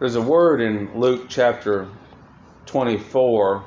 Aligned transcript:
there's 0.00 0.14
a 0.14 0.22
word 0.22 0.62
in 0.62 0.98
Luke 0.98 1.26
chapter 1.28 1.86
24, 2.64 3.62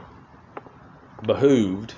behooved. 1.21 1.93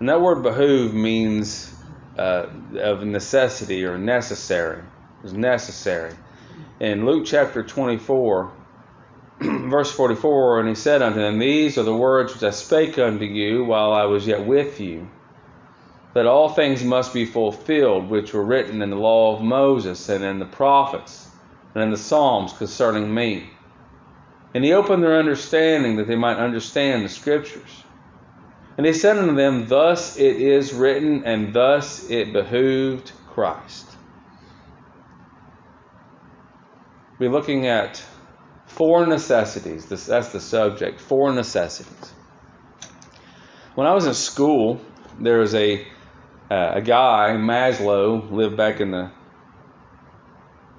And 0.00 0.08
that 0.08 0.20
word 0.20 0.42
behoove 0.42 0.92
means 0.92 1.72
uh, 2.18 2.46
of 2.80 3.04
necessity 3.04 3.84
or 3.84 3.96
necessary. 3.96 4.82
It's 5.22 5.32
necessary. 5.32 6.16
In 6.80 7.06
Luke 7.06 7.26
chapter 7.26 7.62
24, 7.62 8.52
verse 9.40 9.92
44, 9.92 10.58
and 10.58 10.68
he 10.68 10.74
said 10.74 11.00
unto 11.00 11.20
them, 11.20 11.38
These 11.38 11.78
are 11.78 11.84
the 11.84 11.94
words 11.94 12.34
which 12.34 12.42
I 12.42 12.50
spake 12.50 12.98
unto 12.98 13.24
you 13.24 13.64
while 13.64 13.92
I 13.92 14.06
was 14.06 14.26
yet 14.26 14.44
with 14.44 14.80
you, 14.80 15.08
that 16.14 16.26
all 16.26 16.48
things 16.48 16.82
must 16.82 17.14
be 17.14 17.24
fulfilled 17.24 18.10
which 18.10 18.34
were 18.34 18.44
written 18.44 18.82
in 18.82 18.90
the 18.90 18.96
law 18.96 19.36
of 19.36 19.42
Moses 19.42 20.08
and 20.08 20.24
in 20.24 20.40
the 20.40 20.44
prophets 20.44 21.29
and 21.74 21.82
in 21.82 21.90
the 21.90 21.96
Psalms 21.96 22.52
concerning 22.52 23.12
me. 23.12 23.50
And 24.54 24.64
he 24.64 24.72
opened 24.72 25.02
their 25.02 25.18
understanding 25.18 25.96
that 25.96 26.08
they 26.08 26.16
might 26.16 26.36
understand 26.36 27.04
the 27.04 27.08
Scriptures. 27.08 27.84
And 28.76 28.86
he 28.86 28.92
said 28.92 29.18
unto 29.18 29.34
them, 29.34 29.68
Thus 29.68 30.16
it 30.16 30.36
is 30.36 30.72
written, 30.72 31.24
and 31.24 31.52
thus 31.52 32.08
it 32.10 32.32
behooved 32.32 33.12
Christ. 33.28 33.86
We're 37.18 37.30
looking 37.30 37.66
at 37.66 38.02
four 38.66 39.06
necessities. 39.06 39.86
This, 39.86 40.06
that's 40.06 40.30
the 40.30 40.40
subject. 40.40 41.00
Four 41.00 41.32
necessities. 41.32 42.12
When 43.74 43.86
I 43.86 43.92
was 43.92 44.06
in 44.06 44.14
school, 44.14 44.80
there 45.18 45.38
was 45.38 45.54
a 45.54 45.86
uh, 46.50 46.72
a 46.74 46.80
guy 46.80 47.36
Maslow 47.36 48.30
lived 48.32 48.56
back 48.56 48.80
in 48.80 48.90
the 48.90 49.10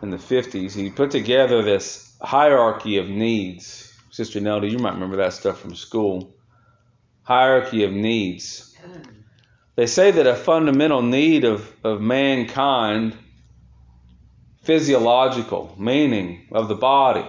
in 0.01 0.09
the 0.09 0.17
50s. 0.17 0.73
He 0.73 0.89
put 0.89 1.11
together 1.11 1.61
this 1.61 2.15
hierarchy 2.21 2.97
of 2.97 3.09
needs. 3.09 3.93
Sister 4.09 4.39
Nelda, 4.39 4.67
you 4.67 4.79
might 4.79 4.93
remember 4.93 5.17
that 5.17 5.33
stuff 5.33 5.59
from 5.59 5.75
school. 5.75 6.35
Hierarchy 7.23 7.83
of 7.83 7.91
needs. 7.91 8.75
They 9.75 9.87
say 9.87 10.11
that 10.11 10.27
a 10.27 10.35
fundamental 10.35 11.01
need 11.01 11.43
of, 11.43 11.71
of 11.83 12.01
mankind, 12.01 13.17
physiological, 14.63 15.75
meaning 15.77 16.47
of 16.51 16.67
the 16.67 16.75
body, 16.75 17.25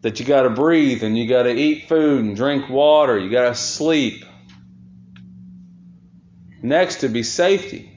that 0.00 0.18
you 0.18 0.26
got 0.26 0.42
to 0.42 0.50
breathe 0.50 1.02
and 1.02 1.18
you 1.18 1.28
got 1.28 1.42
to 1.42 1.54
eat 1.54 1.88
food 1.88 2.24
and 2.24 2.36
drink 2.36 2.68
water, 2.68 3.18
you 3.18 3.30
got 3.30 3.48
to 3.48 3.54
sleep. 3.54 4.24
Next 6.62 7.00
to 7.00 7.08
be 7.08 7.22
safety 7.22 7.87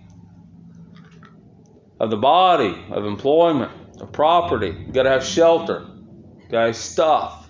of 2.01 2.09
the 2.09 2.17
body, 2.17 2.75
of 2.89 3.05
employment, 3.05 3.71
of 4.01 4.11
property. 4.11 4.69
You 4.69 4.91
got 4.91 5.03
to 5.03 5.11
have 5.11 5.23
shelter, 5.23 5.85
guys, 6.49 6.79
stuff. 6.79 7.47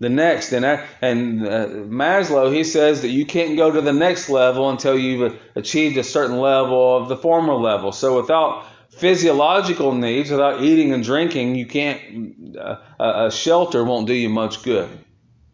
The 0.00 0.10
next, 0.10 0.52
and, 0.52 0.66
and 1.00 1.46
uh, 1.46 1.66
Maslow, 1.88 2.54
he 2.54 2.62
says 2.62 3.00
that 3.02 3.08
you 3.08 3.24
can't 3.24 3.56
go 3.56 3.70
to 3.70 3.80
the 3.80 3.94
next 3.94 4.28
level 4.28 4.68
until 4.68 4.98
you've 4.98 5.40
achieved 5.54 5.96
a 5.96 6.04
certain 6.04 6.38
level 6.38 6.94
of 6.98 7.08
the 7.08 7.16
former 7.16 7.54
level. 7.54 7.90
So 7.90 8.20
without 8.20 8.66
physiological 8.90 9.94
needs, 9.94 10.30
without 10.30 10.62
eating 10.62 10.92
and 10.92 11.02
drinking, 11.02 11.54
you 11.54 11.66
can't. 11.66 12.56
Uh, 12.58 12.76
a 12.98 13.30
shelter 13.30 13.82
won't 13.82 14.06
do 14.06 14.14
you 14.14 14.28
much 14.28 14.62
good. 14.62 14.90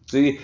So 0.06 0.18
you, 0.18 0.38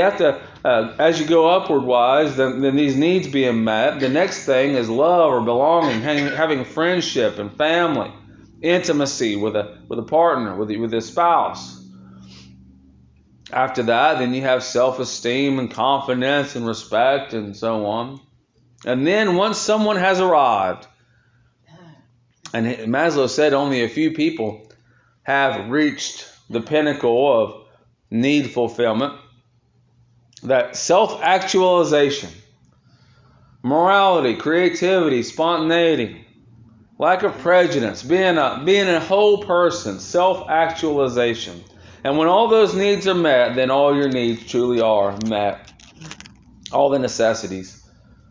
have 0.00 0.18
to, 0.18 0.40
uh, 0.64 0.94
as 0.98 1.20
you 1.20 1.26
go 1.26 1.50
upward 1.50 1.82
wise, 1.82 2.36
then, 2.36 2.62
then 2.62 2.76
these 2.76 2.96
needs 2.96 3.28
being 3.28 3.62
met. 3.62 4.00
The 4.00 4.08
next 4.08 4.46
thing 4.46 4.70
is 4.74 4.88
love 4.88 5.30
or 5.30 5.42
belonging, 5.42 6.00
having, 6.00 6.28
having 6.28 6.64
friendship 6.64 7.38
and 7.38 7.54
family, 7.54 8.10
intimacy 8.62 9.36
with 9.36 9.54
a 9.54 9.78
with 9.88 9.98
a 9.98 10.04
partner, 10.04 10.56
with 10.56 10.70
with 10.78 10.94
a 10.94 11.02
spouse. 11.02 11.78
After 13.52 13.82
that, 13.82 14.18
then 14.18 14.32
you 14.32 14.40
have 14.42 14.64
self-esteem 14.64 15.58
and 15.58 15.70
confidence 15.70 16.56
and 16.56 16.66
respect 16.66 17.34
and 17.34 17.54
so 17.54 17.84
on. 17.84 18.18
And 18.86 19.06
then 19.06 19.36
once 19.36 19.58
someone 19.58 19.96
has 19.96 20.20
arrived, 20.20 20.86
and 22.54 22.66
Maslow 22.66 23.28
said 23.28 23.52
only 23.52 23.82
a 23.82 23.90
few 23.90 24.12
people 24.12 24.72
have 25.22 25.68
reached 25.68 26.26
the 26.48 26.62
pinnacle 26.62 27.42
of 27.42 27.61
need 28.12 28.50
fulfillment, 28.50 29.14
that 30.42 30.76
self 30.76 31.22
actualization, 31.22 32.28
morality, 33.62 34.36
creativity, 34.36 35.22
spontaneity, 35.22 36.26
lack 36.98 37.22
of 37.22 37.36
prejudice, 37.38 38.02
being 38.02 38.36
a, 38.36 38.62
being 38.64 38.88
a 38.88 39.00
whole 39.00 39.42
person, 39.42 39.98
self 39.98 40.48
actualization. 40.48 41.64
And 42.04 42.18
when 42.18 42.28
all 42.28 42.48
those 42.48 42.74
needs 42.74 43.06
are 43.06 43.14
met, 43.14 43.54
then 43.54 43.70
all 43.70 43.96
your 43.96 44.08
needs 44.08 44.44
truly 44.46 44.80
are 44.80 45.16
met. 45.26 45.72
All 46.70 46.90
the 46.90 46.98
necessities, 46.98 47.82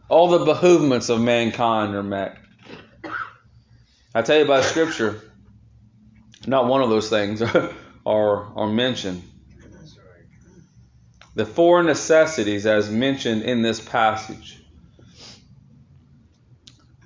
all 0.09 0.27
the 0.27 0.53
behoovements 0.53 1.09
of 1.09 1.21
mankind 1.21 1.95
are 1.95 2.03
met. 2.03 2.37
I 4.13 4.21
tell 4.21 4.37
you 4.37 4.45
by 4.45 4.61
Scripture, 4.61 5.21
not 6.45 6.67
one 6.67 6.81
of 6.81 6.89
those 6.89 7.09
things 7.09 7.41
are, 8.05 8.53
are 8.55 8.67
mentioned 8.67 9.23
the 11.33 11.45
four 11.45 11.81
necessities 11.83 12.65
as 12.65 12.89
mentioned 12.89 13.43
in 13.43 13.61
this 13.61 13.79
passage. 13.79 14.61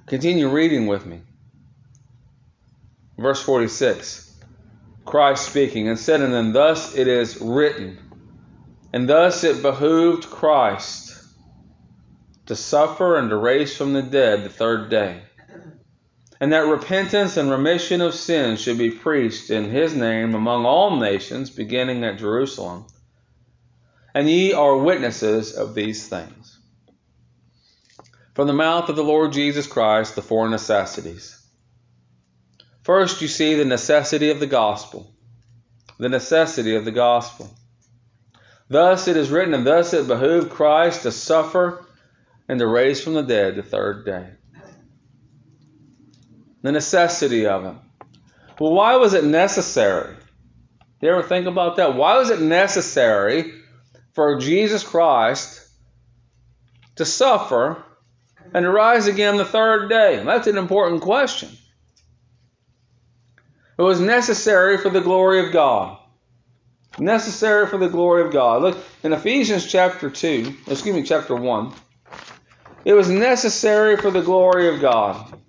Continue 0.07 0.49
reading 0.49 0.87
with 0.87 1.05
me. 1.05 1.21
Verse 3.17 3.41
46 3.41 4.33
Christ 5.05 5.47
speaking, 5.47 5.87
and 5.87 5.99
said 5.99 6.21
unto 6.21 6.33
them, 6.33 6.51
Thus 6.51 6.95
it 6.97 7.07
is 7.07 7.39
written, 7.39 7.99
and 8.91 9.07
thus 9.07 9.43
it 9.43 9.61
behooved 9.61 10.29
Christ 10.29 11.15
to 12.47 12.55
suffer 12.55 13.17
and 13.17 13.29
to 13.29 13.35
raise 13.35 13.77
from 13.77 13.93
the 13.93 14.01
dead 14.01 14.43
the 14.43 14.49
third 14.49 14.89
day, 14.89 15.21
and 16.41 16.51
that 16.51 16.65
repentance 16.65 17.37
and 17.37 17.51
remission 17.51 18.01
of 18.01 18.15
sins 18.15 18.59
should 18.59 18.79
be 18.79 18.89
preached 18.89 19.51
in 19.51 19.69
his 19.69 19.95
name 19.95 20.33
among 20.33 20.65
all 20.65 20.97
nations, 20.97 21.51
beginning 21.51 22.03
at 22.03 22.17
Jerusalem 22.17 22.85
and 24.15 24.29
ye 24.29 24.53
are 24.53 24.77
witnesses 24.77 25.53
of 25.53 25.75
these 25.75 26.07
things. 26.07 26.57
From 28.33 28.47
the 28.47 28.53
mouth 28.53 28.87
of 28.87 28.95
the 28.95 29.03
Lord 29.03 29.33
Jesus 29.33 29.67
Christ, 29.67 30.15
the 30.15 30.21
four 30.21 30.47
necessities. 30.47 31.37
First, 32.83 33.21
you 33.21 33.27
see 33.27 33.55
the 33.55 33.65
necessity 33.65 34.29
of 34.29 34.39
the 34.39 34.47
gospel. 34.47 35.13
The 35.99 36.07
necessity 36.07 36.75
of 36.77 36.85
the 36.85 36.93
gospel. 36.93 37.53
Thus 38.69 39.09
it 39.09 39.17
is 39.17 39.29
written, 39.29 39.53
and 39.53 39.67
thus 39.67 39.93
it 39.93 40.07
behooved 40.07 40.49
Christ 40.49 41.03
to 41.03 41.11
suffer 41.11 41.85
and 42.47 42.57
to 42.59 42.67
raise 42.67 43.03
from 43.03 43.15
the 43.15 43.21
dead 43.21 43.57
the 43.57 43.63
third 43.63 44.05
day. 44.05 44.29
The 46.61 46.71
necessity 46.71 47.47
of 47.47 47.65
it. 47.65 47.75
Well, 48.61 48.71
why 48.71 48.95
was 48.95 49.13
it 49.13 49.25
necessary? 49.25 50.15
You 51.01 51.09
ever 51.09 51.23
think 51.23 51.47
about 51.47 51.75
that? 51.75 51.95
Why 51.95 52.17
was 52.17 52.29
it 52.29 52.41
necessary 52.41 53.51
for 54.15 54.39
Jesus 54.39 54.83
Christ 54.83 55.61
to 56.95 57.05
suffer 57.05 57.83
and 58.53 58.63
to 58.63 58.71
rise 58.71 59.07
again 59.07 59.37
the 59.37 59.45
third 59.45 59.89
day? 59.89 60.23
That's 60.23 60.47
an 60.47 60.57
important 60.57 61.01
question. 61.01 61.49
It 63.77 63.81
was 63.81 63.99
necessary 63.99 64.77
for 64.77 64.89
the 64.89 65.01
glory 65.01 65.45
of 65.45 65.51
God. 65.51 65.97
Necessary 66.97 67.67
for 67.67 67.77
the 67.77 67.89
glory 67.89 68.25
of 68.25 68.31
God. 68.31 68.61
Look 68.61 68.77
in 69.03 69.11
Ephesians 69.11 69.65
chapter 69.69 70.09
2, 70.09 70.55
excuse 70.67 70.95
me, 70.95 71.03
chapter 71.03 71.35
1. 71.35 71.73
It 72.85 72.93
was 72.93 73.09
necessary 73.09 73.97
for 73.97 74.11
the 74.11 74.21
glory 74.21 74.69
of 74.69 74.79
God. 74.79 75.41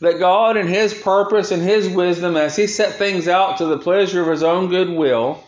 That 0.00 0.18
God, 0.18 0.56
in 0.56 0.66
His 0.66 0.94
purpose 0.94 1.50
and 1.50 1.60
His 1.60 1.88
wisdom, 1.88 2.38
as 2.38 2.56
He 2.56 2.68
set 2.68 2.94
things 2.94 3.28
out 3.28 3.58
to 3.58 3.66
the 3.66 3.78
pleasure 3.78 4.22
of 4.22 4.28
His 4.28 4.42
own 4.42 4.68
good 4.68 4.88
will, 4.88 5.44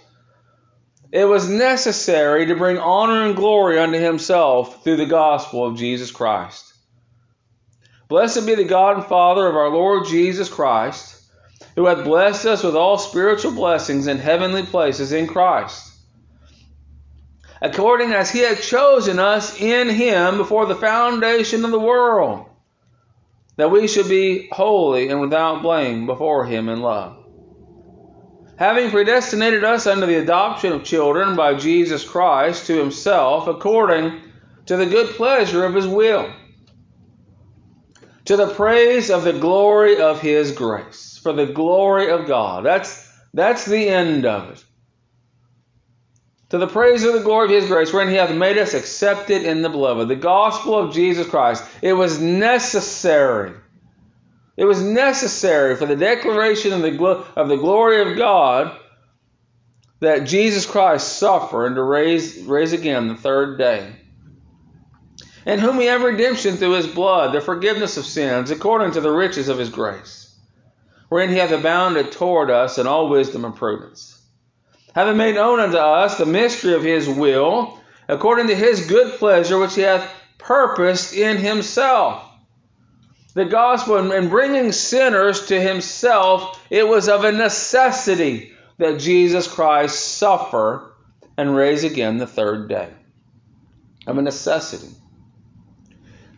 it 1.13 1.25
was 1.25 1.49
necessary 1.49 2.47
to 2.47 2.55
bring 2.55 2.79
honor 2.79 3.27
and 3.27 3.35
glory 3.35 3.79
unto 3.79 3.99
himself 3.99 4.85
through 4.85 4.97
the 4.97 5.07
gospel 5.07 5.67
of 5.67 5.77
Jesus 5.77 6.11
Christ. 6.11 6.73
Blessed 8.09 8.47
be 8.47 8.55
the 8.55 8.65
God 8.65 8.97
and 8.97 9.07
Father 9.07 9.47
of 9.47 9.57
our 9.57 9.71
Lord 9.71 10.07
Jesus 10.07 10.49
Christ, 10.49 11.23
who 11.75 11.87
hath 11.87 12.05
blessed 12.05 12.47
us 12.47 12.63
with 12.63 12.77
all 12.77 12.99
spiritual 12.99 13.53
blessings 13.53 14.07
in 14.07 14.19
heavenly 14.19 14.65
places 14.65 15.13
in 15.13 15.27
Christ, 15.27 15.93
according 17.61 18.13
as 18.13 18.31
he 18.31 18.41
hath 18.41 18.63
chosen 18.63 19.19
us 19.19 19.61
in 19.61 19.89
him 19.89 20.37
before 20.37 20.67
the 20.67 20.77
foundation 20.77 21.65
of 21.65 21.71
the 21.71 21.79
world, 21.79 22.47
that 23.57 23.71
we 23.71 23.89
should 23.89 24.09
be 24.09 24.49
holy 24.53 25.09
and 25.09 25.21
without 25.21 25.63
blame 25.63 26.07
before 26.07 26.45
him 26.47 26.69
in 26.69 26.81
love 26.81 27.20
having 28.61 28.91
predestinated 28.91 29.65
us 29.65 29.87
unto 29.87 30.05
the 30.05 30.21
adoption 30.21 30.71
of 30.75 30.85
children 30.85 31.35
by 31.35 31.55
Jesus 31.55 32.07
Christ 32.07 32.67
to 32.67 32.79
himself, 32.79 33.49
according 33.49 34.21
to 34.67 34.77
the 34.77 34.85
good 34.85 35.09
pleasure 35.17 35.65
of 35.65 35.75
his 35.75 35.87
will, 35.87 36.31
to 38.27 38.37
the 38.37 38.53
praise 38.53 39.11
of 39.11 39.25
the 39.25 39.33
glory 39.33 39.99
of 39.99 40.21
his 40.21 40.53
grace, 40.53 41.19
for 41.23 41.33
the 41.33 41.47
glory 41.47 42.11
of 42.11 42.27
God. 42.27 42.67
That's, 42.67 43.11
that's 43.33 43.65
the 43.65 43.89
end 43.89 44.27
of 44.27 44.51
it. 44.51 44.65
To 46.51 46.59
the 46.59 46.67
praise 46.67 47.03
of 47.05 47.15
the 47.15 47.21
glory 47.21 47.47
of 47.47 47.63
his 47.63 47.71
grace, 47.71 47.95
wherein 47.95 48.11
he 48.11 48.17
hath 48.17 48.35
made 48.35 48.59
us 48.59 48.75
accepted 48.75 49.43
in 49.43 49.63
the 49.63 49.71
beloved. 49.71 50.09
The 50.09 50.17
gospel 50.17 50.79
of 50.79 50.93
Jesus 50.93 51.27
Christ. 51.27 51.65
It 51.81 51.95
was 51.95 52.21
necessary. 52.21 53.55
It 54.61 54.67
was 54.67 54.83
necessary 54.83 55.75
for 55.75 55.87
the 55.87 55.97
declaration 55.97 56.73
of 56.73 56.83
the, 56.83 57.25
of 57.35 57.49
the 57.49 57.57
glory 57.57 58.03
of 58.03 58.17
God 58.17 58.79
that 59.99 60.27
Jesus 60.27 60.67
Christ 60.67 61.19
suffer 61.19 61.67
and 61.67 61.75
to 61.75 61.83
raise, 61.83 62.43
raise 62.43 62.73
again 62.73 63.09
the 63.09 63.17
third 63.17 63.59
day. 63.59 63.97
In 65.47 65.59
whom 65.59 65.79
we 65.79 65.87
have 65.87 66.03
redemption 66.03 66.57
through 66.57 66.73
his 66.73 66.87
blood, 66.87 67.35
the 67.35 67.41
forgiveness 67.41 67.97
of 67.97 68.05
sins, 68.05 68.51
according 68.51 68.93
to 68.93 69.01
the 69.01 69.11
riches 69.11 69.49
of 69.49 69.59
his 69.59 69.71
grace, 69.71 70.33
wherein 71.09 71.31
he 71.31 71.37
hath 71.37 71.51
abounded 71.51 72.13
toward 72.13 72.51
us 72.51 72.79
in 72.79 72.87
all 72.87 73.09
wisdom 73.09 73.45
and 73.45 73.57
prudence 73.57 74.21
having 74.95 75.17
made 75.17 75.35
known 75.35 75.61
unto 75.61 75.77
us 75.77 76.19
the 76.19 76.27
mystery 76.27 76.75
of 76.75 76.83
his 76.83 77.09
will, 77.09 77.79
according 78.09 78.49
to 78.49 78.55
his 78.55 78.87
good 78.87 79.19
pleasure 79.19 79.59
which 79.59 79.75
he 79.75 79.83
hath 79.83 80.09
purposed 80.39 81.15
in 81.15 81.37
himself. 81.37 82.25
The 83.35 83.45
gospel, 83.45 84.11
and 84.11 84.31
bringing 84.31 84.73
sinners 84.73 85.47
to 85.47 85.61
himself, 85.61 86.61
it 86.69 86.87
was 86.87 87.09
of 87.09 87.25
a 87.25 87.33
necessity 87.33 88.53
that 88.79 88.99
Jesus 88.99 89.47
Christ 89.47 90.17
suffer 90.17 90.93
and 91.37 91.55
raise 91.55 91.85
again 91.85 92.19
the 92.19 92.27
third 92.27 92.69
day. 92.69 92.89
Of 94.07 94.19
a 94.19 94.23
necessity. 94.23 94.93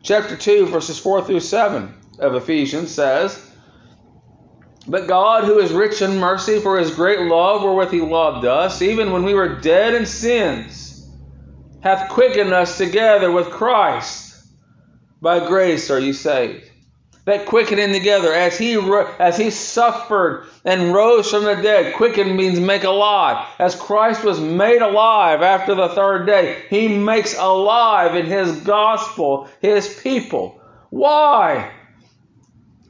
Chapter 0.02 0.36
2, 0.36 0.66
verses 0.66 0.98
4 0.98 1.24
through 1.24 1.40
7 1.40 1.94
of 2.18 2.34
Ephesians 2.34 2.90
says, 2.90 3.50
but 4.86 5.06
God, 5.06 5.44
who 5.44 5.60
is 5.60 5.72
rich 5.72 6.02
in 6.02 6.18
mercy 6.18 6.58
for 6.58 6.78
his 6.78 6.94
great 6.94 7.20
love 7.20 7.62
wherewith 7.62 7.92
he 7.92 8.00
loved 8.00 8.44
us, 8.44 8.82
even 8.82 9.12
when 9.12 9.22
we 9.22 9.34
were 9.34 9.60
dead 9.60 9.94
in 9.94 10.06
sins, 10.06 11.08
hath 11.80 12.10
quickened 12.10 12.52
us 12.52 12.78
together 12.78 13.30
with 13.30 13.50
Christ. 13.50 14.44
By 15.20 15.46
grace 15.46 15.88
are 15.88 16.00
you 16.00 16.12
saved. 16.12 16.68
That 17.24 17.46
quickening 17.46 17.92
together, 17.92 18.32
as 18.32 18.58
he 18.58 18.74
as 19.20 19.36
he 19.36 19.50
suffered 19.50 20.44
and 20.64 20.92
rose 20.92 21.30
from 21.30 21.44
the 21.44 21.54
dead, 21.54 21.94
quicken 21.94 22.34
means 22.34 22.58
make 22.58 22.82
alive. 22.82 23.46
As 23.60 23.76
Christ 23.76 24.24
was 24.24 24.40
made 24.40 24.82
alive 24.82 25.40
after 25.40 25.76
the 25.76 25.90
third 25.90 26.26
day, 26.26 26.64
he 26.68 26.88
makes 26.88 27.38
alive 27.38 28.16
in 28.16 28.26
his 28.26 28.60
gospel 28.62 29.48
his 29.60 30.00
people. 30.02 30.60
Why? 30.90 31.70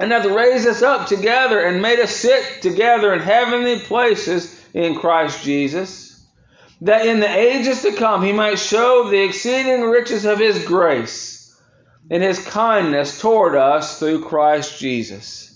and 0.02 0.11
hath 0.11 0.26
raised 0.26 0.67
us 0.67 0.82
up 0.82 1.06
together 1.06 1.61
and 1.61 1.81
made 1.81 2.00
us 2.00 2.11
sit 2.11 2.61
together 2.61 3.12
in 3.12 3.20
heavenly 3.20 3.79
places 3.79 4.61
in 4.75 4.96
Christ 4.96 5.44
Jesus, 5.44 6.26
that 6.81 7.06
in 7.06 7.20
the 7.20 7.29
ages 7.29 7.82
to 7.82 7.93
come 7.93 8.20
he 8.25 8.32
might 8.32 8.58
show 8.58 9.08
the 9.08 9.23
exceeding 9.23 9.82
riches 9.82 10.25
of 10.25 10.40
his 10.40 10.64
grace 10.64 11.31
and 12.10 12.22
his 12.22 12.38
kindness 12.44 13.20
toward 13.20 13.54
us 13.54 13.99
through 13.99 14.25
Christ 14.25 14.78
Jesus. 14.78 15.49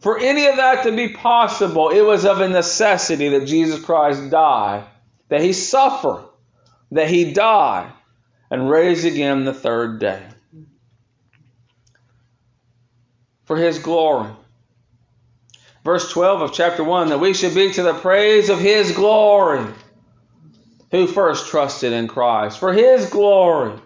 For 0.00 0.18
any 0.18 0.46
of 0.46 0.56
that 0.56 0.84
to 0.84 0.92
be 0.92 1.08
possible, 1.08 1.90
it 1.90 2.02
was 2.02 2.24
of 2.24 2.40
a 2.40 2.48
necessity 2.48 3.30
that 3.30 3.46
Jesus 3.46 3.84
Christ 3.84 4.30
die, 4.30 4.86
that 5.28 5.40
he 5.40 5.52
suffer, 5.52 6.24
that 6.92 7.08
he 7.08 7.32
die, 7.32 7.90
and 8.50 8.70
raise 8.70 9.04
again 9.04 9.44
the 9.44 9.54
third 9.54 9.98
day 9.98 10.22
for 13.46 13.56
his 13.56 13.78
glory. 13.78 14.30
Verse 15.84 16.10
12 16.10 16.42
of 16.42 16.52
chapter 16.52 16.84
1 16.84 17.08
that 17.08 17.20
we 17.20 17.32
should 17.32 17.54
be 17.54 17.72
to 17.72 17.82
the 17.82 17.94
praise 17.94 18.50
of 18.50 18.58
his 18.58 18.92
glory, 18.92 19.64
who 20.90 21.06
first 21.06 21.48
trusted 21.48 21.92
in 21.92 22.08
Christ, 22.08 22.58
for 22.58 22.72
his 22.72 23.08
glory. 23.08 23.80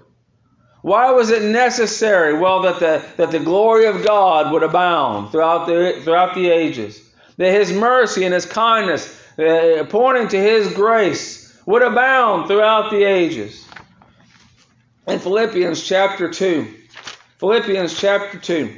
Why 0.82 1.10
was 1.12 1.30
it 1.30 1.42
necessary? 1.42 2.38
Well, 2.38 2.62
that 2.62 2.80
the, 2.80 3.04
that 3.16 3.30
the 3.30 3.38
glory 3.38 3.86
of 3.86 4.04
God 4.04 4.52
would 4.52 4.62
abound 4.62 5.30
throughout 5.30 5.66
the, 5.66 6.00
throughout 6.02 6.34
the 6.34 6.48
ages, 6.48 7.00
that 7.36 7.52
his 7.52 7.72
mercy 7.72 8.24
and 8.24 8.32
his 8.32 8.46
kindness, 8.46 9.20
uh, 9.38 9.84
pointing 9.90 10.28
to 10.28 10.40
his 10.40 10.72
grace, 10.72 11.54
would 11.66 11.82
abound 11.82 12.48
throughout 12.48 12.90
the 12.90 13.04
ages. 13.04 13.66
In 15.06 15.18
Philippians 15.18 15.82
chapter 15.82 16.30
2, 16.30 16.74
Philippians 17.38 17.98
chapter 17.98 18.38
2. 18.38 18.76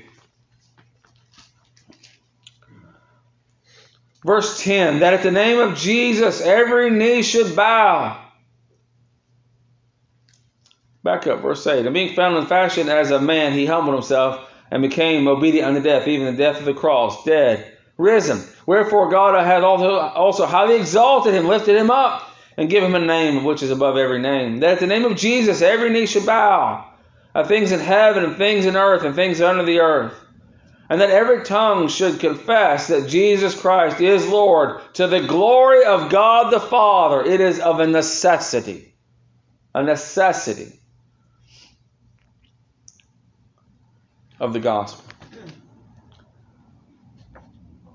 Verse 4.24 4.62
10 4.62 5.00
that 5.00 5.14
at 5.14 5.22
the 5.24 5.32
name 5.32 5.58
of 5.58 5.76
Jesus 5.76 6.40
every 6.40 6.90
knee 6.90 7.22
should 7.22 7.56
bow. 7.56 8.21
Back 11.04 11.26
up, 11.26 11.42
verse 11.42 11.66
8. 11.66 11.84
And 11.84 11.94
being 11.94 12.14
found 12.14 12.36
in 12.36 12.46
fashion 12.46 12.88
as 12.88 13.10
a 13.10 13.20
man, 13.20 13.52
he 13.52 13.66
humbled 13.66 13.94
himself 13.94 14.48
and 14.70 14.82
became 14.82 15.26
obedient 15.26 15.68
unto 15.68 15.82
death, 15.82 16.06
even 16.06 16.26
the 16.26 16.42
death 16.42 16.60
of 16.60 16.64
the 16.64 16.74
cross, 16.74 17.24
dead, 17.24 17.76
risen. 17.98 18.42
Wherefore 18.66 19.10
God 19.10 19.34
hath 19.44 19.64
also 19.64 20.46
highly 20.46 20.76
exalted 20.76 21.34
him, 21.34 21.48
lifted 21.48 21.76
him 21.76 21.90
up, 21.90 22.28
and 22.56 22.70
given 22.70 22.90
him 22.90 23.02
a 23.02 23.06
name 23.06 23.44
which 23.44 23.62
is 23.62 23.70
above 23.70 23.96
every 23.96 24.20
name. 24.20 24.58
That 24.60 24.74
at 24.74 24.80
the 24.80 24.86
name 24.86 25.04
of 25.04 25.16
Jesus 25.16 25.60
every 25.60 25.90
knee 25.90 26.06
should 26.06 26.24
bow, 26.26 26.88
of 27.34 27.48
things 27.48 27.72
in 27.72 27.80
heaven 27.80 28.22
and 28.24 28.36
things 28.36 28.66
in 28.66 28.76
earth 28.76 29.02
and 29.02 29.14
things 29.14 29.40
under 29.40 29.64
the 29.64 29.80
earth 29.80 30.14
and 30.92 31.00
that 31.00 31.08
every 31.08 31.42
tongue 31.42 31.88
should 31.88 32.20
confess 32.20 32.88
that 32.88 33.08
Jesus 33.08 33.58
Christ 33.58 33.98
is 34.02 34.28
Lord 34.28 34.78
to 34.92 35.06
the 35.06 35.20
glory 35.20 35.86
of 35.86 36.10
God 36.10 36.52
the 36.52 36.60
Father. 36.60 37.22
It 37.22 37.40
is 37.40 37.58
of 37.60 37.80
a 37.80 37.86
necessity. 37.86 38.94
A 39.74 39.82
necessity 39.82 40.81
of 44.42 44.52
the 44.52 44.60
gospel. 44.60 45.04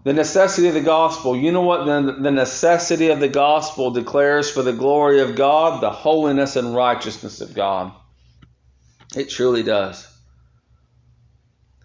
The 0.06 0.14
necessity 0.14 0.70
of 0.70 0.74
the 0.74 0.82
gospel. 0.82 1.36
You 1.36 1.52
know 1.52 1.62
what 1.62 1.86
the, 1.86 2.14
the 2.22 2.32
necessity 2.32 3.10
of 3.10 3.20
the 3.20 3.28
gospel 3.28 3.92
declares 3.92 4.50
for 4.50 4.64
the 4.64 4.72
glory 4.72 5.20
of 5.20 5.36
God? 5.36 5.84
The 5.84 5.92
holiness 5.92 6.56
and 6.56 6.74
righteousness 6.74 7.42
of 7.42 7.54
God. 7.54 7.92
It 9.14 9.30
truly 9.30 9.64
does. 9.64 10.08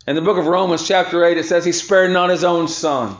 In 0.06 0.14
the 0.14 0.22
book 0.22 0.38
of 0.38 0.46
Romans, 0.46 0.86
chapter 0.86 1.24
8, 1.24 1.36
it 1.36 1.46
says 1.46 1.64
he 1.64 1.72
spared 1.72 2.12
not 2.12 2.30
his 2.30 2.44
own 2.44 2.68
son. 2.68 3.16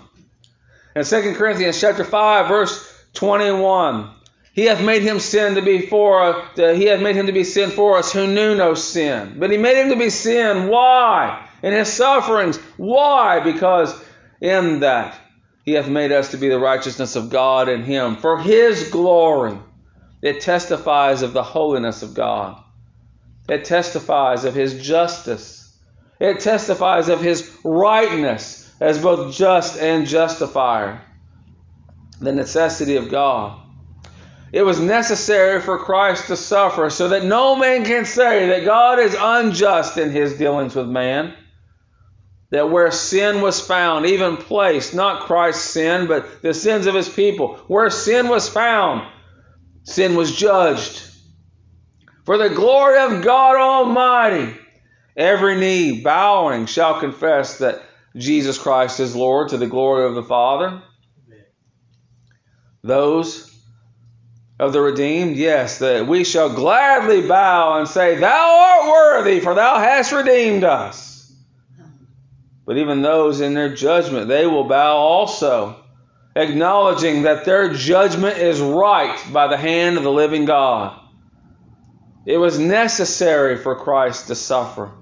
In 0.95 1.05
2 1.05 1.35
Corinthians, 1.35 1.81
chapter 1.81 2.05
5, 2.05 2.47
verse 2.47 3.05
21, 3.15 4.11
he 4.53 4.67
hath 4.67 4.83
made 4.83 5.03
him 5.03 5.19
sin 5.19 5.55
to 5.55 5.63
be 5.63 5.87
for 5.87 6.23
uh, 6.23 6.75
he 6.75 6.85
hath 6.85 7.01
made 7.01 7.17
him 7.17 7.27
to 7.27 7.33
be 7.33 7.45
sin 7.45 7.71
for 7.71 7.97
us 7.97 8.13
who 8.13 8.27
knew 8.27 8.55
no 8.55 8.75
sin. 8.75 9.37
But 9.39 9.51
he 9.51 9.57
made 9.57 9.81
him 9.81 9.89
to 9.89 9.97
be 9.97 10.11
sin. 10.11 10.69
Why? 10.69 11.49
In 11.63 11.73
his 11.73 11.91
sufferings. 11.91 12.59
Why? 12.77 13.41
Because 13.41 13.99
in 14.43 14.81
that 14.81 15.19
he 15.65 15.73
hath 15.73 15.89
made 15.89 16.13
us 16.13 16.33
to 16.33 16.37
be 16.37 16.51
the 16.51 16.59
righteousness 16.59 17.17
of 17.17 17.31
God 17.31 17.71
in 17.71 17.83
him. 17.83 18.17
For 18.17 18.39
his 18.39 18.91
glory. 18.91 19.59
It 20.21 20.41
testifies 20.41 21.23
of 21.23 21.33
the 21.33 21.43
holiness 21.43 22.03
of 22.03 22.15
God. 22.15 22.63
It 23.49 23.65
testifies 23.65 24.45
of 24.45 24.55
his 24.55 24.83
justice. 24.83 25.75
It 26.21 26.41
testifies 26.41 27.09
of 27.09 27.23
his 27.23 27.51
rightness 27.65 28.71
as 28.81 29.03
both 29.03 29.35
just 29.35 29.81
and 29.81 30.07
justifier. 30.07 31.01
The 32.21 32.33
necessity 32.33 32.97
of 32.97 33.11
God. 33.11 33.62
It 34.53 34.63
was 34.63 34.79
necessary 34.79 35.61
for 35.61 35.79
Christ 35.79 36.27
to 36.27 36.37
suffer 36.37 36.91
so 36.91 37.09
that 37.09 37.25
no 37.25 37.57
man 37.57 37.85
can 37.85 38.05
say 38.05 38.49
that 38.49 38.65
God 38.65 38.99
is 38.99 39.17
unjust 39.19 39.97
in 39.97 40.11
his 40.11 40.37
dealings 40.37 40.75
with 40.75 40.89
man. 40.89 41.35
That 42.51 42.71
where 42.71 42.91
sin 42.91 43.41
was 43.41 43.67
found, 43.67 44.05
even 44.05 44.37
placed, 44.37 44.95
not 44.95 45.23
Christ's 45.23 45.71
sin, 45.71 46.07
but 46.07 46.43
the 46.43 46.53
sins 46.53 46.87
of 46.87 46.95
his 46.95 47.09
people, 47.09 47.57
where 47.67 47.89
sin 47.89 48.29
was 48.29 48.47
found, 48.49 49.09
sin 49.85 50.17
was 50.17 50.37
judged. 50.37 51.03
For 52.27 52.37
the 52.37 52.51
glory 52.51 52.99
of 52.99 53.25
God 53.25 53.57
Almighty, 53.57 54.55
Every 55.17 55.59
knee 55.59 56.01
bowing 56.01 56.67
shall 56.67 56.99
confess 56.99 57.59
that 57.59 57.83
Jesus 58.17 58.59
Christ 58.59 59.01
is 59.01 59.15
Lord 59.15 59.51
to 59.51 59.59
the 59.59 59.67
glory 59.67 60.07
of 60.07 60.15
the 60.15 60.23
Father. 60.23 60.83
Those 62.83 63.52
of 64.63 64.73
the 64.73 64.81
redeemed, 64.81 65.35
yes, 65.35 65.81
that 65.81 66.07
we 66.07 66.23
shall 66.23 66.49
gladly 66.49 67.27
bow 67.27 67.81
and 67.81 67.89
say, 67.89 68.15
Thou 68.15 68.29
art 68.31 68.89
worthy, 68.93 69.41
for 69.41 69.57
thou 69.57 69.81
hast 69.81 70.13
redeemed 70.13 70.63
us. 70.63 71.35
But 72.65 72.79
even 72.79 73.03
those 73.03 73.41
in 73.41 73.55
their 73.55 73.75
judgment, 73.75 74.29
they 74.29 74.47
will 74.47 74.63
bow 74.63 74.99
also, 74.99 75.85
acknowledging 76.37 77.23
that 77.23 77.45
their 77.45 77.73
judgment 77.73 78.39
is 78.39 78.61
right 78.61 79.21
by 79.33 79.49
the 79.49 79.57
hand 79.57 79.97
of 79.97 80.05
the 80.05 80.13
living 80.13 80.45
God. 80.45 80.97
It 82.25 82.39
was 82.39 82.57
necessary 82.57 83.57
for 83.57 83.75
Christ 83.75 84.29
to 84.29 84.37
suffer. 84.37 84.93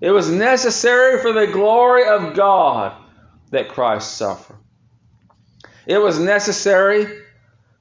It 0.00 0.10
was 0.10 0.28
necessary 0.28 1.20
for 1.22 1.32
the 1.32 1.46
glory 1.46 2.04
of 2.04 2.34
God 2.34 3.00
that 3.52 3.68
Christ 3.68 4.16
suffer. 4.16 4.56
It 5.86 5.98
was 5.98 6.18
necessary 6.18 7.20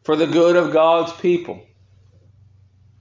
for 0.04 0.16
the 0.16 0.28
good 0.28 0.56
of 0.56 0.74
God's 0.74 1.14
people. 1.14 1.62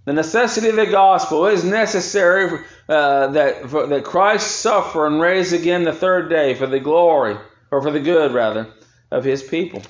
The 0.04 0.12
necessity 0.12 0.68
of 0.68 0.76
the 0.76 0.86
gospel 0.86 1.46
is 1.46 1.64
necessary 1.64 2.64
uh, 2.88 3.28
that, 3.28 3.70
for, 3.70 3.86
that 3.86 4.04
Christ 4.04 4.60
suffer 4.60 5.06
and 5.06 5.20
raise 5.20 5.52
again 5.52 5.84
the 5.84 5.92
third 5.92 6.28
day 6.28 6.54
for 6.54 6.66
the 6.66 6.80
glory, 6.80 7.36
or 7.70 7.82
for 7.82 7.90
the 7.92 8.00
good, 8.00 8.32
rather, 8.32 8.68
of 9.10 9.24
his 9.24 9.42
people. 9.42 9.82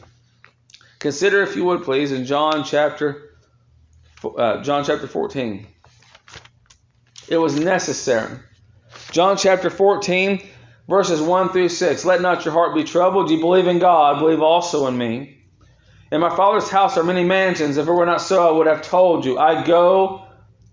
Consider, 0.99 1.43
if 1.43 1.57
you 1.57 1.65
would 1.65 1.83
please, 1.83 2.13
in 2.13 2.27
John 2.27 2.65
chapter 2.65 3.33
uh, 4.25 4.63
John 4.63 4.85
chapter 4.85 5.07
14. 5.07 5.67
It 7.29 7.37
was 7.37 7.59
necessary. 7.59 8.39
John 9.11 9.37
chapter 9.37 9.71
14, 9.71 10.47
verses 10.89 11.21
1 11.21 11.49
through 11.51 11.69
6. 11.69 12.05
Let 12.05 12.21
not 12.21 12.45
your 12.45 12.55
heart 12.55 12.75
be 12.75 12.85
troubled. 12.85 13.31
You 13.31 13.41
believe 13.41 13.67
in 13.67 13.79
God, 13.79 14.19
believe 14.21 14.43
also 14.43 14.87
in 14.87 14.97
me. 14.97 15.42
In 16.13 16.21
my 16.21 16.37
Father's 16.37 16.69
house 16.69 16.99
are 16.99 17.05
many 17.05 17.25
mansions. 17.25 17.79
If 17.79 17.89
it 17.89 17.93
were 17.93 18.05
not 18.05 18.21
so, 18.21 18.47
I 18.47 18.53
would 18.53 18.67
have 18.67 18.83
told 18.83 19.25
you. 19.25 19.39
I 19.39 19.65
go 19.65 20.27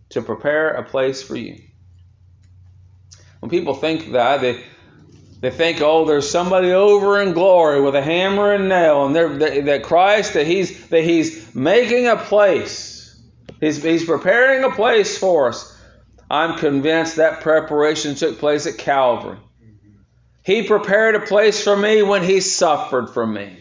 to 0.09 0.21
prepare 0.21 0.71
a 0.71 0.83
place 0.83 1.23
for 1.23 1.37
you. 1.37 1.61
When 3.39 3.49
people 3.49 3.73
think 3.73 4.11
that, 4.11 4.41
they 4.41 4.61
they 5.39 5.49
think, 5.49 5.79
oh, 5.79 6.03
there's 6.03 6.29
somebody 6.29 6.73
over 6.73 7.21
in 7.21 7.31
glory 7.31 7.79
with 7.79 7.95
a 7.95 8.01
hammer 8.01 8.53
and 8.53 8.67
nail, 8.67 9.05
and 9.05 9.15
they're, 9.15 9.61
that 9.61 9.83
Christ 9.83 10.33
that 10.33 10.45
he's 10.45 10.89
that 10.89 11.05
he's 11.05 11.55
making 11.55 12.07
a 12.07 12.17
place. 12.17 13.17
He's 13.61 13.81
he's 13.81 14.03
preparing 14.03 14.65
a 14.65 14.71
place 14.71 15.17
for 15.17 15.47
us. 15.47 15.73
I'm 16.29 16.59
convinced 16.59 17.15
that 17.15 17.39
preparation 17.39 18.15
took 18.15 18.39
place 18.39 18.67
at 18.67 18.77
Calvary. 18.77 19.37
He 20.43 20.67
prepared 20.67 21.15
a 21.15 21.21
place 21.21 21.63
for 21.63 21.77
me 21.77 22.03
when 22.03 22.23
he 22.23 22.41
suffered 22.41 23.11
for 23.11 23.25
me. 23.25 23.58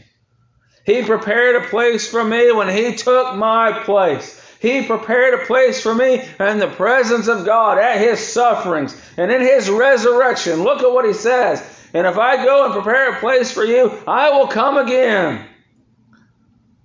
He 0.88 1.02
prepared 1.02 1.54
a 1.54 1.68
place 1.68 2.08
for 2.08 2.24
me 2.24 2.50
when 2.50 2.70
He 2.70 2.94
took 2.94 3.36
my 3.36 3.82
place. 3.84 4.40
He 4.58 4.86
prepared 4.86 5.34
a 5.34 5.44
place 5.44 5.82
for 5.82 5.94
me 5.94 6.26
in 6.40 6.58
the 6.58 6.66
presence 6.66 7.28
of 7.28 7.44
God 7.44 7.76
at 7.76 8.00
His 8.00 8.26
sufferings 8.26 8.98
and 9.18 9.30
in 9.30 9.42
His 9.42 9.68
resurrection. 9.68 10.62
Look 10.62 10.82
at 10.82 10.90
what 10.90 11.04
He 11.04 11.12
says. 11.12 11.62
And 11.92 12.06
if 12.06 12.16
I 12.16 12.42
go 12.42 12.64
and 12.64 12.72
prepare 12.72 13.12
a 13.12 13.20
place 13.20 13.52
for 13.52 13.66
you, 13.66 13.92
I 14.06 14.30
will 14.30 14.46
come 14.46 14.78
again. 14.78 15.46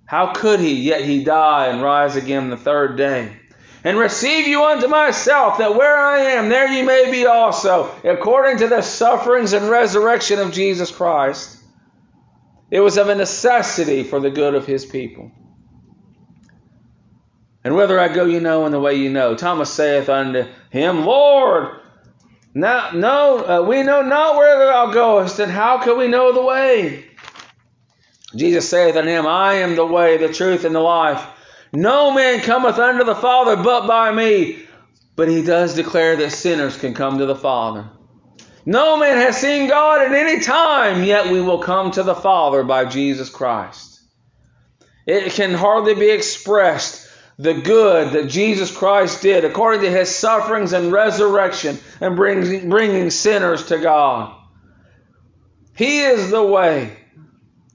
How 0.03 0.33
could 0.33 0.60
He, 0.60 0.81
yet 0.81 1.05
He 1.05 1.24
die 1.24 1.67
and 1.67 1.81
rise 1.81 2.17
again 2.17 2.50
the 2.50 2.57
third 2.57 2.98
day? 2.98 3.31
And 3.86 3.98
receive 3.98 4.48
you 4.48 4.65
unto 4.65 4.89
myself, 4.89 5.60
that 5.60 5.75
where 5.75 5.98
I 5.98 6.19
am, 6.33 6.50
there 6.50 6.67
ye 6.67 6.81
may 6.81 7.10
be 7.10 7.25
also, 7.25 7.89
according 8.03 8.57
to 8.57 8.67
the 8.67 8.81
sufferings 8.81 9.53
and 9.53 9.69
resurrection 9.69 10.39
of 10.39 10.51
Jesus 10.51 10.91
Christ. 10.91 11.52
It 12.73 12.79
was 12.79 12.97
of 12.97 13.07
a 13.07 13.13
necessity 13.13 14.01
for 14.01 14.19
the 14.19 14.31
good 14.31 14.55
of 14.55 14.65
his 14.65 14.83
people. 14.83 15.31
And 17.63 17.75
whither 17.75 17.99
I 17.99 18.07
go, 18.07 18.25
you 18.25 18.39
know, 18.39 18.65
and 18.65 18.73
the 18.73 18.79
way 18.79 18.95
you 18.95 19.11
know. 19.11 19.35
Thomas 19.35 19.71
saith 19.71 20.09
unto 20.09 20.47
him, 20.71 21.05
Lord, 21.05 21.81
now, 22.55 22.89
no, 22.91 23.45
uh, 23.45 23.61
we 23.61 23.83
know 23.83 24.01
not 24.01 24.37
where 24.37 24.57
thou 24.57 24.91
goest, 24.91 25.37
and 25.37 25.51
how 25.51 25.83
can 25.83 25.99
we 25.99 26.07
know 26.07 26.33
the 26.33 26.41
way? 26.41 27.05
Jesus 28.35 28.67
saith 28.67 28.95
unto 28.95 29.07
him, 29.07 29.27
I 29.27 29.53
am 29.57 29.75
the 29.75 29.85
way, 29.85 30.17
the 30.17 30.33
truth, 30.33 30.65
and 30.65 30.73
the 30.73 30.79
life. 30.79 31.23
No 31.73 32.11
man 32.11 32.41
cometh 32.41 32.79
unto 32.79 33.03
the 33.03 33.13
Father 33.13 33.55
but 33.55 33.85
by 33.85 34.11
me. 34.11 34.65
But 35.15 35.27
he 35.27 35.43
does 35.43 35.75
declare 35.75 36.15
that 36.15 36.31
sinners 36.31 36.75
can 36.75 36.95
come 36.95 37.19
to 37.19 37.27
the 37.27 37.35
Father. 37.35 37.87
No 38.65 38.98
man 38.98 39.17
has 39.17 39.38
seen 39.38 39.67
God 39.67 40.01
at 40.01 40.13
any 40.13 40.41
time, 40.41 41.03
yet 41.03 41.32
we 41.32 41.41
will 41.41 41.60
come 41.60 41.91
to 41.91 42.03
the 42.03 42.15
Father 42.15 42.63
by 42.63 42.86
Jesus 42.86 43.29
Christ. 43.29 44.01
It 45.05 45.34
can 45.34 45.53
hardly 45.53 45.96
be 45.96 46.10
expressed 46.10 47.10
the 47.38 47.53
good 47.53 48.13
that 48.13 48.29
Jesus 48.29 48.75
Christ 48.75 49.22
did 49.22 49.43
according 49.43 49.82
to 49.82 49.91
his 49.91 50.15
sufferings 50.15 50.72
and 50.72 50.91
resurrection 50.91 51.77
and 52.00 52.15
bringing, 52.15 52.70
bringing 52.70 53.10
sinners 53.10 53.65
to 53.67 53.79
God. 53.79 54.34
He 55.75 56.01
is 56.01 56.29
the 56.29 56.43
way. 56.43 56.96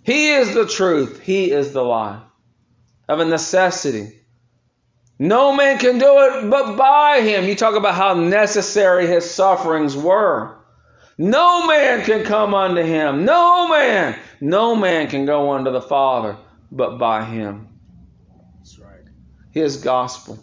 He 0.05 0.31
is 0.31 0.55
the 0.55 0.67
truth. 0.67 1.21
He 1.21 1.51
is 1.51 1.73
the 1.73 1.83
life 1.83 2.23
of 3.09 3.21
a 3.21 3.25
necessity. 3.25 4.15
No 5.19 5.53
man 5.53 5.79
can 5.79 5.99
do 5.99 6.21
it 6.21 6.49
but 6.49 6.77
by 6.77 7.21
him. 7.21 7.45
You 7.45 7.57
talk 7.57 7.75
about 7.75 7.95
how 7.95 8.15
necessary 8.15 9.07
his 9.07 9.29
sufferings 9.29 9.97
were. 9.97 10.58
No 11.19 11.67
man 11.67 12.05
can 12.05 12.25
come 12.25 12.55
unto 12.55 12.81
him. 12.81 13.25
No 13.25 13.67
man. 13.67 14.17
No 14.41 14.77
man 14.77 15.09
can 15.09 15.27
go 15.27 15.51
unto 15.51 15.73
the 15.73 15.83
Father 15.83 16.37
but 16.71 16.99
by 16.99 17.25
him. 17.25 17.69
That's 18.57 18.79
right. 18.79 19.05
His 19.51 19.79
gospel. 19.79 20.39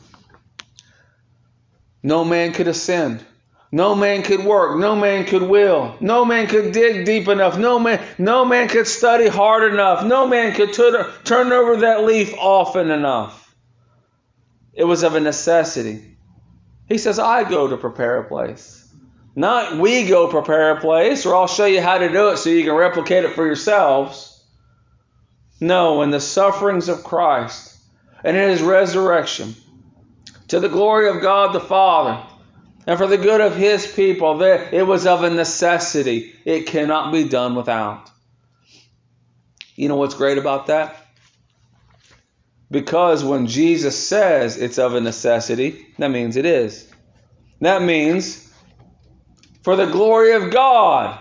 No 2.04 2.26
man 2.26 2.52
could 2.52 2.68
ascend. 2.68 3.26
No 3.72 3.96
man 3.96 4.22
could 4.22 4.44
work. 4.44 4.78
No 4.78 4.96
man 4.96 5.26
could 5.26 5.44
will. 5.44 5.96
No 6.00 6.24
man 6.24 6.48
could 6.48 6.72
dig 6.72 7.06
deep 7.06 7.28
enough. 7.28 7.58
No 7.58 7.80
man, 7.80 8.02
no 8.18 8.46
man 8.46 8.68
could 8.68 8.88
study 8.88 9.28
hard 9.28 9.72
enough. 9.74 10.06
No 10.06 10.28
man 10.28 10.54
could 10.54 10.74
turn 10.74 11.52
over 11.52 11.78
that 11.78 12.04
leaf 12.04 12.34
often 12.38 12.92
enough. 12.92 13.56
It 14.74 14.84
was 14.84 15.04
of 15.04 15.16
a 15.16 15.20
necessity. 15.20 16.18
He 16.88 16.98
says, 16.98 17.18
I 17.18 17.50
go 17.50 17.68
to 17.68 17.78
prepare 17.78 18.20
a 18.20 18.28
place. 18.28 18.85
Not 19.36 19.78
we 19.78 20.08
go 20.08 20.30
prepare 20.30 20.72
a 20.72 20.80
place, 20.80 21.26
or 21.26 21.36
I'll 21.36 21.48
show 21.48 21.66
you 21.66 21.82
how 21.82 21.98
to 21.98 22.10
do 22.10 22.30
it 22.30 22.38
so 22.38 22.50
you 22.50 22.64
can 22.64 22.74
replicate 22.74 23.26
it 23.26 23.34
for 23.34 23.46
yourselves. 23.46 24.32
No, 25.60 26.02
in 26.02 26.10
the 26.10 26.22
sufferings 26.22 26.88
of 26.88 27.04
Christ 27.04 27.78
and 28.24 28.38
in 28.38 28.50
his 28.50 28.62
resurrection, 28.62 29.56
to 30.48 30.60
the 30.60 30.70
glory 30.70 31.10
of 31.10 31.22
God 31.22 31.54
the 31.54 31.60
Father, 31.60 32.24
and 32.88 32.98
for 32.98 33.08
the 33.08 33.18
good 33.18 33.42
of 33.42 33.56
his 33.56 33.86
people, 33.86 34.42
it 34.42 34.84
was 34.84 35.06
of 35.06 35.24
a 35.24 35.30
necessity. 35.30 36.34
It 36.46 36.68
cannot 36.68 37.12
be 37.12 37.28
done 37.28 37.56
without. 37.56 38.10
You 39.76 39.90
know 39.90 39.96
what's 39.96 40.16
great 40.16 40.38
about 40.38 40.68
that? 40.68 40.96
Because 42.72 43.24
when 43.24 43.48
Jesus 43.48 44.08
says 44.08 44.58
it's 44.58 44.78
of 44.78 44.94
a 44.96 45.02
necessity, 45.02 45.88
that 45.98 46.12
means 46.12 46.38
it 46.38 46.46
is. 46.46 46.90
That 47.62 47.82
means 47.82 48.45
for 49.66 49.76
the 49.76 49.88
glory 49.88 50.34
of 50.34 50.52
God. 50.52 51.20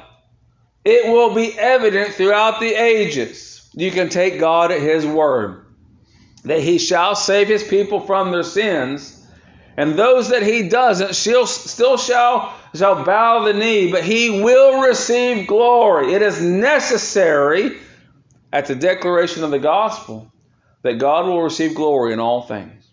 It 0.84 1.10
will 1.10 1.34
be 1.34 1.58
evident 1.58 2.12
throughout 2.12 2.60
the 2.60 2.74
ages. 2.74 3.70
You 3.72 3.90
can 3.90 4.10
take 4.10 4.38
God 4.38 4.70
at 4.70 4.82
His 4.82 5.06
word 5.06 5.64
that 6.44 6.60
He 6.60 6.76
shall 6.76 7.16
save 7.16 7.48
His 7.48 7.64
people 7.64 8.00
from 8.00 8.32
their 8.32 8.42
sins, 8.42 9.26
and 9.78 9.94
those 9.94 10.28
that 10.28 10.42
He 10.42 10.68
doesn't 10.68 11.14
still, 11.14 11.46
still 11.46 11.96
shall, 11.96 12.52
shall 12.74 13.02
bow 13.02 13.44
the 13.44 13.54
knee, 13.54 13.90
but 13.90 14.04
He 14.04 14.42
will 14.42 14.82
receive 14.82 15.46
glory. 15.46 16.12
It 16.12 16.20
is 16.20 16.42
necessary 16.42 17.78
at 18.52 18.66
the 18.66 18.74
declaration 18.74 19.42
of 19.42 19.52
the 19.52 19.58
gospel 19.58 20.30
that 20.82 20.98
God 20.98 21.24
will 21.24 21.42
receive 21.42 21.74
glory 21.74 22.12
in 22.12 22.20
all 22.20 22.42
things. 22.42 22.86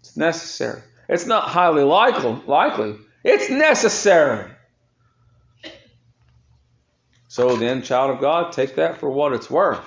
It's 0.00 0.16
necessary. 0.16 0.82
It's 1.08 1.26
not 1.26 1.44
highly 1.44 1.84
likely, 1.84 2.42
likely. 2.48 2.96
It's 3.22 3.50
necessary. 3.50 4.50
So 7.30 7.54
then, 7.54 7.82
child 7.82 8.10
of 8.10 8.20
God, 8.20 8.50
take 8.50 8.74
that 8.74 8.98
for 8.98 9.08
what 9.08 9.32
it's 9.32 9.48
worth. 9.48 9.78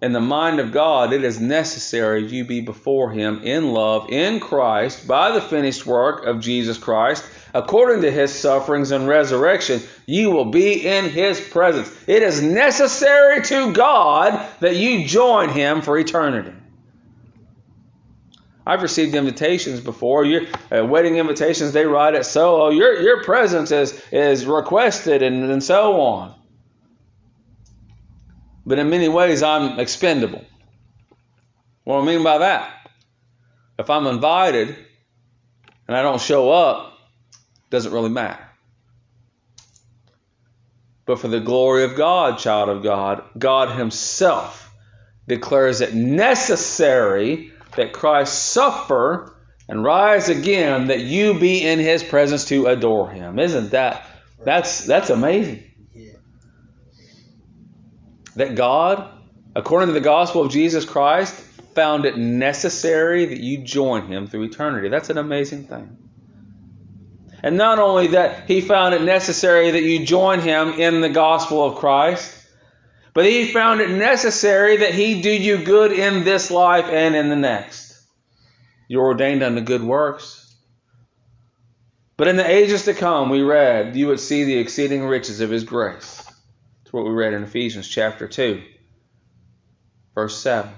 In 0.00 0.12
the 0.12 0.20
mind 0.20 0.60
of 0.60 0.70
God, 0.70 1.12
it 1.12 1.24
is 1.24 1.40
necessary 1.40 2.24
you 2.28 2.44
be 2.44 2.60
before 2.60 3.10
Him 3.10 3.42
in 3.42 3.72
love, 3.72 4.08
in 4.08 4.38
Christ, 4.38 5.08
by 5.08 5.32
the 5.32 5.40
finished 5.40 5.84
work 5.84 6.24
of 6.26 6.38
Jesus 6.38 6.78
Christ, 6.78 7.24
according 7.52 8.02
to 8.02 8.10
His 8.12 8.32
sufferings 8.32 8.92
and 8.92 9.08
resurrection. 9.08 9.82
You 10.06 10.30
will 10.30 10.52
be 10.52 10.86
in 10.86 11.10
His 11.10 11.40
presence. 11.40 11.92
It 12.06 12.22
is 12.22 12.40
necessary 12.40 13.42
to 13.46 13.72
God 13.72 14.48
that 14.60 14.76
you 14.76 15.08
join 15.08 15.48
Him 15.48 15.82
for 15.82 15.98
eternity. 15.98 16.52
I've 18.66 18.82
received 18.82 19.14
invitations 19.14 19.80
before. 19.80 20.24
Your 20.24 20.42
uh, 20.70 20.84
wedding 20.84 21.16
invitations, 21.16 21.72
they 21.72 21.86
write 21.86 22.14
it 22.14 22.24
so. 22.24 22.62
Oh, 22.62 22.70
your 22.70 23.00
your 23.00 23.24
presence 23.24 23.70
is 23.70 24.00
is 24.12 24.46
requested 24.46 25.22
and, 25.22 25.50
and 25.50 25.62
so 25.62 26.00
on. 26.00 26.34
But 28.66 28.78
in 28.78 28.90
many 28.90 29.08
ways, 29.08 29.42
I'm 29.42 29.80
expendable. 29.80 30.44
What 31.84 31.96
do 31.96 32.02
I 32.02 32.06
mean 32.06 32.22
by 32.22 32.38
that? 32.38 32.70
If 33.78 33.88
I'm 33.88 34.06
invited 34.06 34.76
and 35.88 35.96
I 35.96 36.02
don't 36.02 36.20
show 36.20 36.52
up, 36.52 36.92
doesn't 37.70 37.92
really 37.92 38.10
matter. 38.10 38.46
But 41.06 41.18
for 41.18 41.28
the 41.28 41.40
glory 41.40 41.84
of 41.84 41.96
God, 41.96 42.38
child 42.38 42.68
of 42.68 42.82
God, 42.82 43.24
God 43.36 43.76
Himself 43.76 44.70
declares 45.26 45.80
it 45.80 45.94
necessary 45.94 47.52
that 47.76 47.92
Christ 47.92 48.46
suffer 48.46 49.36
and 49.68 49.84
rise 49.84 50.28
again 50.28 50.88
that 50.88 51.00
you 51.00 51.38
be 51.38 51.64
in 51.64 51.78
his 51.78 52.02
presence 52.02 52.46
to 52.46 52.66
adore 52.66 53.10
him. 53.10 53.38
Isn't 53.38 53.70
that 53.70 54.06
that's 54.44 54.84
that's 54.84 55.10
amazing. 55.10 55.64
that 58.36 58.54
God, 58.54 59.08
according 59.54 59.88
to 59.88 59.92
the 59.92 60.00
gospel 60.00 60.42
of 60.42 60.50
Jesus 60.50 60.84
Christ, 60.84 61.34
found 61.74 62.04
it 62.04 62.16
necessary 62.16 63.26
that 63.26 63.40
you 63.40 63.58
join 63.58 64.06
him 64.06 64.26
through 64.26 64.44
eternity. 64.44 64.88
That's 64.88 65.10
an 65.10 65.18
amazing 65.18 65.64
thing. 65.64 65.96
And 67.42 67.56
not 67.56 67.78
only 67.78 68.08
that, 68.08 68.46
he 68.46 68.60
found 68.60 68.94
it 68.94 69.02
necessary 69.02 69.70
that 69.70 69.82
you 69.82 70.04
join 70.04 70.40
him 70.40 70.74
in 70.74 71.00
the 71.00 71.08
gospel 71.08 71.64
of 71.64 71.76
Christ, 71.76 72.39
but 73.12 73.26
he 73.26 73.52
found 73.52 73.80
it 73.80 73.90
necessary 73.90 74.78
that 74.78 74.94
he 74.94 75.22
do 75.22 75.30
you 75.30 75.64
good 75.64 75.92
in 75.92 76.24
this 76.24 76.50
life 76.50 76.86
and 76.86 77.14
in 77.14 77.28
the 77.28 77.36
next. 77.36 78.00
You're 78.88 79.04
ordained 79.06 79.42
unto 79.42 79.60
good 79.60 79.82
works. 79.82 80.36
But 82.16 82.28
in 82.28 82.36
the 82.36 82.48
ages 82.48 82.84
to 82.84 82.94
come, 82.94 83.30
we 83.30 83.42
read, 83.42 83.96
you 83.96 84.08
would 84.08 84.20
see 84.20 84.44
the 84.44 84.58
exceeding 84.58 85.04
riches 85.04 85.40
of 85.40 85.48
his 85.48 85.64
grace. 85.64 86.16
That's 86.82 86.92
what 86.92 87.04
we 87.04 87.12
read 87.12 87.32
in 87.32 87.44
Ephesians 87.44 87.88
chapter 87.88 88.28
2, 88.28 88.62
verse 90.14 90.36
7. 90.42 90.70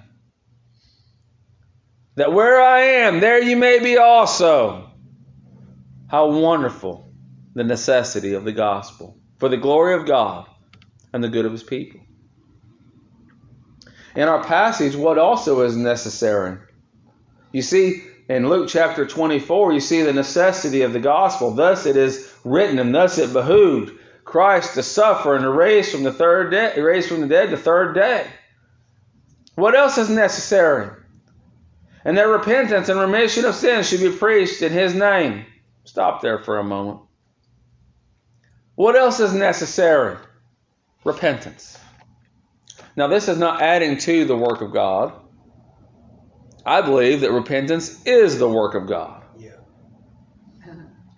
That 2.15 2.33
where 2.33 2.61
I 2.61 2.81
am, 2.81 3.21
there 3.21 3.43
you 3.43 3.57
may 3.57 3.79
be 3.79 3.97
also. 3.97 4.91
How 6.07 6.31
wonderful 6.31 7.11
the 7.55 7.65
necessity 7.65 8.35
of 8.35 8.45
the 8.45 8.53
gospel 8.53 9.19
for 9.39 9.49
the 9.49 9.57
glory 9.57 9.95
of 9.95 10.07
God 10.07 10.47
and 11.12 11.25
the 11.25 11.29
good 11.29 11.47
of 11.47 11.53
his 11.53 11.62
people. 11.62 12.02
In 14.14 14.28
our 14.28 14.45
passage, 14.45 14.95
what 14.95 15.19
also 15.19 15.62
is 15.62 15.76
necessary? 15.76 16.59
You 17.52 17.62
see, 17.62 18.04
in 18.28 18.49
Luke 18.49 18.69
chapter 18.69 19.07
24, 19.07 19.73
you 19.73 19.81
see 19.81 20.02
the 20.02 20.12
necessity 20.12 20.83
of 20.83 20.92
the 20.92 21.00
gospel. 21.00 21.52
Thus 21.52 21.87
it 21.87 21.97
is 21.97 22.33
written, 22.45 22.78
and 22.78 22.95
thus 22.95 23.19
it 23.19 23.33
behooved 23.33 23.99
Christ 24.25 24.75
to 24.75 24.83
suffer 24.83 25.35
and 25.35 25.42
to 25.42 25.50
raise 25.50 25.90
from 25.90 26.02
the 26.02 26.12
third 26.12 26.50
day, 26.50 26.81
raise 26.81 27.07
from 27.07 27.21
the 27.21 27.26
dead 27.26 27.50
the 27.50 27.57
third 27.57 27.95
day. 27.95 28.26
What 29.54 29.75
else 29.75 29.99
is 29.99 30.09
necessary? 30.09 30.90
And 32.04 32.16
that 32.16 32.28
repentance 32.28 32.88
and 32.88 32.99
remission 32.99 33.45
of 33.45 33.54
sins 33.54 33.88
should 33.88 34.00
be 34.00 34.16
preached 34.16 34.62
in 34.62 34.73
his 34.73 34.95
name 34.95 35.47
Stop 35.85 36.23
there 36.23 36.38
for 36.38 36.59
a 36.59 36.64
moment. 36.64 37.00
What 38.75 38.97
else 38.97 39.21
is 39.21 39.35
necessary? 39.35 40.16
Repentance. 41.04 41.78
Now, 42.97 43.07
this 43.07 43.29
is 43.29 43.39
not 43.39 43.63
adding 43.63 43.99
to 43.99 44.25
the 44.25 44.37
work 44.37 44.61
of 44.61 44.73
God. 44.73 45.13
I 46.65 46.83
believe 46.83 47.23
that 47.23 47.33
repentance 47.33 48.05
is 48.05 48.39
the 48.39 48.49
work 48.49 48.75
of 48.75 48.87
God. 48.87 49.23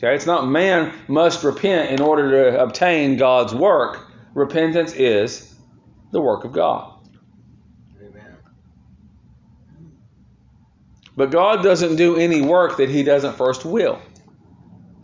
Okay, 0.04 0.14
it's 0.14 0.26
not 0.26 0.46
man 0.46 0.92
must 1.08 1.44
repent 1.44 1.90
in 1.90 2.00
order 2.00 2.50
to 2.50 2.62
obtain 2.62 3.16
God's 3.16 3.54
work. 3.54 4.10
Repentance 4.34 4.92
is 4.92 5.54
the 6.10 6.20
work 6.20 6.44
of 6.44 6.52
God. 6.52 6.98
Amen. 8.00 8.36
But 11.16 11.30
God 11.30 11.62
doesn't 11.62 11.96
do 11.96 12.16
any 12.16 12.42
work 12.42 12.76
that 12.78 12.90
He 12.90 13.02
doesn't 13.02 13.36
first 13.36 13.64
will. 13.64 14.00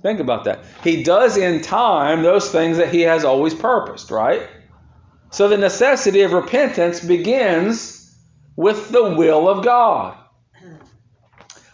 Think 0.02 0.20
about 0.20 0.44
that. 0.44 0.64
He 0.82 1.02
does 1.02 1.36
in 1.36 1.60
time 1.60 2.22
those 2.22 2.50
things 2.50 2.78
that 2.78 2.88
he 2.88 3.02
has 3.02 3.24
always 3.24 3.54
purposed, 3.54 4.10
right? 4.10 4.48
So 5.30 5.48
the 5.48 5.56
necessity 5.56 6.22
of 6.22 6.32
repentance 6.32 7.00
begins 7.00 8.14
with 8.56 8.90
the 8.90 9.14
will 9.14 9.48
of 9.48 9.64
God. 9.64 10.16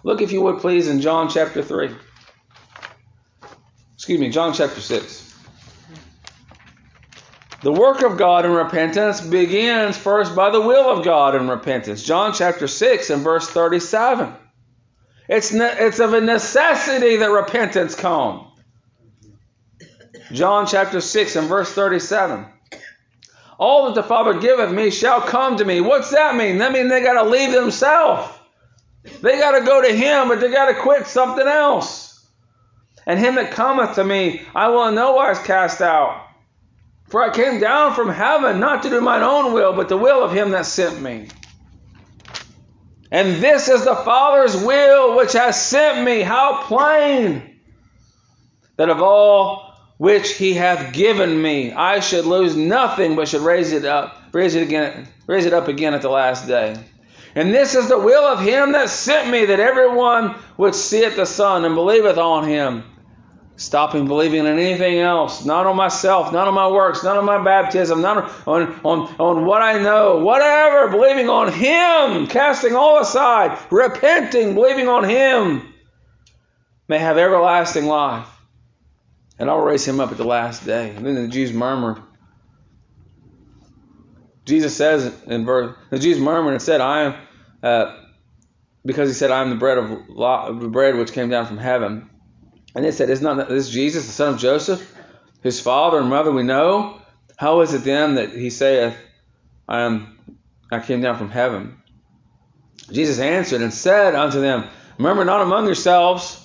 Look, 0.04 0.20
if 0.20 0.30
you 0.30 0.42
would 0.42 0.58
please, 0.58 0.88
in 0.88 1.00
John 1.00 1.28
chapter 1.28 1.62
3. 1.62 1.90
Excuse 3.94 4.20
me, 4.20 4.28
John 4.28 4.52
chapter 4.52 4.80
6. 4.80 5.26
The 7.62 7.72
work 7.72 8.02
of 8.02 8.18
God 8.18 8.44
in 8.44 8.52
repentance 8.52 9.20
begins 9.20 9.96
first 9.96 10.36
by 10.36 10.50
the 10.50 10.60
will 10.60 10.90
of 10.90 11.04
God 11.04 11.34
in 11.34 11.48
repentance. 11.48 12.04
John 12.04 12.32
chapter 12.34 12.68
6 12.68 13.10
and 13.10 13.24
verse 13.24 13.48
37. 13.48 14.32
It's, 15.28 15.52
ne- 15.52 15.76
it's 15.78 15.98
of 15.98 16.12
a 16.12 16.20
necessity 16.20 17.16
that 17.16 17.30
repentance 17.30 17.94
come. 17.94 18.52
John 20.30 20.66
chapter 20.66 21.00
6 21.00 21.34
and 21.34 21.48
verse 21.48 21.72
37. 21.72 22.46
All 23.58 23.86
that 23.86 23.94
the 23.94 24.02
Father 24.02 24.38
giveth 24.38 24.70
me 24.70 24.90
shall 24.90 25.20
come 25.20 25.56
to 25.56 25.64
me. 25.64 25.80
What's 25.80 26.10
that 26.10 26.36
mean? 26.36 26.58
That 26.58 26.72
means 26.72 26.90
they 26.90 27.02
got 27.02 27.22
to 27.22 27.28
leave 27.28 27.52
themselves. 27.52 28.32
They 29.22 29.38
got 29.38 29.58
to 29.58 29.64
go 29.64 29.82
to 29.82 29.92
Him, 29.92 30.28
but 30.28 30.40
they 30.40 30.50
got 30.50 30.66
to 30.66 30.74
quit 30.74 31.06
something 31.06 31.46
else. 31.46 32.06
And 33.06 33.20
him 33.20 33.36
that 33.36 33.52
cometh 33.52 33.94
to 33.94 34.04
me, 34.04 34.42
I 34.54 34.68
will 34.68 34.88
in 34.88 34.96
no 34.96 35.14
wise 35.14 35.38
cast 35.38 35.80
out. 35.80 36.26
For 37.08 37.22
I 37.22 37.32
came 37.32 37.60
down 37.60 37.94
from 37.94 38.10
heaven 38.10 38.58
not 38.58 38.82
to 38.82 38.90
do 38.90 39.00
mine 39.00 39.22
own 39.22 39.52
will, 39.52 39.72
but 39.72 39.88
the 39.88 39.96
will 39.96 40.24
of 40.24 40.32
him 40.32 40.50
that 40.50 40.66
sent 40.66 41.00
me. 41.00 41.28
And 43.12 43.40
this 43.40 43.68
is 43.68 43.84
the 43.84 43.94
Father's 43.94 44.56
will 44.56 45.16
which 45.16 45.34
has 45.34 45.64
sent 45.64 46.04
me. 46.04 46.22
How 46.22 46.64
plain! 46.64 47.60
That 48.76 48.90
of 48.90 49.00
all 49.00 49.65
which 49.98 50.32
he 50.32 50.54
hath 50.54 50.92
given 50.92 51.40
me, 51.40 51.72
I 51.72 52.00
should 52.00 52.24
lose 52.24 52.56
nothing, 52.56 53.16
but 53.16 53.28
should 53.28 53.42
raise 53.42 53.72
it 53.72 53.84
up, 53.84 54.16
raise 54.32 54.54
it 54.54 54.62
again, 54.62 55.08
raise 55.26 55.46
it 55.46 55.52
up 55.52 55.68
again 55.68 55.94
at 55.94 56.02
the 56.02 56.10
last 56.10 56.46
day. 56.46 56.76
And 57.34 57.52
this 57.52 57.74
is 57.74 57.88
the 57.88 57.98
will 57.98 58.24
of 58.24 58.40
him 58.40 58.72
that 58.72 58.88
sent 58.88 59.30
me, 59.30 59.46
that 59.46 59.60
everyone 59.60 60.30
which 60.56 60.74
seeth 60.74 61.16
the 61.16 61.26
Son 61.26 61.64
and 61.64 61.74
believeth 61.74 62.18
on 62.18 62.48
him 62.48 62.82
Stopping 63.58 64.06
believing 64.06 64.40
in 64.40 64.58
anything 64.58 64.98
else, 64.98 65.46
not 65.46 65.64
on 65.64 65.76
myself, 65.76 66.30
not 66.30 66.46
on 66.46 66.52
my 66.52 66.68
works, 66.68 67.02
not 67.02 67.16
on 67.16 67.24
my 67.24 67.42
baptism, 67.42 68.02
not 68.02 68.30
on, 68.46 68.78
on, 68.84 69.14
on 69.18 69.46
what 69.46 69.62
I 69.62 69.82
know, 69.82 70.18
whatever, 70.18 70.88
believing 70.88 71.30
on 71.30 71.50
Him, 71.50 72.26
casting 72.26 72.76
all 72.76 73.00
aside, 73.00 73.58
repenting, 73.70 74.52
believing 74.52 74.88
on 74.88 75.08
Him, 75.08 75.72
may 76.86 76.98
have 76.98 77.16
everlasting 77.16 77.86
life. 77.86 78.28
And 79.38 79.50
I'll 79.50 79.60
raise 79.60 79.86
him 79.86 80.00
up 80.00 80.10
at 80.10 80.16
the 80.16 80.24
last 80.24 80.64
day. 80.64 80.90
And 80.90 81.04
then 81.04 81.14
the 81.14 81.28
Jews 81.28 81.52
murmured. 81.52 82.02
Jesus 84.44 84.76
says 84.76 85.12
in 85.26 85.44
verse, 85.44 85.76
the 85.90 85.98
Jews 85.98 86.18
murmured 86.18 86.54
and 86.54 86.62
said, 86.62 86.80
I 86.80 87.02
am, 87.02 87.14
uh, 87.62 87.96
because 88.84 89.08
he 89.08 89.14
said, 89.14 89.30
I 89.30 89.42
am 89.42 89.50
the 89.50 89.56
bread 89.56 89.76
of 89.76 90.60
the 90.60 90.68
bread 90.68 90.94
which 90.94 91.12
came 91.12 91.28
down 91.28 91.46
from 91.46 91.58
heaven. 91.58 92.08
And 92.74 92.84
they 92.84 92.92
said, 92.92 93.10
Is 93.10 93.20
not 93.20 93.48
this 93.48 93.68
Jesus, 93.68 94.06
the 94.06 94.12
son 94.12 94.34
of 94.34 94.40
Joseph, 94.40 94.94
his 95.42 95.60
father 95.60 95.98
and 95.98 96.08
mother 96.08 96.30
we 96.30 96.44
know? 96.44 97.00
How 97.36 97.60
is 97.60 97.74
it 97.74 97.84
then 97.84 98.14
that 98.14 98.30
he 98.30 98.50
saith, 98.50 98.96
I 99.68 99.82
am 99.82 100.18
I 100.70 100.80
came 100.80 101.00
down 101.00 101.18
from 101.18 101.30
heaven? 101.30 101.82
Jesus 102.90 103.18
answered 103.18 103.62
and 103.62 103.74
said 103.74 104.14
unto 104.14 104.40
them, 104.40 104.68
Remember 104.98 105.24
not 105.24 105.42
among 105.42 105.66
yourselves, 105.66 106.40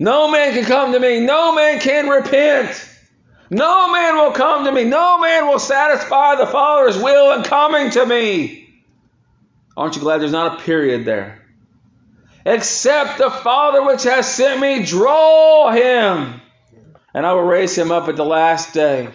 no 0.00 0.28
man 0.32 0.52
can 0.54 0.64
come 0.64 0.92
to 0.92 0.98
me, 0.98 1.20
no 1.20 1.54
man 1.54 1.78
can 1.78 2.08
repent. 2.08 2.88
No 3.50 3.92
man 3.92 4.16
will 4.16 4.32
come 4.32 4.64
to 4.64 4.72
me, 4.72 4.84
no 4.84 5.18
man 5.18 5.46
will 5.46 5.60
satisfy 5.60 6.34
the 6.34 6.46
Father's 6.46 6.96
will 6.96 7.32
in 7.32 7.44
coming 7.44 7.90
to 7.90 8.04
me. 8.04 8.68
Aren't 9.76 9.94
you 9.94 10.02
glad 10.02 10.20
there's 10.20 10.32
not 10.32 10.60
a 10.60 10.64
period 10.64 11.04
there? 11.04 11.40
except 12.44 13.18
the 13.18 13.30
Father 13.30 13.84
which 13.84 14.04
has 14.04 14.32
sent 14.32 14.60
me 14.60 14.84
draw 14.84 15.70
him, 15.70 16.40
and 17.14 17.26
I 17.26 17.32
will 17.32 17.42
raise 17.42 17.76
him 17.76 17.90
up 17.90 18.08
at 18.08 18.16
the 18.16 18.24
last 18.24 18.72
day. 18.72 19.08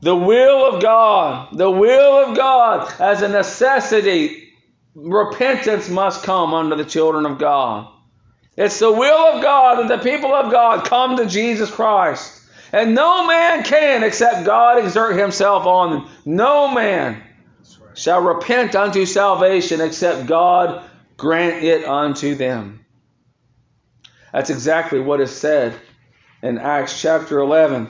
The 0.00 0.14
will 0.14 0.74
of 0.74 0.82
God, 0.82 1.56
the 1.56 1.70
will 1.70 2.24
of 2.24 2.36
God 2.36 2.92
as 3.00 3.22
a 3.22 3.28
necessity, 3.28 4.48
repentance 4.94 5.88
must 5.88 6.22
come 6.22 6.54
unto 6.54 6.76
the 6.76 6.84
children 6.84 7.26
of 7.26 7.38
God. 7.38 7.92
It's 8.58 8.80
the 8.80 8.90
will 8.90 9.36
of 9.36 9.40
God 9.40 9.78
that 9.78 9.88
the 9.88 10.02
people 10.02 10.34
of 10.34 10.50
God 10.50 10.84
come 10.84 11.16
to 11.16 11.26
Jesus 11.26 11.70
Christ. 11.70 12.42
And 12.72 12.92
no 12.92 13.24
man 13.24 13.62
can 13.62 14.02
except 14.02 14.44
God 14.44 14.84
exert 14.84 15.16
himself 15.16 15.64
on 15.64 15.90
them. 15.92 16.10
No 16.24 16.74
man 16.74 17.22
shall 17.94 18.20
repent 18.20 18.74
unto 18.74 19.06
salvation 19.06 19.80
except 19.80 20.26
God 20.26 20.82
grant 21.16 21.62
it 21.62 21.84
unto 21.84 22.34
them. 22.34 22.84
That's 24.32 24.50
exactly 24.50 24.98
what 24.98 25.20
is 25.20 25.30
said 25.30 25.76
in 26.42 26.58
Acts 26.58 27.00
chapter 27.00 27.38
11. 27.38 27.88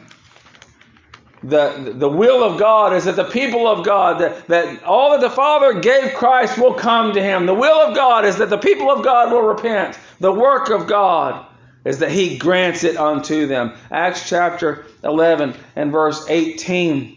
The, 1.43 1.95
the 1.95 2.09
will 2.09 2.43
of 2.43 2.59
God 2.59 2.95
is 2.95 3.05
that 3.05 3.17
the 3.17 3.25
people 3.25 3.69
of 3.69 3.85
God, 3.85 4.21
that, 4.21 4.49
that 4.49 4.83
all 4.83 5.13
that 5.13 5.21
the 5.21 5.31
Father 5.31 5.81
gave 5.81 6.15
Christ 6.15 6.59
will 6.59 6.75
come 6.75 7.13
to 7.15 7.23
him. 7.23 7.47
The 7.47 7.55
will 7.55 7.79
of 7.89 7.95
God 7.95 8.25
is 8.25 8.37
that 8.39 8.51
the 8.51 8.59
people 8.59 8.91
of 8.91 9.05
God 9.05 9.33
will 9.33 9.43
repent. 9.43 9.99
The 10.19 10.33
work 10.33 10.71
of 10.71 10.89
God 10.89 11.47
is 11.85 11.99
that 11.99 12.11
he 12.11 12.39
grants 12.39 12.83
it 12.83 12.97
unto 12.97 13.47
them. 13.47 13.73
Acts 13.91 14.29
chapter 14.29 14.87
11 15.05 15.55
and 15.77 15.93
verse 15.93 16.27
18. 16.29 17.17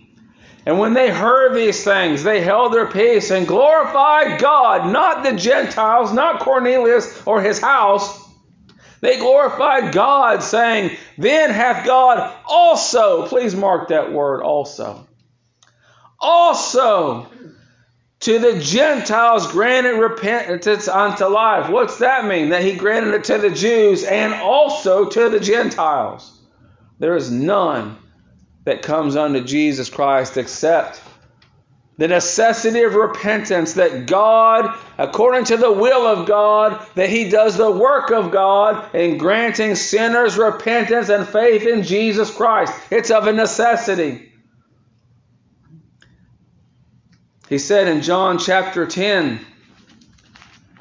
And 0.65 0.77
when 0.77 0.93
they 0.93 1.09
heard 1.09 1.55
these 1.55 1.83
things, 1.83 2.23
they 2.23 2.41
held 2.41 2.73
their 2.73 2.85
peace 2.85 3.31
and 3.31 3.47
glorified 3.47 4.39
God, 4.39 4.91
not 4.91 5.23
the 5.23 5.33
Gentiles, 5.33 6.13
not 6.13 6.41
Cornelius 6.41 7.23
or 7.25 7.41
his 7.41 7.59
house. 7.59 8.20
They 9.01 9.17
glorified 9.17 9.93
God, 9.93 10.43
saying, 10.43 10.95
Then 11.17 11.49
hath 11.49 11.85
God 11.85 12.33
also, 12.45 13.27
please 13.27 13.55
mark 13.55 13.89
that 13.89 14.13
word 14.13 14.43
also, 14.43 15.07
also 16.19 17.27
to 18.21 18.37
the 18.37 18.59
Gentiles 18.59 19.51
granted 19.51 19.97
repentance 19.97 20.87
unto 20.87 21.25
life. 21.25 21.71
What's 21.71 21.97
that 21.97 22.25
mean? 22.25 22.49
That 22.49 22.63
he 22.63 22.75
granted 22.75 23.15
it 23.15 23.23
to 23.25 23.39
the 23.39 23.49
Jews 23.49 24.03
and 24.03 24.35
also 24.35 25.09
to 25.09 25.29
the 25.29 25.39
Gentiles. 25.39 26.39
There 26.99 27.15
is 27.15 27.31
none 27.31 27.97
that 28.65 28.83
comes 28.83 29.15
unto 29.15 29.43
Jesus 29.43 29.89
Christ 29.89 30.37
except 30.37 31.01
the 31.97 32.07
necessity 32.07 32.81
of 32.83 32.95
repentance 32.95 33.73
that 33.73 34.07
God, 34.07 34.77
according 34.97 35.45
to 35.45 35.57
the 35.57 35.71
will 35.71 36.07
of 36.07 36.27
God, 36.27 36.85
that 36.95 37.09
He 37.09 37.29
does 37.29 37.57
the 37.57 37.71
work 37.71 38.11
of 38.11 38.31
God 38.31 38.95
in 38.95 39.17
granting 39.17 39.75
sinners 39.75 40.37
repentance 40.37 41.09
and 41.09 41.27
faith 41.27 41.67
in 41.67 41.83
Jesus 41.83 42.33
Christ. 42.35 42.73
It's 42.89 43.11
of 43.11 43.27
a 43.27 43.33
necessity. 43.33 44.31
He 47.49 47.57
said 47.57 47.87
in 47.87 48.01
John 48.01 48.39
chapter 48.39 48.87
10, 48.87 49.45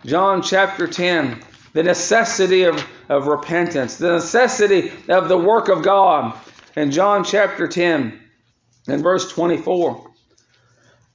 John 0.07 0.42
chapter 0.42 0.87
10, 0.87 1.42
the 1.73 1.83
necessity 1.83 2.62
of, 2.62 2.87
of 3.09 3.27
repentance, 3.27 3.96
the 3.96 4.12
necessity 4.12 4.92
of 5.09 5.29
the 5.29 5.37
work 5.37 5.68
of 5.68 5.83
God. 5.83 6.38
In 6.77 6.92
John 6.92 7.25
chapter 7.25 7.66
10, 7.66 8.20
in 8.87 9.03
verse 9.03 9.31
24. 9.33 10.10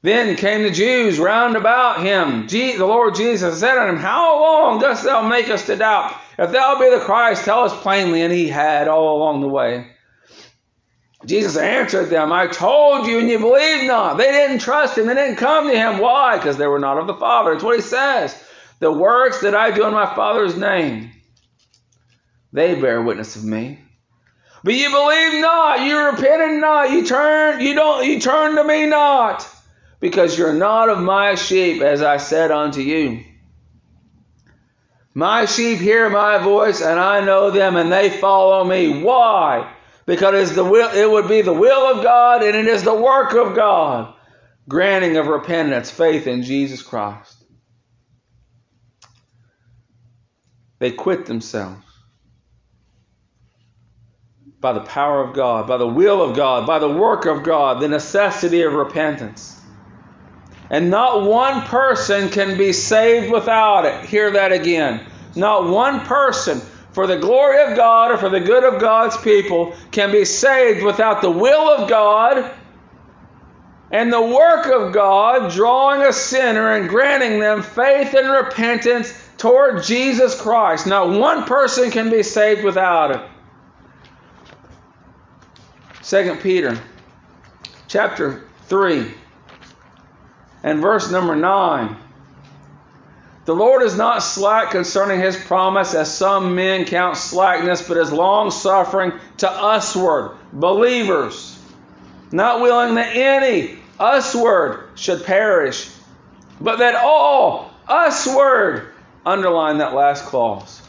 Then 0.05 0.35
came 0.35 0.61
the 0.61 0.69
Jews 0.69 1.17
round 1.17 1.55
about 1.55 1.99
him. 1.99 2.45
the 2.45 2.77
Lord 2.77 3.15
Jesus 3.15 3.59
said 3.59 3.75
unto 3.75 3.95
him, 3.95 3.99
How 3.99 4.39
long 4.39 4.79
dost 4.79 5.03
thou 5.03 5.27
make 5.27 5.49
us 5.49 5.65
to 5.65 5.75
doubt? 5.75 6.15
If 6.37 6.51
thou 6.51 6.79
be 6.79 6.91
the 6.91 7.03
Christ, 7.03 7.43
tell 7.43 7.63
us 7.63 7.75
plainly. 7.81 8.21
And 8.21 8.31
he 8.31 8.47
had 8.47 8.87
all 8.87 9.17
along 9.17 9.41
the 9.41 9.47
way. 9.47 9.87
Jesus 11.25 11.57
answered 11.57 12.11
them, 12.11 12.31
I 12.31 12.45
told 12.45 13.07
you, 13.07 13.17
and 13.17 13.27
you 13.27 13.39
believed 13.39 13.87
not. 13.87 14.17
They 14.17 14.31
didn't 14.31 14.59
trust 14.59 14.95
him. 14.95 15.07
They 15.07 15.15
didn't 15.15 15.37
come 15.37 15.67
to 15.69 15.75
him. 15.75 15.97
Why? 15.97 16.37
Because 16.37 16.57
they 16.57 16.67
were 16.67 16.77
not 16.77 16.99
of 16.99 17.07
the 17.07 17.15
Father. 17.15 17.53
It's 17.53 17.63
what 17.63 17.77
he 17.77 17.81
says. 17.81 18.39
The 18.77 18.91
works 18.91 19.41
that 19.41 19.55
I 19.55 19.71
do 19.71 19.87
in 19.87 19.93
my 19.93 20.13
Father's 20.13 20.55
name, 20.55 21.13
they 22.53 22.79
bear 22.79 23.01
witness 23.01 23.37
of 23.37 23.43
me. 23.43 23.79
But 24.63 24.75
you 24.75 24.91
believe 24.91 25.41
not, 25.41 25.81
you 25.81 25.97
repented 25.97 26.61
not, 26.61 26.91
you 26.91 27.07
turn, 27.07 27.59
you 27.61 27.73
don't, 27.73 28.05
you 28.05 28.19
turn 28.19 28.55
to 28.57 28.63
me 28.63 28.85
not 28.85 29.51
because 29.99 30.37
you're 30.37 30.53
not 30.53 30.89
of 30.89 30.99
my 30.99 31.35
sheep, 31.35 31.81
as 31.81 32.01
I 32.01 32.17
said 32.17 32.51
unto 32.51 32.81
you. 32.81 33.23
My 35.13 35.45
sheep 35.45 35.79
hear 35.79 36.09
my 36.09 36.39
voice, 36.39 36.81
and 36.81 36.99
I 36.99 37.23
know 37.23 37.49
them, 37.49 37.77
and 37.77 37.91
they 37.91 38.09
follow 38.09 38.63
me. 38.65 39.01
Why? 39.01 39.73
Because 40.05 40.53
the 40.53 40.63
will, 40.63 40.91
it 40.91 41.09
would 41.09 41.27
be 41.29 41.41
the 41.41 41.53
will 41.53 41.95
of 41.97 42.03
God, 42.03 42.43
and 42.43 42.55
it 42.55 42.67
is 42.67 42.83
the 42.83 42.93
work 42.93 43.33
of 43.33 43.55
God, 43.55 44.13
granting 44.67 45.15
of 45.17 45.27
repentance, 45.27 45.89
faith 45.89 46.27
in 46.27 46.43
Jesus 46.43 46.81
Christ. 46.81 47.43
They 50.79 50.91
quit 50.91 51.25
themselves 51.25 51.81
by 54.59 54.73
the 54.73 54.81
power 54.81 55.21
of 55.21 55.33
God, 55.33 55.67
by 55.67 55.77
the 55.77 55.87
will 55.87 56.21
of 56.21 56.35
God, 56.35 56.67
by 56.67 56.79
the 56.79 56.89
work 56.89 57.25
of 57.25 57.43
God, 57.43 57.81
the 57.81 57.87
necessity 57.87 58.63
of 58.63 58.73
repentance. 58.73 59.61
And 60.69 60.89
not 60.89 61.23
one 61.23 61.61
person 61.63 62.29
can 62.29 62.57
be 62.57 62.73
saved 62.73 63.31
without 63.31 63.85
it. 63.85 64.05
Hear 64.05 64.31
that 64.31 64.51
again. 64.51 65.05
Not 65.35 65.69
one 65.69 66.01
person, 66.01 66.61
for 66.91 67.07
the 67.07 67.17
glory 67.17 67.61
of 67.63 67.75
God 67.75 68.11
or 68.11 68.17
for 68.17 68.29
the 68.29 68.39
good 68.39 68.63
of 68.63 68.79
God's 68.79 69.17
people, 69.17 69.75
can 69.91 70.11
be 70.11 70.25
saved 70.25 70.83
without 70.83 71.21
the 71.21 71.29
will 71.29 71.69
of 71.69 71.89
God 71.89 72.51
and 73.91 74.11
the 74.11 74.21
work 74.21 74.65
of 74.65 74.93
God 74.93 75.51
drawing 75.51 76.01
a 76.01 76.11
sinner 76.11 76.73
and 76.73 76.89
granting 76.89 77.39
them 77.39 77.61
faith 77.61 78.13
and 78.13 78.29
repentance 78.29 79.13
toward 79.37 79.83
Jesus 79.83 80.39
Christ. 80.39 80.87
Not 80.87 81.09
one 81.09 81.43
person 81.43 81.91
can 81.91 82.09
be 82.09 82.23
saved 82.23 82.63
without 82.63 83.11
it. 83.11 83.21
2 86.03 86.35
Peter 86.41 86.79
chapter 87.87 88.43
3 88.67 89.11
and 90.65 90.81
verse 90.81 91.11
number 91.11 91.35
9. 91.35 91.95
The 93.45 93.53
Lord 93.53 93.83
is 93.83 93.95
not 93.95 94.23
slack 94.23 94.71
concerning 94.71 95.19
his 95.19 95.37
promise, 95.37 95.93
as 95.93 96.11
some 96.11 96.55
men 96.55 96.85
count 96.85 97.17
slackness, 97.17 97.87
but 97.87 97.97
is 97.97 98.11
long 98.11 98.49
suffering 98.49 99.13
to 99.37 99.45
usward, 99.45 100.35
believers, 100.51 101.61
not 102.31 102.61
willing 102.61 102.95
that 102.95 103.15
any 103.15 103.77
usward 103.99 104.89
should 104.95 105.23
perish, 105.23 105.91
but 106.59 106.79
that 106.79 106.95
all 106.95 107.69
usward, 107.87 108.91
underline 109.23 109.77
that 109.77 109.93
last 109.93 110.25
clause, 110.25 110.81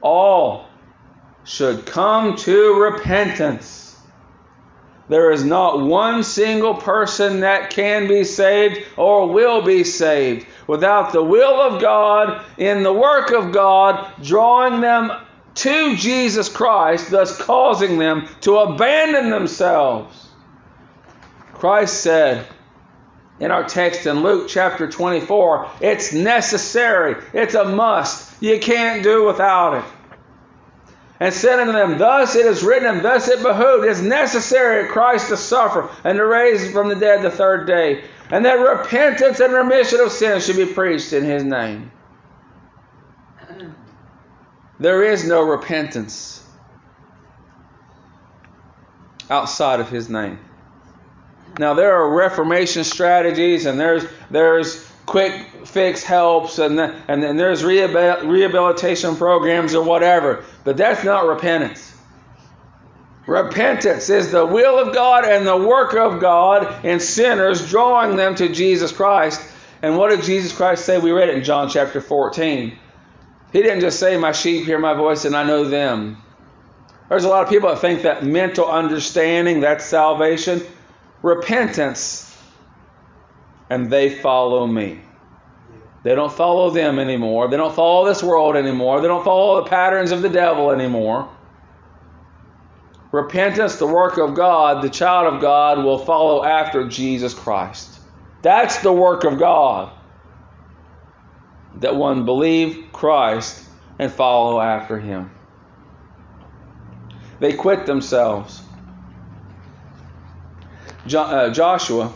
all 0.00 0.64
should 1.44 1.84
come 1.84 2.34
to 2.36 2.80
repentance. 2.80 3.85
There 5.08 5.30
is 5.30 5.44
not 5.44 5.80
one 5.80 6.24
single 6.24 6.74
person 6.74 7.40
that 7.40 7.70
can 7.70 8.08
be 8.08 8.24
saved 8.24 8.84
or 8.96 9.28
will 9.28 9.62
be 9.62 9.84
saved 9.84 10.46
without 10.66 11.12
the 11.12 11.22
will 11.22 11.60
of 11.60 11.80
God 11.80 12.44
in 12.58 12.82
the 12.82 12.92
work 12.92 13.30
of 13.30 13.52
God, 13.52 14.10
drawing 14.22 14.80
them 14.80 15.12
to 15.56 15.96
Jesus 15.96 16.48
Christ, 16.48 17.10
thus 17.10 17.40
causing 17.40 17.98
them 17.98 18.28
to 18.40 18.58
abandon 18.58 19.30
themselves. 19.30 20.28
Christ 21.54 22.02
said 22.02 22.46
in 23.38 23.50
our 23.50 23.64
text 23.64 24.06
in 24.06 24.22
Luke 24.22 24.48
chapter 24.48 24.90
24, 24.90 25.70
it's 25.80 26.12
necessary, 26.12 27.22
it's 27.32 27.54
a 27.54 27.64
must. 27.64 28.42
You 28.42 28.58
can't 28.58 29.02
do 29.02 29.24
without 29.24 29.74
it 29.74 29.84
and 31.20 31.32
said 31.32 31.58
unto 31.58 31.72
them, 31.72 31.98
Thus 31.98 32.36
it 32.36 32.46
is 32.46 32.62
written, 32.62 32.88
and 32.88 33.04
thus 33.04 33.28
it 33.28 33.42
behooved, 33.42 33.84
it 33.84 33.90
is 33.90 34.02
necessary 34.02 34.88
Christ 34.88 35.28
to 35.28 35.36
suffer 35.36 35.88
and 36.04 36.18
to 36.18 36.26
raise 36.26 36.70
from 36.72 36.88
the 36.88 36.96
dead 36.96 37.22
the 37.22 37.30
third 37.30 37.66
day, 37.66 38.04
and 38.30 38.44
that 38.44 38.54
repentance 38.54 39.40
and 39.40 39.52
remission 39.52 40.00
of 40.00 40.12
sins 40.12 40.46
should 40.46 40.56
be 40.56 40.72
preached 40.72 41.12
in 41.12 41.24
his 41.24 41.44
name. 41.44 41.90
There 44.78 45.02
is 45.02 45.26
no 45.26 45.42
repentance 45.42 46.44
outside 49.30 49.80
of 49.80 49.88
his 49.88 50.08
name. 50.08 50.38
Now 51.58 51.72
there 51.72 51.94
are 51.94 52.14
reformation 52.14 52.84
strategies 52.84 53.64
and 53.64 53.80
there's 53.80 54.04
there's 54.30 54.86
quick 55.06 55.46
fix 55.66 56.02
helps 56.02 56.58
and, 56.58 56.78
and 56.80 57.22
then 57.22 57.36
there's 57.36 57.64
rehabilitation 57.64 59.16
programs 59.16 59.74
or 59.74 59.84
whatever. 59.84 60.44
But 60.64 60.76
that's 60.76 61.04
not 61.04 61.26
repentance. 61.26 61.92
Repentance 63.26 64.08
is 64.08 64.30
the 64.30 64.46
will 64.46 64.78
of 64.78 64.94
God 64.94 65.24
and 65.24 65.46
the 65.46 65.56
work 65.56 65.94
of 65.94 66.20
God 66.20 66.84
in 66.84 67.00
sinners, 67.00 67.68
drawing 67.68 68.16
them 68.16 68.36
to 68.36 68.48
Jesus 68.48 68.92
Christ. 68.92 69.40
And 69.82 69.98
what 69.98 70.10
did 70.10 70.22
Jesus 70.22 70.52
Christ 70.52 70.84
say? 70.84 70.98
We 70.98 71.10
read 71.10 71.28
it 71.28 71.36
in 71.36 71.44
John 71.44 71.68
chapter 71.68 72.00
14. 72.00 72.78
He 73.52 73.62
didn't 73.62 73.80
just 73.80 73.98
say, 73.98 74.16
My 74.16 74.32
sheep 74.32 74.64
hear 74.64 74.78
my 74.78 74.94
voice 74.94 75.24
and 75.24 75.34
I 75.34 75.44
know 75.44 75.64
them. 75.64 76.22
There's 77.08 77.24
a 77.24 77.28
lot 77.28 77.42
of 77.42 77.48
people 77.48 77.68
that 77.68 77.80
think 77.80 78.02
that 78.02 78.24
mental 78.24 78.66
understanding, 78.66 79.60
that's 79.60 79.84
salvation. 79.84 80.62
Repentance 81.22 82.26
and 83.70 83.90
they 83.90 84.10
follow 84.10 84.66
me. 84.66 85.00
They 86.06 86.14
don't 86.14 86.32
follow 86.32 86.70
them 86.70 87.00
anymore. 87.00 87.48
They 87.48 87.56
don't 87.56 87.74
follow 87.74 88.06
this 88.06 88.22
world 88.22 88.54
anymore. 88.54 89.00
They 89.00 89.08
don't 89.08 89.24
follow 89.24 89.64
the 89.64 89.68
patterns 89.68 90.12
of 90.12 90.22
the 90.22 90.28
devil 90.28 90.70
anymore. 90.70 91.28
Repentance, 93.10 93.74
the 93.74 93.88
work 93.88 94.16
of 94.16 94.36
God, 94.36 94.84
the 94.84 94.88
child 94.88 95.34
of 95.34 95.40
God 95.40 95.82
will 95.82 95.98
follow 95.98 96.44
after 96.44 96.86
Jesus 96.86 97.34
Christ. 97.34 97.98
That's 98.42 98.78
the 98.82 98.92
work 98.92 99.24
of 99.24 99.36
God. 99.40 99.90
That 101.80 101.96
one 101.96 102.24
believe 102.24 102.92
Christ 102.92 103.64
and 103.98 104.12
follow 104.12 104.60
after 104.60 105.00
him. 105.00 105.32
They 107.40 107.52
quit 107.52 107.84
themselves. 107.84 108.62
Uh, 111.12 111.50
Joshua 111.50 112.12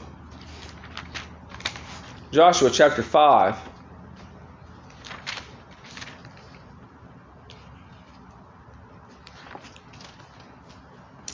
Joshua 2.30 2.70
chapter 2.70 3.02
5. 3.02 3.69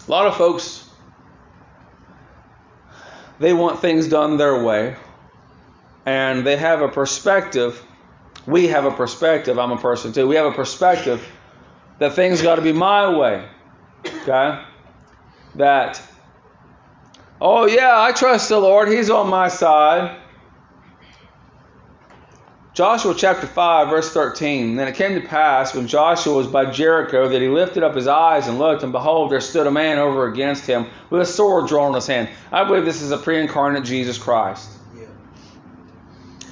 A 0.07 0.11
lot 0.11 0.27
of 0.27 0.37
folks, 0.37 0.89
they 3.39 3.53
want 3.53 3.81
things 3.81 4.09
done 4.09 4.37
their 4.37 4.63
way, 4.63 4.97
and 6.05 6.47
they 6.47 6.57
have 6.57 6.81
a 6.81 6.89
perspective. 6.89 7.83
We 8.47 8.69
have 8.69 8.85
a 8.85 8.93
perspective. 8.93 9.59
I'm 9.59 9.73
a 9.73 9.79
person 9.79 10.13
too. 10.13 10.29
We 10.29 10.37
have 10.37 10.47
a 10.47 10.53
perspective 10.53 11.27
that 11.99 12.15
things 12.15 12.43
got 12.43 12.57
to 12.57 12.63
be 12.63 12.73
my 12.73 13.09
way. 13.09 13.49
Okay? 14.05 14.63
That 15.57 16.01
Oh, 17.41 17.67
yeah, 17.67 18.01
I 18.01 18.13
trust 18.13 18.49
the 18.49 18.59
Lord. 18.59 18.89
He's 18.89 19.11
on 19.11 19.29
my 19.29 19.49
side. 19.49 20.17
Joshua 22.77 23.15
chapter 23.17 23.47
5, 23.47 23.89
verse 23.89 24.13
13. 24.13 24.77
Then 24.77 24.87
it 24.87 24.97
came 24.97 25.19
to 25.19 25.27
pass 25.27 25.75
when 25.75 25.87
Joshua 25.87 26.35
was 26.35 26.47
by 26.47 26.67
Jericho 26.67 27.27
that 27.27 27.41
he 27.41 27.49
lifted 27.49 27.83
up 27.83 27.95
his 27.95 28.07
eyes 28.07 28.49
and 28.49 28.59
looked, 28.59 28.83
and 28.83 28.93
behold, 28.93 29.33
there 29.33 29.41
stood 29.41 29.67
a 29.67 29.71
man 29.71 29.99
over 29.99 30.27
against 30.27 30.67
him 30.67 30.85
with 31.09 31.23
a 31.23 31.25
sword 31.25 31.69
drawn 31.69 31.89
in 31.89 31.95
his 31.95 32.07
hand. 32.07 32.29
I 32.53 32.65
believe 32.65 32.85
this 32.85 33.01
is 33.01 33.13
a 33.13 33.17
pre 33.17 33.41
incarnate 33.41 33.85
Jesus 33.85 34.19
Christ. 34.19 34.69
Yeah. 34.95 35.07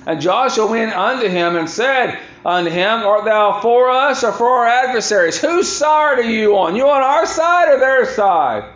And 0.06 0.18
Joshua 0.18 0.66
went 0.66 0.96
unto 0.96 1.28
him 1.28 1.56
and 1.56 1.68
said 1.68 2.18
unto 2.42 2.70
him, 2.70 3.02
Art 3.02 3.26
thou 3.26 3.60
for 3.60 3.90
us 3.90 4.24
or 4.24 4.32
for 4.32 4.48
our 4.48 4.66
adversaries? 4.66 5.38
Whose 5.38 5.70
side 5.70 6.20
are 6.20 6.22
you 6.22 6.56
on? 6.56 6.74
You 6.74 6.88
on 6.88 7.02
our 7.02 7.26
side 7.26 7.68
or 7.68 7.78
their 7.78 8.06
side? 8.06 8.73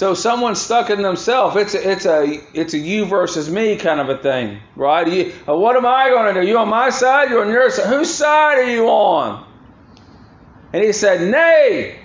So 0.00 0.14
someone's 0.14 0.58
stuck 0.58 0.88
in 0.88 1.02
themselves. 1.02 1.56
It's 1.56 1.74
a, 1.74 1.90
it's 1.90 2.06
a 2.06 2.40
it's 2.58 2.72
a 2.72 2.78
you 2.78 3.04
versus 3.04 3.50
me 3.50 3.76
kind 3.76 4.00
of 4.00 4.08
a 4.08 4.16
thing, 4.16 4.58
right? 4.74 5.06
You, 5.06 5.34
uh, 5.46 5.54
what 5.54 5.76
am 5.76 5.84
I 5.84 6.08
going 6.08 6.34
to 6.34 6.40
do? 6.40 6.48
You 6.48 6.56
on 6.56 6.70
my 6.70 6.88
side? 6.88 7.28
You 7.28 7.42
on 7.42 7.50
your 7.50 7.68
side? 7.68 7.84
Whose 7.84 8.08
side 8.08 8.60
are 8.60 8.70
you 8.70 8.86
on? 8.86 9.46
And 10.72 10.82
he 10.82 10.94
said, 10.94 11.30
Nay, 11.30 12.00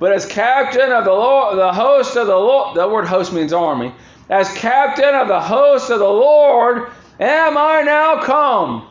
but 0.00 0.10
as 0.10 0.26
captain 0.26 0.90
of 0.90 1.04
the 1.04 1.12
Lord, 1.12 1.56
the 1.56 1.72
host 1.72 2.16
of 2.16 2.26
the 2.26 2.34
Lord, 2.34 2.76
the 2.76 2.88
word 2.88 3.06
host 3.06 3.32
means 3.32 3.52
army. 3.52 3.94
As 4.28 4.52
captain 4.54 5.14
of 5.14 5.28
the 5.28 5.40
host 5.40 5.90
of 5.90 6.00
the 6.00 6.08
Lord, 6.08 6.90
am 7.20 7.56
I 7.56 7.82
now 7.82 8.20
come? 8.20 8.90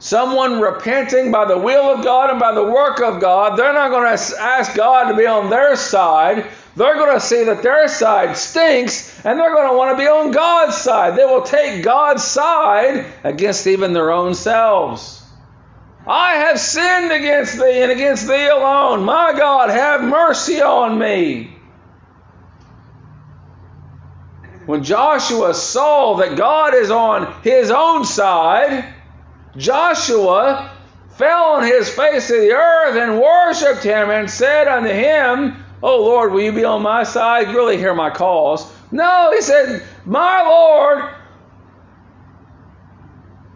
Someone 0.00 0.60
repenting 0.60 1.32
by 1.32 1.46
the 1.46 1.58
will 1.58 1.90
of 1.90 2.04
God 2.04 2.28
and 2.28 2.38
by 2.38 2.52
the 2.52 2.62
work 2.62 3.00
of 3.00 3.20
God, 3.20 3.58
they're 3.58 3.72
not 3.72 3.90
going 3.90 4.04
to 4.04 4.40
ask 4.40 4.76
God 4.76 5.08
to 5.08 5.16
be 5.16 5.26
on 5.26 5.48
their 5.48 5.74
side. 5.74 6.46
They're 6.78 6.94
going 6.94 7.12
to 7.12 7.20
see 7.20 7.42
that 7.42 7.64
their 7.64 7.88
side 7.88 8.36
stinks 8.36 9.12
and 9.24 9.36
they're 9.36 9.52
going 9.52 9.68
to 9.68 9.76
want 9.76 9.98
to 9.98 10.02
be 10.02 10.08
on 10.08 10.30
God's 10.30 10.76
side. 10.76 11.18
They 11.18 11.24
will 11.24 11.42
take 11.42 11.82
God's 11.82 12.22
side 12.22 13.04
against 13.24 13.66
even 13.66 13.92
their 13.92 14.12
own 14.12 14.36
selves. 14.36 15.20
I 16.06 16.34
have 16.34 16.60
sinned 16.60 17.10
against 17.10 17.58
thee 17.58 17.82
and 17.82 17.90
against 17.90 18.28
thee 18.28 18.46
alone. 18.46 19.02
My 19.02 19.34
God, 19.36 19.70
have 19.70 20.02
mercy 20.02 20.62
on 20.62 21.00
me. 21.00 21.52
When 24.66 24.84
Joshua 24.84 25.54
saw 25.54 26.14
that 26.18 26.36
God 26.36 26.74
is 26.74 26.92
on 26.92 27.42
his 27.42 27.72
own 27.72 28.04
side, 28.04 28.94
Joshua 29.56 30.70
fell 31.16 31.44
on 31.54 31.64
his 31.64 31.88
face 31.88 32.28
to 32.28 32.40
the 32.40 32.52
earth 32.52 32.96
and 32.96 33.20
worshipped 33.20 33.82
him 33.82 34.10
and 34.10 34.30
said 34.30 34.68
unto 34.68 34.90
him, 34.90 35.64
Oh 35.82 36.02
Lord, 36.02 36.32
will 36.32 36.42
you 36.42 36.52
be 36.52 36.64
on 36.64 36.82
my 36.82 37.04
side? 37.04 37.48
Really 37.48 37.76
hear 37.76 37.94
my 37.94 38.10
cause. 38.10 38.70
No, 38.90 39.32
he 39.34 39.40
said, 39.42 39.82
My 40.04 40.42
Lord, 40.42 41.14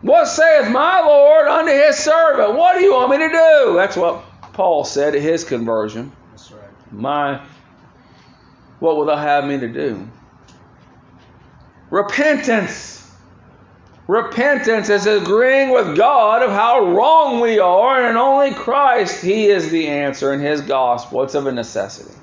what 0.02 0.26
saith 0.26 0.70
my 0.70 1.00
Lord 1.00 1.48
unto 1.48 1.72
his 1.72 1.96
servant? 1.96 2.54
What 2.56 2.76
do 2.76 2.82
you 2.82 2.92
want 2.92 3.10
me 3.10 3.18
to 3.18 3.28
do? 3.28 3.74
That's 3.76 3.96
what 3.96 4.24
Paul 4.52 4.84
said 4.84 5.14
at 5.14 5.22
his 5.22 5.44
conversion. 5.44 6.12
That's 6.30 6.50
right. 6.52 6.92
My, 6.92 7.40
what 8.80 8.96
will 8.96 9.06
thou 9.06 9.16
have 9.16 9.44
me 9.44 9.58
to 9.58 9.68
do? 9.68 10.08
Repentance. 11.90 12.91
Repentance 14.08 14.88
is 14.88 15.06
agreeing 15.06 15.70
with 15.70 15.96
God 15.96 16.42
of 16.42 16.50
how 16.50 16.84
wrong 16.86 17.40
we 17.40 17.60
are, 17.60 18.04
and 18.04 18.18
only 18.18 18.52
Christ, 18.52 19.22
He 19.22 19.46
is 19.46 19.70
the 19.70 19.86
answer 19.86 20.32
in 20.32 20.40
His 20.40 20.60
gospel. 20.60 21.22
It's 21.22 21.34
of 21.34 21.46
a 21.46 21.52
necessity. 21.52 22.14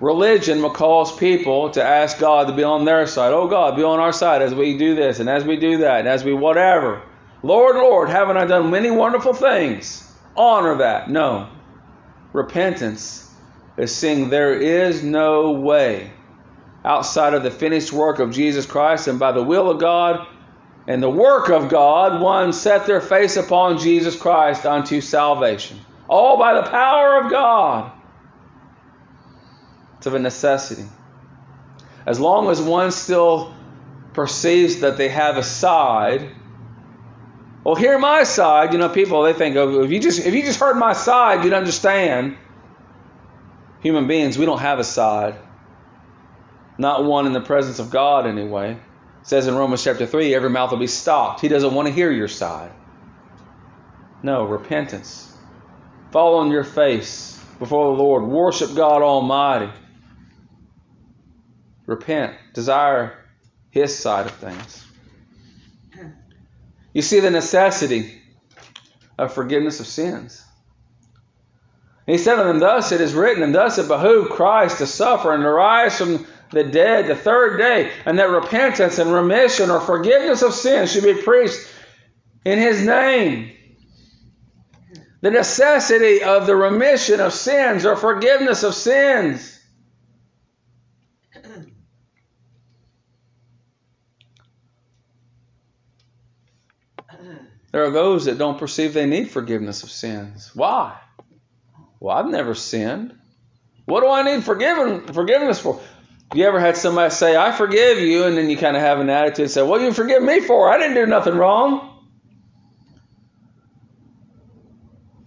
Religion 0.00 0.68
cause 0.70 1.16
people 1.16 1.70
to 1.70 1.84
ask 1.84 2.18
God 2.18 2.48
to 2.48 2.54
be 2.54 2.64
on 2.64 2.84
their 2.84 3.06
side. 3.06 3.32
Oh 3.32 3.46
God, 3.46 3.76
be 3.76 3.84
on 3.84 4.00
our 4.00 4.12
side 4.12 4.42
as 4.42 4.52
we 4.52 4.76
do 4.76 4.96
this 4.96 5.20
and 5.20 5.28
as 5.28 5.44
we 5.44 5.56
do 5.56 5.78
that 5.78 6.00
and 6.00 6.08
as 6.08 6.24
we 6.24 6.34
whatever. 6.34 7.02
Lord, 7.44 7.76
Lord, 7.76 8.08
haven't 8.08 8.36
I 8.36 8.46
done 8.46 8.70
many 8.70 8.90
wonderful 8.90 9.32
things? 9.32 10.10
Honor 10.34 10.78
that. 10.78 11.08
No. 11.08 11.48
Repentance 12.32 13.30
is 13.76 13.94
saying 13.94 14.30
there 14.30 14.54
is 14.54 15.04
no 15.04 15.52
way 15.52 16.10
outside 16.84 17.34
of 17.34 17.42
the 17.42 17.50
finished 17.50 17.92
work 17.92 18.18
of 18.18 18.32
Jesus 18.32 18.66
Christ 18.66 19.08
and 19.08 19.18
by 19.18 19.32
the 19.32 19.42
will 19.42 19.70
of 19.70 19.78
God 19.78 20.26
and 20.86 21.02
the 21.02 21.10
work 21.10 21.48
of 21.48 21.68
God, 21.68 22.20
one 22.20 22.52
set 22.52 22.86
their 22.86 23.00
face 23.00 23.36
upon 23.36 23.78
Jesus 23.78 24.16
Christ 24.16 24.66
unto 24.66 25.00
salvation. 25.00 25.78
All 26.08 26.38
by 26.38 26.54
the 26.54 26.68
power 26.68 27.22
of 27.22 27.30
God. 27.30 27.92
It's 29.98 30.06
of 30.06 30.14
a 30.14 30.18
necessity. 30.18 30.84
As 32.04 32.18
long 32.18 32.50
as 32.50 32.60
one 32.60 32.90
still 32.90 33.54
perceives 34.12 34.80
that 34.80 34.96
they 34.96 35.08
have 35.08 35.36
a 35.36 35.44
side, 35.44 36.28
well, 37.62 37.76
hear 37.76 37.96
my 37.98 38.24
side. 38.24 38.72
You 38.72 38.80
know, 38.80 38.88
people 38.88 39.22
they 39.22 39.32
think, 39.32 39.54
oh, 39.54 39.84
if 39.84 39.92
you 39.92 40.00
just 40.00 40.26
if 40.26 40.34
you 40.34 40.42
just 40.42 40.58
heard 40.58 40.74
my 40.74 40.94
side, 40.94 41.44
you'd 41.44 41.52
understand. 41.52 42.36
Human 43.82 44.08
beings, 44.08 44.36
we 44.36 44.46
don't 44.46 44.58
have 44.58 44.80
a 44.80 44.84
side. 44.84 45.36
Not 46.78 47.04
one 47.04 47.26
in 47.26 47.32
the 47.32 47.40
presence 47.40 47.78
of 47.78 47.90
God, 47.90 48.26
anyway. 48.26 48.72
It 48.72 49.28
says 49.28 49.46
in 49.46 49.54
Romans 49.54 49.84
chapter 49.84 50.06
3 50.06 50.34
every 50.34 50.50
mouth 50.50 50.70
will 50.70 50.78
be 50.78 50.86
stopped. 50.86 51.40
He 51.40 51.48
doesn't 51.48 51.74
want 51.74 51.86
to 51.88 51.94
hear 51.94 52.10
your 52.10 52.28
side. 52.28 52.72
No, 54.22 54.44
repentance. 54.44 55.32
Fall 56.10 56.36
on 56.36 56.50
your 56.50 56.64
face 56.64 57.38
before 57.58 57.96
the 57.96 58.02
Lord. 58.02 58.24
Worship 58.24 58.74
God 58.74 59.02
Almighty. 59.02 59.70
Repent. 61.86 62.34
Desire 62.52 63.16
His 63.70 63.96
side 63.96 64.26
of 64.26 64.32
things. 64.32 64.84
You 66.92 67.02
see 67.02 67.20
the 67.20 67.30
necessity 67.30 68.20
of 69.18 69.32
forgiveness 69.32 69.80
of 69.80 69.86
sins. 69.86 70.44
He 72.06 72.18
said 72.18 72.36
to 72.36 72.44
them, 72.44 72.58
Thus 72.58 72.92
it 72.92 73.00
is 73.00 73.14
written, 73.14 73.42
and 73.42 73.54
thus 73.54 73.78
it 73.78 73.88
behooved 73.88 74.30
Christ 74.30 74.78
to 74.78 74.86
suffer 74.86 75.32
and 75.32 75.42
to 75.42 75.50
rise 75.50 75.96
from 75.96 76.26
the 76.52 76.64
dead 76.64 77.06
the 77.06 77.16
third 77.16 77.58
day, 77.58 77.90
and 78.04 78.18
that 78.18 78.28
repentance 78.28 78.98
and 78.98 79.12
remission 79.12 79.70
or 79.70 79.80
forgiveness 79.80 80.42
of 80.42 80.54
sins 80.54 80.92
should 80.92 81.04
be 81.04 81.14
preached 81.14 81.58
in 82.44 82.58
his 82.58 82.84
name. 82.84 83.52
The 85.22 85.30
necessity 85.30 86.22
of 86.22 86.46
the 86.46 86.56
remission 86.56 87.20
of 87.20 87.32
sins 87.32 87.86
or 87.86 87.96
forgiveness 87.96 88.62
of 88.64 88.74
sins. 88.74 89.60
There 97.70 97.84
are 97.84 97.90
those 97.90 98.26
that 98.26 98.36
don't 98.36 98.58
perceive 98.58 98.92
they 98.92 99.06
need 99.06 99.30
forgiveness 99.30 99.82
of 99.82 99.90
sins. 99.90 100.50
Why? 100.54 100.98
Well, 102.00 102.14
I've 102.14 102.28
never 102.28 102.54
sinned. 102.54 103.14
What 103.86 104.02
do 104.02 104.10
I 104.10 104.22
need 104.22 104.44
forgiven, 104.44 105.06
forgiveness 105.12 105.58
for? 105.58 105.80
You 106.34 106.46
ever 106.46 106.60
had 106.60 106.76
somebody 106.76 107.10
say, 107.10 107.36
I 107.36 107.52
forgive 107.52 107.98
you, 107.98 108.24
and 108.24 108.36
then 108.36 108.48
you 108.48 108.56
kind 108.56 108.76
of 108.76 108.82
have 108.82 109.00
an 109.00 109.10
attitude 109.10 109.44
and 109.44 109.50
say, 109.50 109.62
What 109.62 109.78
do 109.78 109.84
you 109.84 109.92
forgive 109.92 110.22
me 110.22 110.40
for? 110.40 110.70
I 110.70 110.78
didn't 110.78 110.94
do 110.94 111.06
nothing 111.06 111.34
wrong. 111.34 111.90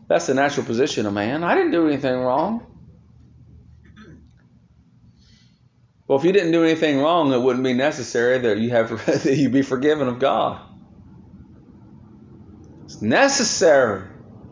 That's 0.07 0.27
the 0.27 0.33
natural 0.33 0.65
position 0.65 1.05
of 1.05 1.13
man. 1.13 1.43
I 1.43 1.55
didn't 1.55 1.71
do 1.71 1.87
anything 1.87 2.15
wrong. 2.19 2.65
Well, 6.07 6.19
if 6.19 6.23
you 6.23 6.31
didn't 6.31 6.51
do 6.51 6.63
anything 6.63 6.99
wrong, 6.99 7.33
it 7.33 7.41
wouldn't 7.41 7.63
be 7.63 7.73
necessary 7.73 8.37
that 8.39 8.59
you 8.59 8.69
have 8.71 9.05
that 9.23 9.35
you 9.35 9.49
be 9.49 9.63
forgiven 9.63 10.07
of 10.07 10.19
God. 10.19 10.61
It's 12.85 13.01
necessary. 13.01 14.07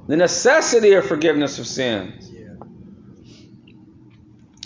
The 0.08 0.18
necessity 0.18 0.94
of 0.94 1.06
forgiveness 1.06 1.60
of 1.60 1.68
sins. 1.68 2.33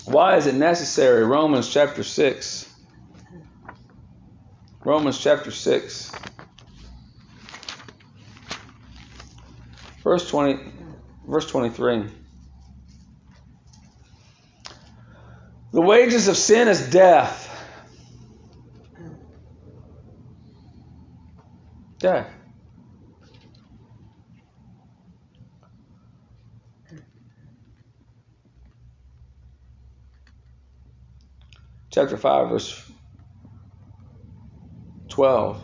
Why 0.07 0.37
is 0.37 0.47
it 0.47 0.55
necessary? 0.55 1.25
Romans 1.25 1.67
chapter 1.67 2.01
6. 2.01 2.73
Romans 4.85 5.19
chapter 5.19 5.51
6. 5.51 6.11
Verse 10.01 10.29
20 10.29 10.71
verse 11.27 11.51
23. 11.51 12.05
The 15.73 15.81
wages 15.81 16.29
of 16.29 16.37
sin 16.37 16.69
is 16.69 16.89
death. 16.89 17.43
Death. 21.99 22.29
chapter 31.97 32.16
5, 32.27 32.49
verse 32.49 32.91
12. 35.07 35.61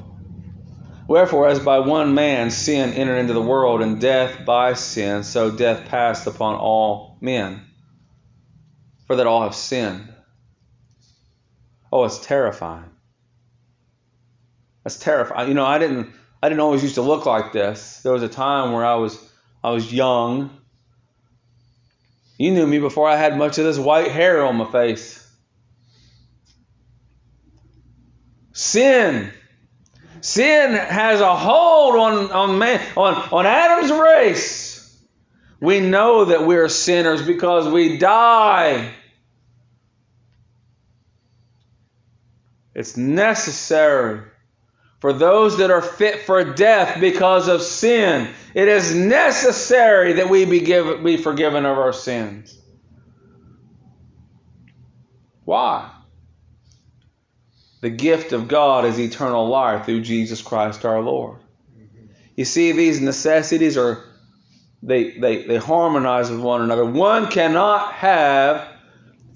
Wherefore, 1.09 1.49
as 1.49 1.59
by 1.59 1.79
one 1.79 2.15
man 2.15 2.51
sin 2.51 2.93
entered 2.93 3.17
into 3.17 3.33
the 3.33 3.41
world, 3.41 3.81
and 3.81 3.99
death 3.99 4.45
by 4.45 4.73
sin, 4.73 5.23
so 5.23 5.51
death 5.51 5.89
passed 5.89 6.25
upon 6.25 6.55
all 6.55 7.17
men. 7.19 7.61
for 9.05 9.17
that 9.17 9.27
all 9.27 9.43
have 9.43 9.53
sinned. 9.53 10.07
Oh, 11.91 12.05
it's 12.05 12.25
terrifying. 12.25 12.91
That's 14.85 14.97
terrifying. 14.97 15.49
You 15.49 15.55
know, 15.55 15.65
I 15.65 15.79
didn't 15.79 16.13
I 16.41 16.47
didn't 16.47 16.61
always 16.61 16.81
used 16.81 16.95
to 16.95 17.01
look 17.01 17.25
like 17.25 17.51
this. 17.51 17.99
There 18.03 18.13
was 18.13 18.23
a 18.23 18.29
time 18.29 18.71
where 18.71 18.85
I 18.85 18.95
was 18.95 19.19
I 19.61 19.71
was 19.71 19.91
young. 19.91 20.49
You 22.37 22.51
knew 22.51 22.65
me 22.65 22.79
before 22.79 23.09
I 23.09 23.17
had 23.17 23.37
much 23.37 23.57
of 23.57 23.65
this 23.65 23.77
white 23.77 24.11
hair 24.11 24.45
on 24.45 24.55
my 24.55 24.71
face. 24.71 25.22
Sin. 28.63 29.29
Sin 30.21 30.71
has 30.71 31.19
a 31.19 31.35
hold 31.35 31.95
on, 31.97 32.31
on 32.31 32.57
man 32.57 32.81
on, 32.95 33.13
on 33.13 33.45
Adam's 33.45 33.91
race. 33.91 34.97
We 35.59 35.81
know 35.81 36.25
that 36.25 36.45
we 36.47 36.55
are 36.55 36.69
sinners 36.69 37.21
because 37.21 37.67
we 37.67 37.97
die. 37.97 38.93
It's 42.73 42.95
necessary 42.95 44.21
for 45.01 45.11
those 45.11 45.57
that 45.57 45.69
are 45.69 45.81
fit 45.81 46.21
for 46.21 46.53
death 46.53 47.01
because 47.01 47.49
of 47.49 47.61
sin. 47.61 48.29
It 48.53 48.69
is 48.69 48.95
necessary 48.95 50.13
that 50.13 50.29
we 50.29 50.45
be, 50.45 50.61
give, 50.61 51.03
be 51.03 51.17
forgiven 51.17 51.65
of 51.65 51.77
our 51.77 51.91
sins. 51.91 52.57
Why? 55.43 55.92
The 57.83 57.89
gift 57.89 58.31
of 58.31 58.47
God 58.47 58.85
is 58.85 58.97
eternal 58.97 59.45
life 59.45 59.83
through 59.83 60.03
Jesus 60.03 60.41
Christ 60.41 60.85
our 60.85 61.01
Lord. 61.01 61.39
You 62.37 62.45
see, 62.45 62.71
these 62.71 63.01
necessities 63.01 63.77
are 63.77 64.05
they, 64.81 65.19
they, 65.19 65.45
they 65.45 65.57
harmonize 65.57 66.31
with 66.31 66.39
one 66.39 66.61
another. 66.61 66.85
One 66.85 67.27
cannot 67.27 67.91
have 67.95 68.65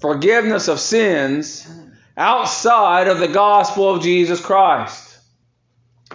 forgiveness 0.00 0.68
of 0.68 0.80
sins 0.80 1.68
outside 2.16 3.08
of 3.08 3.18
the 3.18 3.28
gospel 3.28 3.94
of 3.94 4.02
Jesus 4.02 4.40
Christ. 4.40 5.18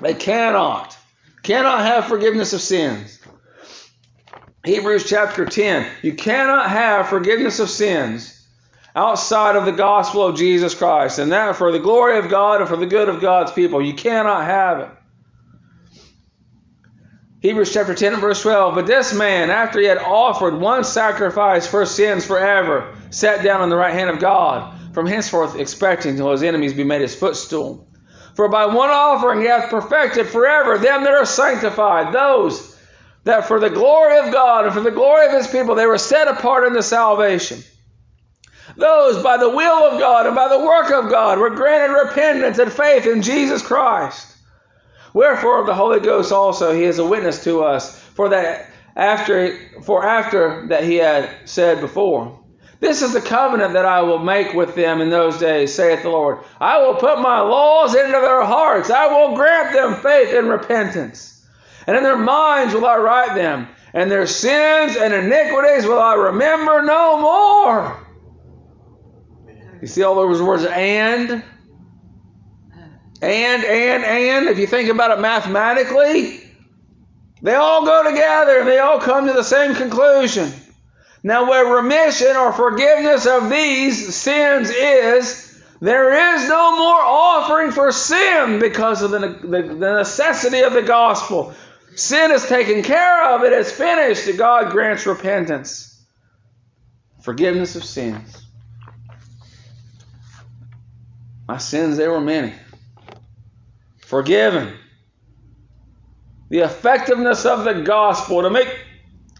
They 0.01 0.15
cannot. 0.15 0.97
Cannot 1.43 1.81
have 1.81 2.05
forgiveness 2.05 2.51
of 2.53 2.61
sins. 2.61 3.19
Hebrews 4.65 5.07
chapter 5.07 5.45
10. 5.45 5.87
You 6.01 6.15
cannot 6.15 6.71
have 6.71 7.09
forgiveness 7.09 7.59
of 7.59 7.69
sins 7.69 8.32
outside 8.95 9.55
of 9.55 9.65
the 9.65 9.71
gospel 9.71 10.25
of 10.25 10.37
Jesus 10.37 10.75
Christ. 10.75 11.19
And 11.19 11.31
that 11.31 11.55
for 11.55 11.71
the 11.71 11.79
glory 11.79 12.17
of 12.19 12.29
God 12.29 12.61
and 12.61 12.69
for 12.69 12.77
the 12.77 12.85
good 12.85 13.09
of 13.09 13.21
God's 13.21 13.51
people. 13.51 13.81
You 13.81 13.93
cannot 13.93 14.45
have 14.45 14.79
it. 14.79 14.89
Hebrews 17.41 17.73
chapter 17.73 17.93
10 17.93 18.13
and 18.13 18.21
verse 18.21 18.41
12. 18.41 18.75
But 18.75 18.87
this 18.87 19.13
man, 19.13 19.49
after 19.49 19.79
he 19.79 19.85
had 19.85 19.97
offered 19.97 20.59
one 20.59 20.85
sacrifice 20.85 21.67
for 21.67 21.85
sins 21.85 22.25
forever, 22.25 22.95
sat 23.09 23.43
down 23.43 23.59
on 23.59 23.69
the 23.69 23.75
right 23.75 23.93
hand 23.93 24.09
of 24.09 24.19
God, 24.19 24.73
from 24.93 25.07
henceforth 25.07 25.59
expecting 25.59 26.15
till 26.15 26.31
his 26.31 26.43
enemies 26.43 26.73
be 26.73 26.85
made 26.85 27.01
his 27.01 27.15
footstool. 27.15 27.85
For 28.35 28.47
by 28.47 28.67
one 28.67 28.89
offering 28.89 29.41
he 29.41 29.47
hath 29.47 29.69
perfected 29.69 30.27
forever 30.27 30.77
them 30.77 31.03
that 31.03 31.13
are 31.13 31.25
sanctified, 31.25 32.13
those 32.13 32.79
that 33.25 33.47
for 33.47 33.59
the 33.59 33.69
glory 33.69 34.19
of 34.19 34.31
God 34.31 34.65
and 34.65 34.73
for 34.73 34.81
the 34.81 34.91
glory 34.91 35.25
of 35.27 35.33
his 35.33 35.47
people 35.47 35.75
they 35.75 35.85
were 35.85 35.97
set 35.97 36.27
apart 36.27 36.63
unto 36.63 36.81
salvation. 36.81 37.61
Those 38.75 39.21
by 39.21 39.37
the 39.37 39.49
will 39.49 39.91
of 39.91 39.99
God 39.99 40.25
and 40.25 40.35
by 40.35 40.47
the 40.47 40.59
work 40.59 40.91
of 40.91 41.09
God 41.09 41.37
were 41.37 41.51
granted 41.51 41.93
repentance 41.93 42.57
and 42.57 42.71
faith 42.71 43.05
in 43.05 43.21
Jesus 43.21 43.61
Christ. 43.61 44.35
Wherefore 45.13 45.59
of 45.59 45.67
the 45.67 45.75
Holy 45.75 45.99
Ghost 45.99 46.31
also 46.31 46.73
he 46.73 46.83
is 46.83 46.97
a 46.97 47.05
witness 47.05 47.43
to 47.43 47.63
us, 47.63 47.99
for 47.99 48.29
that 48.29 48.69
after 48.95 49.57
for 49.83 50.05
after 50.05 50.67
that 50.67 50.83
he 50.83 50.95
had 50.95 51.29
said 51.45 51.81
before. 51.81 52.39
This 52.79 53.01
is 53.01 53.13
the 53.13 53.21
covenant 53.21 53.73
that 53.73 53.85
I 53.85 54.01
will 54.01 54.19
make 54.19 54.53
with 54.53 54.75
them 54.75 54.99
in 54.99 55.09
those 55.09 55.37
days, 55.39 55.73
saith 55.73 56.01
the 56.01 56.09
Lord. 56.09 56.39
I 56.59 56.81
will 56.81 56.95
put 56.95 57.21
my 57.21 57.39
laws 57.39 57.95
into 57.95 58.11
their 58.11 58.43
hearts. 58.43 58.89
I 58.89 59.07
will 59.07 59.37
grant 59.37 59.71
them 59.71 59.95
faith 60.01 60.33
and 60.33 60.49
repentance. 60.49 61.45
And 61.87 61.95
in 61.95 62.03
their 62.03 62.17
minds 62.17 62.73
will 62.73 62.85
I 62.85 62.97
write 62.97 63.35
them, 63.35 63.69
and 63.93 64.11
their 64.11 64.27
sins 64.27 64.97
and 64.97 65.13
iniquities 65.13 65.85
will 65.85 65.99
I 65.99 66.15
remember 66.15 66.81
no 66.81 67.21
more. 67.21 68.02
You 69.83 69.87
see 69.87 70.01
all 70.01 70.15
those 70.15 70.41
words, 70.41 70.63
and? 70.63 71.29
And, 71.29 71.43
and, 73.21 74.03
and, 74.05 74.47
if 74.47 74.57
you 74.57 74.65
think 74.65 74.89
about 74.89 75.11
it 75.11 75.19
mathematically, 75.19 76.39
they 77.41 77.55
all 77.55 77.83
go 77.83 78.09
together 78.09 78.59
and 78.59 78.67
they 78.69 78.79
all 78.79 79.01
come 79.01 79.27
to 79.27 79.33
the 79.33 79.43
same 79.43 79.75
conclusion. 79.75 80.49
Now, 81.21 81.49
where 81.49 81.65
remission 81.65 82.33
or 82.37 82.53
forgiveness 82.53 83.25
of 83.25 83.49
these 83.49 84.15
sins 84.15 84.69
is, 84.69 85.61
there 85.81 86.33
is 86.33 86.47
no 86.47 86.77
more 86.77 87.01
offering 87.01 87.71
for 87.71 87.91
sin 87.91 88.59
because 88.59 89.01
of 89.01 89.11
the, 89.11 89.19
the, 89.19 89.63
the 89.63 89.97
necessity 89.97 90.61
of 90.61 90.71
the 90.71 90.83
gospel. 90.83 91.53
Sin 91.95 92.31
is 92.31 92.47
taken 92.47 92.83
care 92.83 93.35
of, 93.35 93.43
it 93.43 93.51
is 93.51 93.69
finished. 93.69 94.29
God 94.37 94.71
grants 94.71 95.05
repentance, 95.05 96.01
forgiveness 97.21 97.75
of 97.75 97.83
sins. 97.83 98.42
My 101.47 101.57
sins, 101.57 101.97
they 101.97 102.07
were 102.07 102.21
many 102.21 102.53
forgiven. 104.13 104.71
The 106.49 106.59
effectiveness 106.59 107.47
of 107.47 107.63
the 107.63 107.81
gospel 107.81 108.43
to 108.43 108.51
make 108.51 108.69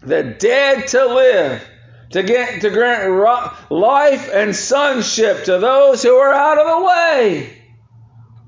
the 0.02 0.24
dead 0.24 0.88
to 0.88 1.06
live, 1.06 1.64
to 2.10 2.24
get 2.24 2.62
to 2.62 2.70
grant 2.70 3.70
life 3.70 4.28
and 4.32 4.54
sonship 4.54 5.44
to 5.44 5.58
those 5.58 6.02
who 6.02 6.16
are 6.16 6.34
out 6.34 6.58
of 6.58 6.66
the 6.66 6.86
way. 6.86 7.62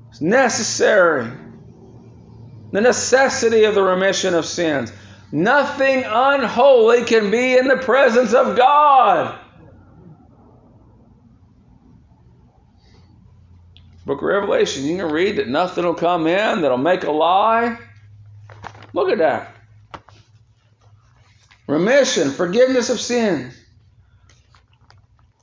It's 0.09 0.19
necessary. 0.19 1.31
The 2.73 2.81
necessity 2.81 3.63
of 3.63 3.73
the 3.73 3.83
remission 3.83 4.33
of 4.33 4.45
sins. 4.45 4.91
Nothing 5.31 6.03
unholy 6.05 7.05
can 7.05 7.31
be 7.31 7.57
in 7.57 7.69
the 7.69 7.77
presence 7.77 8.33
of 8.33 8.57
God. 8.57 9.39
Book 14.07 14.21
of 14.21 14.29
Revelation, 14.29 14.85
you 14.85 14.95
can 14.95 15.11
read 15.11 15.35
that 15.35 15.49
nothing 15.49 15.83
will 15.83 15.93
come 15.93 16.27
in 16.27 16.61
that'll 16.61 16.77
make 16.77 17.03
a 17.03 17.11
lie. 17.11 17.77
Look 18.93 19.09
at 19.09 19.17
that. 19.17 19.53
Remission, 21.67 22.31
forgiveness 22.31 22.89
of 22.89 23.01
sins. 23.01 23.53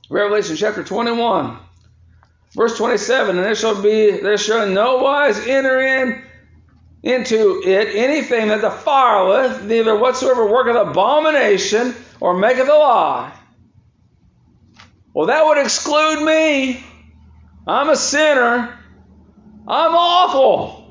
Revelation 0.09 0.55
chapter 0.55 0.83
21, 0.83 1.59
verse 2.55 2.75
27, 2.75 3.37
and 3.37 3.45
there 3.45 3.53
shall 3.53 3.79
be 3.79 4.11
there 4.19 4.37
shall 4.37 4.67
no 4.67 4.97
wise 4.97 5.37
enter 5.45 5.79
in 5.79 6.23
into 7.03 7.61
it 7.63 7.95
anything 7.95 8.47
that 8.47 8.61
defileth, 8.61 9.63
neither 9.63 9.95
whatsoever 9.95 10.51
worketh 10.51 10.75
abomination 10.75 11.93
or 12.19 12.35
maketh 12.35 12.67
a 12.67 12.73
lie. 12.73 13.31
Well, 15.13 15.27
that 15.27 15.45
would 15.45 15.59
exclude 15.59 16.25
me. 16.25 16.83
I'm 17.67 17.89
a 17.89 17.95
sinner. 17.95 18.77
I'm 19.67 19.95
awful. 19.95 20.85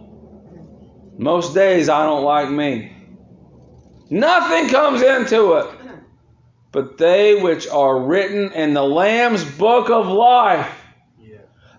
Most 1.17 1.55
days 1.55 1.89
I 1.89 2.05
don't 2.05 2.25
like 2.25 2.51
me. 2.51 2.93
Nothing 4.11 4.69
comes 4.69 5.01
into 5.03 5.55
it. 5.55 5.67
But 6.73 6.99
they 6.99 7.41
which 7.41 7.69
are 7.69 8.01
written 8.01 8.53
in 8.53 8.75
the 8.75 8.83
Lamb's 8.83 9.45
book 9.45 9.91
of 9.91 10.09
life. 10.09 10.71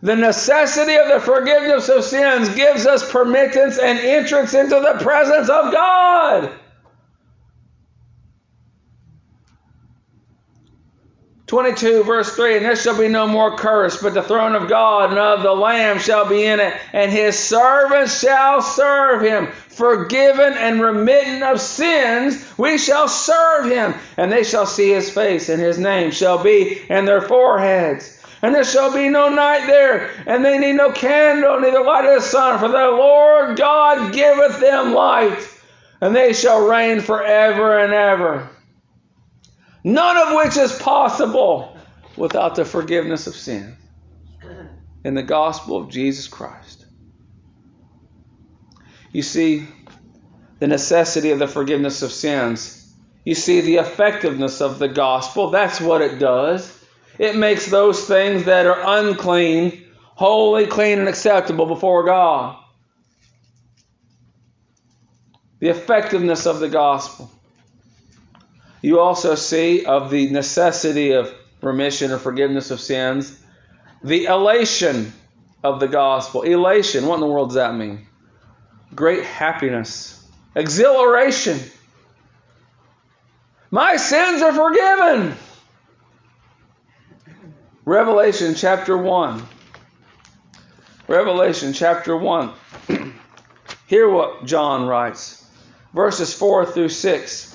The 0.02 0.16
necessity 0.16 0.96
of 0.96 1.08
the 1.10 1.20
forgiveness 1.20 1.90
of 1.90 2.04
sins 2.04 2.54
gives 2.56 2.86
us 2.86 3.12
permittance 3.12 3.78
and 3.78 3.98
entrance 4.00 4.54
into 4.54 4.76
the 4.76 5.04
presence 5.04 5.50
of 5.50 5.72
God. 5.74 6.52
22 11.56 12.04
verse 12.04 12.36
3 12.36 12.58
And 12.58 12.66
there 12.66 12.76
shall 12.76 12.98
be 12.98 13.08
no 13.08 13.28
more 13.28 13.56
curse, 13.56 14.02
but 14.02 14.14
the 14.14 14.22
throne 14.22 14.56
of 14.56 14.68
God 14.68 15.12
and 15.12 15.18
of 15.18 15.42
the 15.42 15.54
Lamb 15.54 16.00
shall 16.00 16.28
be 16.28 16.44
in 16.44 16.60
it, 16.60 16.74
and 16.92 17.10
his 17.10 17.40
servants 17.40 18.20
shall 18.20 18.62
serve 18.62 19.22
him. 19.22 19.48
Forgiven 19.70 20.52
and 20.52 20.82
remitten 20.82 21.50
of 21.50 21.62
sins, 21.62 22.46
we 22.58 22.78
shall 22.78 23.08
serve 23.08 23.72
him, 23.72 23.94
and 24.18 24.30
they 24.30 24.44
shall 24.44 24.66
see 24.66 24.90
his 24.90 25.10
face, 25.10 25.48
and 25.48 25.62
his 25.62 25.80
name 25.80 26.12
shall 26.12 26.44
be 26.44 26.82
in 26.90 27.06
their 27.06 27.22
foreheads. 27.22 28.22
And 28.42 28.54
there 28.54 28.66
shall 28.66 28.94
be 28.94 29.08
no 29.08 29.30
night 29.30 29.66
there, 29.66 30.10
and 30.28 30.44
they 30.44 30.58
need 30.58 30.74
no 30.74 30.92
candle, 30.92 31.62
neither 31.62 31.86
light 31.86 32.04
of 32.04 32.22
the 32.22 32.28
sun, 32.28 32.60
for 32.60 32.68
the 32.68 32.74
Lord 32.74 33.56
God 33.56 34.12
giveth 34.12 34.60
them 34.60 34.94
light, 34.94 35.40
and 36.02 36.14
they 36.14 36.34
shall 36.34 36.68
reign 36.68 37.00
forever 37.00 37.80
and 37.80 37.94
ever. 37.94 38.50
None 39.86 40.18
of 40.18 40.36
which 40.36 40.58
is 40.58 40.72
possible 40.74 41.78
without 42.18 42.56
the 42.56 42.66
forgiveness 42.66 43.28
of 43.28 43.36
sin 43.36 43.78
in 45.04 45.14
the 45.14 45.22
gospel 45.22 45.78
of 45.78 45.92
Jesus 45.92 46.28
Christ. 46.28 46.88
You 49.12 49.22
see 49.22 49.68
the 50.58 50.66
necessity 50.66 51.30
of 51.30 51.38
the 51.38 51.48
forgiveness 51.48 52.02
of 52.02 52.12
sins. 52.12 52.92
You 53.26 53.36
see 53.36 53.62
the 53.62 53.76
effectiveness 53.76 54.60
of 54.60 54.80
the 54.80 54.88
gospel. 54.88 55.52
That's 55.52 55.80
what 55.80 56.02
it 56.02 56.18
does. 56.18 56.84
It 57.20 57.36
makes 57.36 57.68
those 57.68 58.08
things 58.08 58.46
that 58.46 58.66
are 58.66 58.82
unclean 58.84 59.86
holy, 60.16 60.66
clean, 60.66 60.98
and 60.98 61.08
acceptable 61.08 61.68
before 61.68 62.06
God. 62.06 62.58
The 65.60 65.70
effectiveness 65.70 66.48
of 66.48 66.60
the 66.60 66.70
gospel. 66.70 67.30
You 68.86 69.00
also 69.00 69.34
see 69.34 69.84
of 69.84 70.12
the 70.12 70.30
necessity 70.30 71.14
of 71.14 71.34
remission 71.60 72.12
or 72.12 72.20
forgiveness 72.20 72.70
of 72.70 72.80
sins, 72.80 73.36
the 74.04 74.26
elation 74.26 75.12
of 75.64 75.80
the 75.80 75.88
gospel. 75.88 76.44
Elation, 76.44 77.08
what 77.08 77.16
in 77.16 77.22
the 77.22 77.26
world 77.26 77.50
does 77.50 77.56
that 77.56 77.74
mean? 77.74 78.06
Great 78.94 79.24
happiness, 79.24 80.24
exhilaration. 80.54 81.60
My 83.72 83.96
sins 83.96 84.44
are 84.44 84.54
forgiven. 84.54 85.36
Revelation 87.86 88.54
chapter 88.54 88.96
1. 88.96 89.42
Revelation 91.08 91.74
chapter 91.74 92.16
1. 92.16 92.54
Hear 93.88 94.08
what 94.08 94.46
John 94.46 94.86
writes. 94.86 95.44
Verses 95.92 96.36
4 96.36 96.68
through 96.68 96.90
6. 96.90 97.55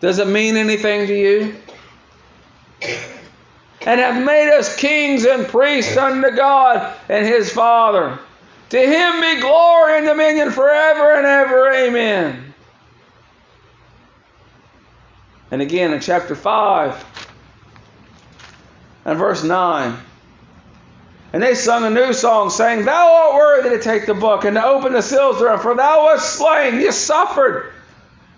Does 0.00 0.18
it 0.18 0.28
mean 0.28 0.56
anything 0.56 1.06
to 1.06 1.14
you? 1.14 1.56
And 3.86 4.00
have 4.00 4.24
made 4.24 4.50
us 4.50 4.74
kings 4.76 5.24
and 5.24 5.46
priests 5.46 5.96
unto 5.96 6.30
God 6.30 6.94
and 7.08 7.26
his 7.26 7.52
Father. 7.52 8.18
To 8.70 8.78
him 8.78 9.20
be 9.20 9.40
glory 9.40 9.98
and 9.98 10.06
dominion 10.06 10.50
forever 10.50 11.14
and 11.14 11.26
ever. 11.26 11.72
Amen. 11.72 12.54
And 15.50 15.62
again 15.62 15.92
in 15.92 16.00
chapter 16.00 16.34
5 16.34 17.04
and 19.04 19.18
verse 19.18 19.44
9. 19.44 19.96
And 21.32 21.42
they 21.42 21.54
sung 21.54 21.84
a 21.84 21.90
new 21.90 22.12
song, 22.12 22.50
saying, 22.50 22.84
Thou 22.84 23.12
art 23.12 23.34
worthy 23.34 23.76
to 23.76 23.82
take 23.82 24.06
the 24.06 24.14
book 24.14 24.44
and 24.44 24.56
to 24.56 24.64
open 24.64 24.92
the 24.92 25.02
seals 25.02 25.38
thereof, 25.38 25.62
for 25.62 25.74
thou 25.74 26.04
wast 26.04 26.36
slain, 26.36 26.80
you 26.80 26.92
suffered, 26.92 27.72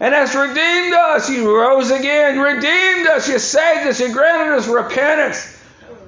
and 0.01 0.15
has 0.15 0.35
redeemed 0.35 0.95
us. 0.95 1.29
You 1.29 1.57
rose 1.57 1.91
again, 1.91 2.39
redeemed 2.39 3.07
us, 3.09 3.29
you 3.29 3.39
saved 3.39 3.87
us, 3.87 4.01
you 4.01 4.13
granted 4.13 4.57
us 4.57 4.69
repentance. 4.69 5.57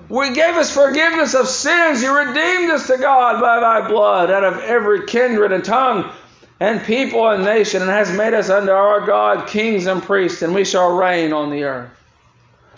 We 0.08 0.32
gave 0.32 0.56
us 0.56 0.74
forgiveness 0.74 1.34
of 1.34 1.46
sins. 1.46 2.02
You 2.02 2.16
redeemed 2.16 2.72
us 2.72 2.88
to 2.88 2.98
God 2.98 3.40
by 3.40 3.60
thy 3.60 3.88
blood 3.88 4.30
out 4.30 4.42
of 4.42 4.58
every 4.58 5.06
kindred 5.06 5.52
and 5.52 5.64
tongue 5.64 6.10
and 6.58 6.82
people 6.82 7.26
and 7.28 7.44
nation, 7.44 7.80
and 7.80 7.90
has 7.90 8.12
made 8.12 8.34
us 8.34 8.50
unto 8.50 8.70
our 8.70 9.06
God 9.06 9.48
kings 9.48 9.86
and 9.86 10.02
priests, 10.02 10.42
and 10.42 10.54
we 10.54 10.64
shall 10.64 10.94
reign 10.94 11.32
on 11.32 11.50
the 11.50 11.62
earth. 11.62 11.90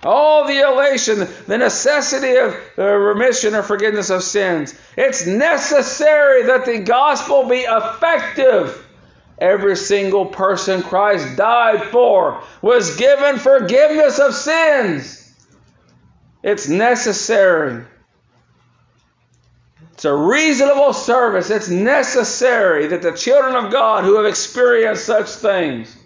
All 0.04 0.46
the 0.46 0.60
elation, 0.60 1.26
the 1.46 1.58
necessity 1.58 2.36
of 2.36 2.54
the 2.76 2.86
remission 2.86 3.54
or 3.54 3.62
forgiveness 3.62 4.10
of 4.10 4.22
sins. 4.22 4.74
It's 4.96 5.26
necessary 5.26 6.44
that 6.44 6.64
the 6.64 6.78
gospel 6.80 7.48
be 7.48 7.60
effective. 7.60 8.86
Every 9.38 9.76
single 9.76 10.26
person 10.26 10.82
Christ 10.82 11.36
died 11.36 11.84
for 11.84 12.42
was 12.60 12.96
given 12.96 13.38
forgiveness 13.38 14.18
of 14.18 14.34
sins. 14.34 15.34
It's 16.42 16.68
necessary. 16.68 17.84
It's 19.92 20.04
a 20.04 20.14
reasonable 20.14 20.92
service. 20.92 21.50
It's 21.50 21.68
necessary 21.68 22.88
that 22.88 23.02
the 23.02 23.12
children 23.12 23.54
of 23.54 23.72
God 23.72 24.04
who 24.04 24.16
have 24.16 24.26
experienced 24.26 25.04
such 25.04 25.28
things 25.28 25.96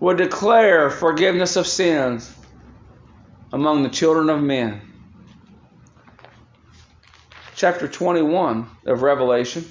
would 0.00 0.16
declare 0.16 0.90
forgiveness 0.90 1.56
of 1.56 1.66
sins 1.66 2.32
among 3.52 3.82
the 3.82 3.88
children 3.88 4.30
of 4.30 4.40
men. 4.40 4.80
Chapter 7.56 7.88
21 7.88 8.68
of 8.86 9.02
Revelation 9.02 9.64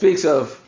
speaks 0.00 0.24
of 0.24 0.58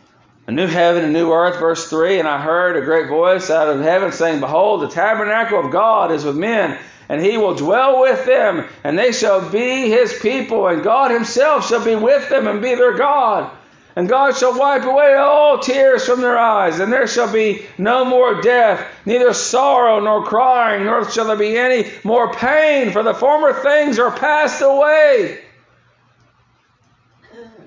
a 0.47 0.53
new 0.53 0.67
heaven 0.67 1.05
and 1.05 1.15
new 1.15 1.33
earth, 1.33 1.59
verse 1.59 1.89
3. 1.89 2.19
And 2.19 2.29
I 2.29 2.39
heard 2.39 2.77
a 2.77 2.85
great 2.85 3.09
voice 3.09 3.49
out 3.49 3.67
of 3.67 3.81
heaven 3.81 4.13
saying, 4.13 4.41
Behold, 4.41 4.83
the 4.83 4.89
tabernacle 4.89 5.59
of 5.59 5.73
God 5.73 6.13
is 6.13 6.23
with 6.23 6.37
men 6.37 6.79
and 7.09 7.19
he 7.19 7.39
will 7.39 7.55
dwell 7.55 8.03
with 8.03 8.27
them, 8.27 8.67
and 8.85 8.99
they 8.99 9.11
shall 9.11 9.49
be 9.49 9.89
his 9.89 10.13
people, 10.21 10.69
and 10.69 10.83
God 10.83 11.11
himself 11.11 11.67
shall 11.67 11.83
be 11.83 11.95
with 11.95 12.29
them 12.29 12.47
and 12.47 12.61
be 12.61 12.75
their 12.75 12.93
God. 12.93 13.51
And 13.97 14.07
God 14.07 14.37
shall 14.37 14.59
wipe 14.59 14.85
away 14.85 15.15
all 15.15 15.59
tears 15.59 16.05
from 16.05 16.21
their 16.21 16.39
eyes, 16.39 16.79
and 16.79 16.93
there 16.93 17.07
shall 17.07 17.33
be 17.33 17.65
no 17.79 18.05
more 18.05 18.43
death, 18.43 18.87
neither 19.07 19.33
sorrow 19.33 19.99
nor 20.01 20.25
crying, 20.25 20.85
nor 20.85 21.11
shall 21.11 21.27
there 21.27 21.37
be 21.37 21.57
any 21.57 21.91
more 22.05 22.35
pain, 22.35 22.93
for 22.93 23.03
the 23.03 23.15
former 23.15 23.55
things 23.63 23.99
are 23.99 24.11
passed 24.11 24.61
away. 24.61 25.39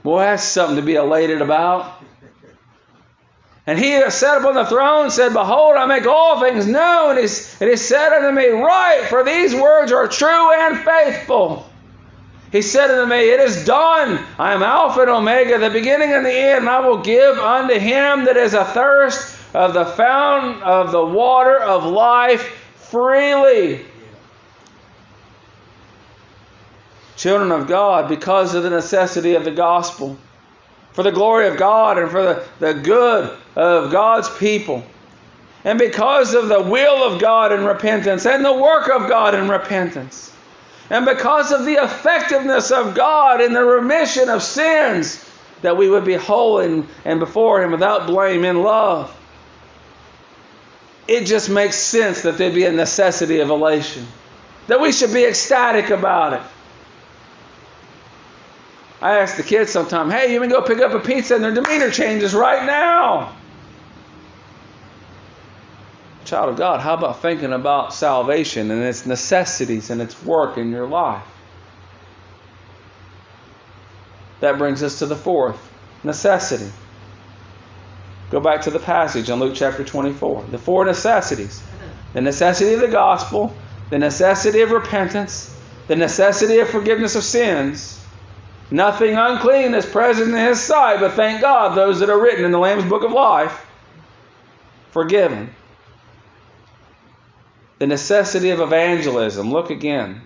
Boy, 0.05 0.19
that's 0.19 0.43
something 0.43 0.75
to 0.75 0.83
be 0.83 0.93
elated 0.93 1.41
about. 1.41 1.91
And 3.65 3.79
he 3.79 3.89
that 3.89 4.13
sat 4.13 4.37
upon 4.37 4.53
the 4.53 4.65
throne 4.65 5.09
said, 5.09 5.33
Behold, 5.33 5.75
I 5.77 5.87
make 5.87 6.05
all 6.05 6.39
things 6.39 6.67
new. 6.67 6.77
And 6.77 7.17
he, 7.17 7.25
and 7.59 7.71
he 7.71 7.75
said 7.75 8.13
unto 8.13 8.31
me, 8.31 8.49
Write, 8.49 9.07
for 9.09 9.23
these 9.23 9.55
words 9.55 9.91
are 9.91 10.07
true 10.07 10.53
and 10.53 10.77
faithful. 10.85 11.67
He 12.51 12.61
said 12.61 12.91
unto 12.91 13.09
me, 13.09 13.31
It 13.31 13.39
is 13.39 13.65
done. 13.65 14.23
I 14.37 14.53
am 14.53 14.61
Alpha 14.61 15.01
and 15.01 15.09
Omega, 15.09 15.57
the 15.57 15.71
beginning 15.71 16.13
and 16.13 16.23
the 16.23 16.31
end. 16.31 16.59
And 16.59 16.69
I 16.69 16.81
will 16.81 16.99
give 16.99 17.39
unto 17.39 17.73
him 17.73 18.25
that 18.25 18.37
is 18.37 18.53
athirst 18.53 19.35
of 19.55 19.73
the 19.73 19.85
fountain 19.85 20.61
of 20.61 20.91
the 20.91 21.03
water 21.03 21.57
of 21.57 21.83
life 21.83 22.43
freely. 22.75 23.83
Children 27.17 27.51
of 27.51 27.67
God, 27.67 28.09
because 28.09 28.55
of 28.55 28.63
the 28.63 28.69
necessity 28.69 29.35
of 29.35 29.45
the 29.45 29.51
gospel 29.51 30.17
for 30.95 31.03
the 31.03 31.11
glory 31.11 31.47
of 31.47 31.57
God 31.57 31.97
and 31.97 32.09
for 32.09 32.23
the, 32.23 32.47
the 32.59 32.73
good 32.73 33.37
of 33.57 33.91
God's 33.91 34.29
people. 34.37 34.81
And 35.65 35.77
because 35.77 36.33
of 36.33 36.47
the 36.47 36.61
will 36.61 37.03
of 37.03 37.19
God 37.19 37.51
in 37.51 37.65
repentance 37.65 38.25
and 38.25 38.45
the 38.45 38.53
work 38.53 38.89
of 38.89 39.09
God 39.09 39.35
in 39.35 39.49
repentance. 39.49 40.31
And 40.89 41.05
because 41.05 41.51
of 41.51 41.65
the 41.65 41.73
effectiveness 41.73 42.71
of 42.71 42.95
God 42.95 43.41
in 43.41 43.51
the 43.51 43.63
remission 43.63 44.29
of 44.29 44.41
sins, 44.41 45.23
that 45.63 45.75
we 45.75 45.89
would 45.89 46.05
be 46.05 46.13
holy 46.13 46.85
and 47.03 47.19
before 47.19 47.61
Him 47.61 47.71
without 47.71 48.07
blame 48.07 48.45
in 48.45 48.61
love. 48.61 49.13
It 51.07 51.25
just 51.25 51.49
makes 51.49 51.75
sense 51.75 52.21
that 52.21 52.37
there'd 52.37 52.53
be 52.53 52.65
a 52.65 52.71
necessity 52.71 53.39
of 53.39 53.49
elation, 53.49 54.07
that 54.67 54.79
we 54.79 54.91
should 54.91 55.11
be 55.11 55.25
ecstatic 55.25 55.89
about 55.89 56.33
it. 56.33 56.41
I 59.05 59.19
ask 59.19 59.37
the 59.37 59.43
kids 59.43 59.71
sometimes, 59.71 60.11
hey, 60.11 60.33
you 60.33 60.39
can 60.39 60.49
go 60.49 60.63
pick 60.63 60.79
up 60.79 60.91
a 60.93 60.99
pizza 60.99 61.35
and 61.35 61.43
their 61.43 61.53
demeanor 61.53 61.91
changes 61.91 62.33
right 62.33 62.65
now. 62.65 63.35
Child 66.23 66.49
of 66.49 66.55
God, 66.55 66.79
how 66.79 66.95
about 66.95 67.21
thinking 67.21 67.53
about 67.53 67.93
salvation 67.93 68.71
and 68.71 68.81
its 68.81 69.05
necessities 69.05 69.91
and 69.91 70.01
its 70.01 70.23
work 70.23 70.57
in 70.57 70.71
your 70.71 70.87
life? 70.87 71.21
That 74.39 74.57
brings 74.57 74.81
us 74.81 74.97
to 74.97 75.05
the 75.05 75.15
fourth 75.15 75.59
necessity. 76.03 76.71
Go 78.31 78.39
back 78.39 78.61
to 78.61 78.71
the 78.71 78.79
passage 78.79 79.29
in 79.29 79.39
Luke 79.39 79.53
chapter 79.55 79.83
24. 79.83 80.45
The 80.49 80.57
four 80.57 80.83
necessities 80.83 81.61
the 82.13 82.21
necessity 82.21 82.73
of 82.73 82.79
the 82.79 82.87
gospel, 82.87 83.53
the 83.91 83.99
necessity 83.99 84.61
of 84.61 84.71
repentance, 84.71 85.55
the 85.85 85.95
necessity 85.95 86.57
of 86.57 86.69
forgiveness 86.69 87.15
of 87.15 87.23
sins, 87.23 87.94
Nothing 88.71 89.15
unclean 89.15 89.73
is 89.73 89.85
present 89.85 90.29
in 90.29 90.35
his 90.35 90.59
sight, 90.59 90.99
but 90.99 91.13
thank 91.13 91.41
God 91.41 91.75
those 91.75 91.99
that 91.99 92.09
are 92.09 92.19
written 92.19 92.45
in 92.45 92.51
the 92.51 92.59
Lamb's 92.59 92.85
book 92.85 93.03
of 93.03 93.11
life 93.11 93.65
forgiven. 94.91 95.53
The 97.79 97.87
necessity 97.87 98.49
of 98.51 98.61
evangelism. 98.61 99.51
Look 99.51 99.69
again. 99.69 100.21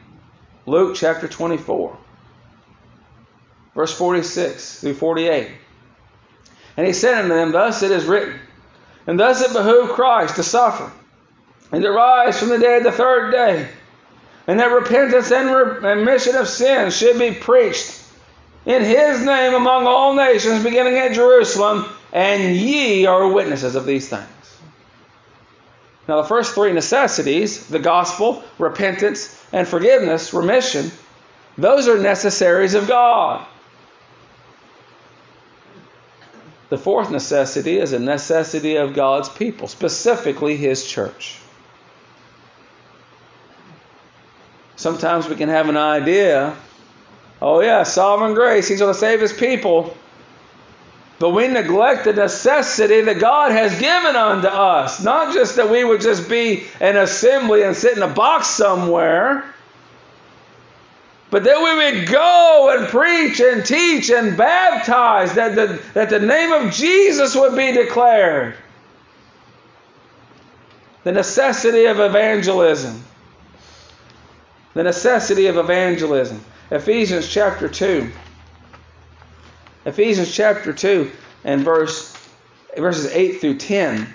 Luke 0.66 0.96
chapter 0.96 1.28
24, 1.28 1.98
verse 3.74 3.98
46 3.98 4.82
through 4.82 4.94
48. 4.94 5.50
And 6.78 6.86
he 6.86 6.94
said 6.94 7.24
unto 7.24 7.34
them, 7.34 7.52
Thus 7.52 7.82
it 7.82 7.92
is 7.92 8.06
written, 8.06 8.40
and 9.08 9.20
thus 9.20 9.42
it 9.42 9.52
behooved 9.52 9.94
Christ 9.94 10.36
to 10.36 10.44
suffer, 10.44 10.92
and 11.72 11.82
to 11.82 11.92
rise 11.92 12.40
from 12.40 12.50
the 12.50 12.60
dead 12.60 12.84
the 12.84 12.92
third 12.92 13.32
day 13.32 13.68
and 14.50 14.60
that 14.60 14.72
repentance 14.72 15.32
and 15.32 15.84
remission 15.84 16.36
of 16.36 16.48
sins 16.48 16.98
should 16.98 17.20
be 17.20 17.30
preached 17.32 17.99
in 18.70 18.84
his 18.84 19.26
name 19.26 19.56
among 19.56 19.88
all 19.88 20.14
nations, 20.14 20.64
beginning 20.64 20.96
at 21.00 21.14
Jerusalem, 21.14 21.86
and 22.14 22.56
ye 22.56 23.08
are 23.08 23.28
witnesses 23.28 23.74
of 23.74 23.88
these 23.88 24.08
things. 24.08 24.28
Now, 26.08 26.22
the 26.22 26.28
first 26.28 26.54
three 26.54 26.72
necessities 26.72 27.66
the 27.66 27.80
gospel, 27.80 28.44
repentance, 28.60 29.44
and 29.52 29.68
forgiveness, 29.68 30.34
remission 30.34 30.92
those 31.58 31.88
are 31.88 31.98
necessaries 31.98 32.76
of 32.76 32.88
God. 32.88 33.46
The 36.70 36.78
fourth 36.78 37.10
necessity 37.10 37.80
is 37.80 37.92
a 37.92 38.00
necessity 38.00 38.76
of 38.76 38.94
God's 38.94 39.30
people, 39.30 39.68
specifically 39.68 40.56
His 40.56 40.86
church. 40.86 41.40
Sometimes 44.76 45.28
we 45.28 45.36
can 45.36 45.50
have 45.50 45.68
an 45.68 45.76
idea 45.76 46.56
oh, 47.42 47.62
yeah, 47.62 47.84
sovereign 47.84 48.34
grace, 48.34 48.68
He's 48.68 48.80
going 48.80 48.94
to 48.94 49.00
save 49.00 49.22
His 49.22 49.34
people. 49.34 49.96
But 51.20 51.32
we 51.32 51.50
neglect 51.50 52.06
the 52.06 52.14
necessity 52.14 53.02
that 53.02 53.20
God 53.20 53.52
has 53.52 53.78
given 53.78 54.16
unto 54.16 54.48
us. 54.48 55.04
Not 55.04 55.34
just 55.34 55.58
that 55.58 55.70
we 55.70 55.84
would 55.84 56.00
just 56.00 56.30
be 56.30 56.64
an 56.80 56.96
assembly 56.96 57.64
and 57.64 57.76
sit 57.76 57.98
in 57.98 58.04
a 58.04 58.08
box 58.08 58.48
somewhere, 58.48 59.44
but 61.30 61.44
that 61.44 61.58
we 61.58 62.00
would 62.00 62.08
go 62.10 62.76
and 62.76 62.88
preach 62.88 63.42
and 63.42 63.66
teach 63.66 64.10
and 64.10 64.38
baptize, 64.38 65.34
that 65.34 65.56
the, 65.56 65.82
that 65.94 66.10
the 66.10 66.20
name 66.20 66.54
of 66.54 66.74
Jesus 66.74 67.36
would 67.36 67.56
be 67.56 67.74
declared. 67.74 68.56
The 71.04 71.12
necessity 71.12 71.86
of 71.86 72.00
evangelism. 72.00 73.04
The 74.74 74.84
necessity 74.84 75.48
of 75.48 75.58
evangelism. 75.58 76.44
Ephesians 76.72 77.28
chapter 77.28 77.68
2. 77.68 78.12
Ephesians 79.86 80.34
chapter 80.34 80.74
2 80.74 81.12
and 81.44 81.64
verse 81.64 82.16
verses 82.78 83.12
8 83.12 83.42
through 83.42 83.58
10. 83.58 84.14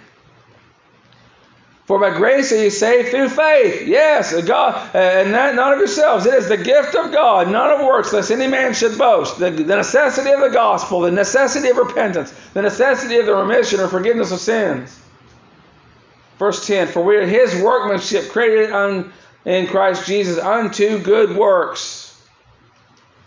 For 1.86 1.98
by 1.98 2.16
grace 2.16 2.50
are 2.50 2.62
you 2.62 2.70
saved 2.70 3.10
through 3.10 3.28
faith. 3.28 3.86
Yes, 3.86 4.32
God, 4.44 4.94
uh, 4.94 4.98
and 4.98 5.34
that 5.34 5.54
not 5.54 5.74
of 5.74 5.78
yourselves. 5.78 6.24
It 6.24 6.32
is 6.32 6.48
the 6.48 6.56
gift 6.56 6.94
of 6.94 7.12
God, 7.12 7.50
not 7.50 7.70
of 7.70 7.86
works, 7.86 8.10
lest 8.12 8.30
any 8.30 8.46
man 8.46 8.72
should 8.72 8.96
boast. 8.96 9.38
The, 9.38 9.50
the 9.50 9.76
necessity 9.76 10.30
of 10.30 10.40
the 10.40 10.48
gospel, 10.48 11.00
the 11.00 11.10
necessity 11.10 11.68
of 11.68 11.76
repentance, 11.76 12.32
the 12.54 12.62
necessity 12.62 13.18
of 13.18 13.26
the 13.26 13.34
remission 13.34 13.80
or 13.80 13.88
forgiveness 13.88 14.32
of 14.32 14.40
sins. 14.40 14.98
Verse 16.38 16.66
10 16.66 16.88
For 16.88 17.04
we 17.04 17.16
are 17.16 17.26
his 17.26 17.54
workmanship, 17.62 18.30
created 18.30 18.72
un, 18.72 19.12
in 19.44 19.66
Christ 19.66 20.06
Jesus 20.06 20.38
unto 20.38 20.98
good 21.00 21.36
works, 21.36 22.03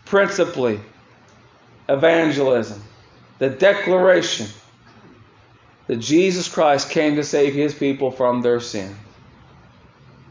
principally 0.08 0.80
evangelism, 1.90 2.82
the 3.40 3.50
declaration 3.50 4.48
that 5.88 5.98
Jesus 5.98 6.48
Christ 6.48 6.90
came 6.90 7.16
to 7.16 7.24
save 7.24 7.54
his 7.54 7.74
people 7.74 8.12
from 8.12 8.42
their 8.42 8.60
sin. 8.60 8.96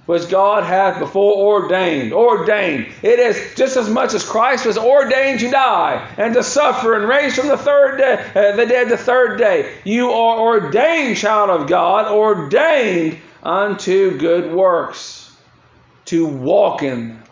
Which 0.05 0.29
God 0.29 0.63
hath 0.63 1.01
before 1.01 1.35
ordained. 1.35 2.13
Ordained. 2.13 2.87
It 3.03 3.19
is 3.19 3.57
just 3.57 3.77
as 3.77 3.91
much 3.91 4.15
as 4.15 4.25
Christ 4.25 4.65
was 4.65 4.79
ordained 4.79 5.41
to 5.41 5.51
die 5.51 6.15
and 6.17 6.35
to 6.35 6.45
suffer 6.45 6.95
and 6.95 7.09
raise 7.09 7.35
from 7.35 7.49
the 7.49 7.57
third 7.57 7.97
day, 7.97 8.25
uh, 8.37 8.55
the 8.55 8.67
dead 8.67 8.89
the 8.89 8.97
third 8.97 9.37
day. 9.39 9.75
You 9.85 10.11
are 10.13 10.39
ordained, 10.39 11.17
child 11.17 11.51
of 11.51 11.69
God, 11.69 12.13
ordained 12.13 13.19
unto 13.43 14.17
good 14.17 14.55
works, 14.55 15.37
to 16.05 16.25
walk 16.27 16.85
in 16.85 17.09
them 17.09 17.26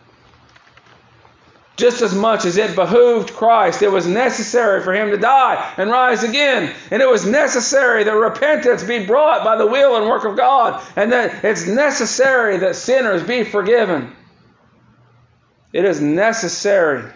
just 1.76 2.02
as 2.02 2.14
much 2.14 2.44
as 2.44 2.56
it 2.56 2.76
behooved 2.76 3.32
Christ, 3.32 3.82
it 3.82 3.90
was 3.90 4.06
necessary 4.06 4.82
for 4.82 4.92
him 4.92 5.10
to 5.10 5.16
die 5.16 5.74
and 5.76 5.90
rise 5.90 6.22
again. 6.22 6.72
And 6.90 7.02
it 7.02 7.08
was 7.08 7.26
necessary 7.26 8.04
that 8.04 8.14
repentance 8.14 8.84
be 8.84 9.04
brought 9.04 9.44
by 9.44 9.56
the 9.56 9.66
will 9.66 9.96
and 9.96 10.06
work 10.06 10.24
of 10.24 10.36
God, 10.36 10.80
and 10.94 11.12
that 11.12 11.44
it's 11.44 11.66
necessary 11.66 12.58
that 12.58 12.76
sinners 12.76 13.24
be 13.24 13.42
forgiven. 13.42 14.14
It 15.72 15.84
is 15.84 16.00
necessary. 16.00 17.10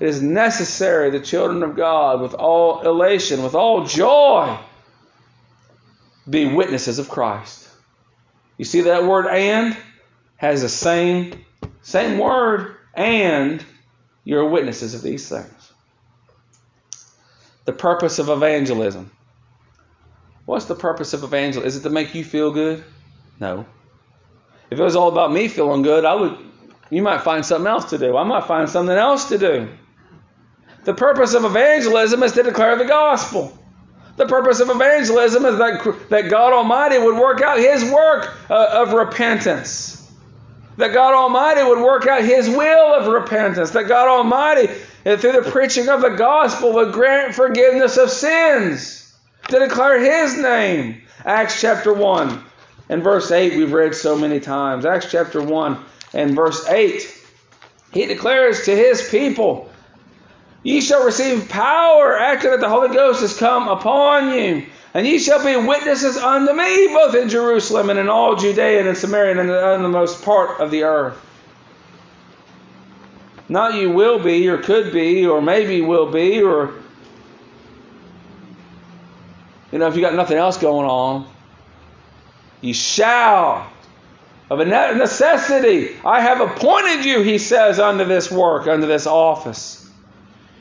It 0.00 0.08
is 0.08 0.22
necessary 0.22 1.10
the 1.10 1.20
children 1.20 1.62
of 1.62 1.76
God, 1.76 2.22
with 2.22 2.32
all 2.32 2.80
elation, 2.80 3.42
with 3.42 3.54
all 3.54 3.84
joy, 3.84 4.56
be 6.28 6.46
witnesses 6.46 6.98
of 6.98 7.10
Christ. 7.10 7.68
You 8.56 8.64
see 8.64 8.82
that 8.82 9.04
word 9.04 9.26
and 9.26 9.76
has 10.36 10.62
the 10.62 10.68
same, 10.70 11.44
same 11.82 12.18
word 12.18 12.77
and 12.98 13.64
you're 14.24 14.48
witnesses 14.48 14.92
of 14.92 15.02
these 15.02 15.28
things. 15.28 15.72
The 17.64 17.72
purpose 17.72 18.18
of 18.18 18.28
evangelism. 18.28 19.12
What's 20.44 20.64
the 20.64 20.74
purpose 20.74 21.12
of 21.12 21.22
evangelism? 21.22 21.66
Is 21.66 21.76
it 21.76 21.82
to 21.84 21.90
make 21.90 22.14
you 22.14 22.24
feel 22.24 22.50
good? 22.50 22.82
No. 23.38 23.64
If 24.70 24.80
it 24.80 24.82
was 24.82 24.96
all 24.96 25.08
about 25.08 25.32
me 25.32 25.46
feeling 25.46 25.82
good, 25.82 26.04
I 26.04 26.14
would 26.14 26.36
you 26.90 27.02
might 27.02 27.20
find 27.20 27.44
something 27.44 27.66
else 27.66 27.90
to 27.90 27.98
do. 27.98 28.16
I 28.16 28.24
might 28.24 28.44
find 28.44 28.68
something 28.68 28.96
else 28.96 29.28
to 29.28 29.38
do. 29.38 29.68
The 30.84 30.94
purpose 30.94 31.34
of 31.34 31.44
evangelism 31.44 32.22
is 32.22 32.32
to 32.32 32.42
declare 32.42 32.76
the 32.76 32.86
gospel. 32.86 33.56
The 34.16 34.26
purpose 34.26 34.60
of 34.60 34.70
evangelism 34.70 35.44
is 35.44 35.58
that, 35.58 36.08
that 36.08 36.30
God 36.30 36.52
Almighty 36.52 36.98
would 36.98 37.16
work 37.16 37.42
out 37.42 37.58
His 37.58 37.84
work 37.84 38.34
uh, 38.50 38.82
of 38.82 38.94
repentance 38.94 39.97
that 40.78 40.94
God 40.94 41.12
Almighty 41.12 41.64
would 41.64 41.80
work 41.80 42.06
out 42.06 42.22
His 42.22 42.48
will 42.48 42.94
of 42.94 43.08
repentance, 43.08 43.70
that 43.72 43.88
God 43.88 44.08
Almighty, 44.08 44.68
through 45.02 45.32
the 45.32 45.50
preaching 45.50 45.88
of 45.88 46.00
the 46.00 46.10
gospel, 46.10 46.72
would 46.74 46.92
grant 46.92 47.34
forgiveness 47.34 47.96
of 47.96 48.10
sins, 48.10 49.12
to 49.48 49.58
declare 49.58 50.00
His 50.00 50.38
name. 50.38 51.02
Acts 51.24 51.60
chapter 51.60 51.92
1 51.92 52.44
and 52.88 53.02
verse 53.02 53.30
8, 53.30 53.56
we've 53.56 53.72
read 53.72 53.94
so 53.94 54.16
many 54.16 54.38
times. 54.38 54.86
Acts 54.86 55.10
chapter 55.10 55.42
1 55.42 55.84
and 56.14 56.36
verse 56.36 56.66
8, 56.68 57.24
He 57.92 58.06
declares 58.06 58.64
to 58.66 58.76
His 58.76 59.06
people, 59.10 59.68
Ye 60.62 60.80
shall 60.80 61.04
receive 61.04 61.48
power 61.48 62.16
after 62.16 62.50
that 62.50 62.60
the 62.60 62.68
Holy 62.68 62.94
Ghost 62.94 63.20
has 63.22 63.36
come 63.36 63.66
upon 63.66 64.32
you 64.32 64.66
and 64.94 65.06
ye 65.06 65.18
shall 65.18 65.44
be 65.44 65.56
witnesses 65.56 66.16
unto 66.16 66.52
me, 66.52 66.88
both 66.88 67.14
in 67.14 67.28
Jerusalem 67.28 67.90
and 67.90 67.98
in 67.98 68.08
all 68.08 68.36
Judea 68.36 68.80
and 68.80 68.88
in 68.88 68.94
Samaria 68.94 69.32
and 69.32 69.40
in 69.40 69.46
the 69.48 69.66
uttermost 69.66 70.22
part 70.22 70.60
of 70.60 70.70
the 70.70 70.84
earth. 70.84 71.16
Not 73.48 73.74
you 73.74 73.90
will 73.90 74.18
be, 74.18 74.48
or 74.48 74.58
could 74.58 74.92
be, 74.92 75.26
or 75.26 75.40
maybe 75.40 75.80
will 75.80 76.10
be, 76.10 76.42
or, 76.42 76.74
you 79.72 79.78
know, 79.78 79.86
if 79.88 79.96
you 79.96 80.02
got 80.02 80.14
nothing 80.14 80.36
else 80.36 80.58
going 80.58 80.86
on. 80.86 81.26
You 82.60 82.74
shall. 82.74 83.70
Of 84.50 84.60
a 84.60 84.64
necessity, 84.64 85.94
I 86.04 86.22
have 86.22 86.40
appointed 86.40 87.04
you, 87.04 87.20
he 87.20 87.36
says, 87.36 87.78
unto 87.78 88.04
this 88.06 88.30
work, 88.30 88.66
unto 88.66 88.86
this 88.86 89.06
office. 89.06 89.90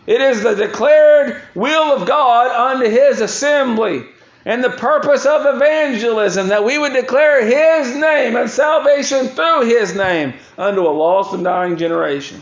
It 0.06 0.20
is 0.20 0.44
the 0.44 0.56
declared 0.56 1.42
will 1.56 1.94
of 1.94 2.06
God 2.06 2.52
unto 2.52 2.90
his 2.90 3.22
assembly 3.22 4.06
and 4.48 4.64
the 4.64 4.70
purpose 4.70 5.26
of 5.26 5.46
evangelism 5.46 6.48
that 6.48 6.64
we 6.64 6.78
would 6.78 6.94
declare 6.94 7.46
His 7.46 7.94
name 7.98 8.38
and 8.38 8.50
salvation 8.50 9.28
through 9.28 9.66
His 9.66 9.94
name 9.94 10.34
unto 10.58 10.88
a 10.88 10.90
lost 10.90 11.34
and 11.34 11.44
dying 11.44 11.76
generation. 11.76 12.42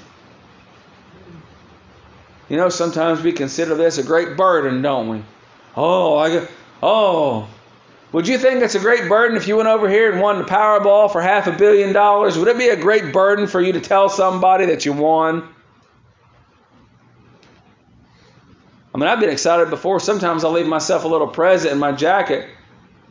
You 2.47 2.57
know, 2.57 2.69
sometimes 2.69 3.23
we 3.23 3.31
consider 3.31 3.73
this 3.73 3.97
a 3.97 4.03
great 4.03 4.37
burden, 4.37 4.83
don't 4.83 5.09
we? 5.09 5.23
Oh, 5.75 6.15
I 6.15 6.29
got, 6.29 6.51
oh. 6.83 7.49
Would 8.11 8.27
you 8.27 8.37
think 8.37 8.61
it's 8.61 8.75
a 8.75 8.79
great 8.79 9.09
burden 9.09 9.35
if 9.35 9.47
you 9.47 9.57
went 9.57 9.67
over 9.67 9.89
here 9.89 10.11
and 10.11 10.21
won 10.21 10.37
the 10.37 10.43
Powerball 10.43 11.11
for 11.11 11.23
half 11.23 11.47
a 11.47 11.51
billion 11.51 11.91
dollars? 11.91 12.37
Would 12.37 12.47
it 12.47 12.57
be 12.59 12.69
a 12.69 12.79
great 12.79 13.13
burden 13.13 13.47
for 13.47 13.59
you 13.59 13.73
to 13.73 13.81
tell 13.81 14.09
somebody 14.09 14.67
that 14.67 14.85
you 14.85 14.93
won? 14.93 15.54
I 18.95 18.97
mean, 18.97 19.09
I've 19.09 19.19
been 19.19 19.29
excited 19.29 19.69
before. 19.69 19.99
Sometimes 19.99 20.45
I'll 20.45 20.53
leave 20.53 20.67
myself 20.67 21.03
a 21.03 21.09
little 21.09 21.27
present 21.27 21.73
in 21.73 21.79
my 21.79 21.91
jacket. 21.91 22.47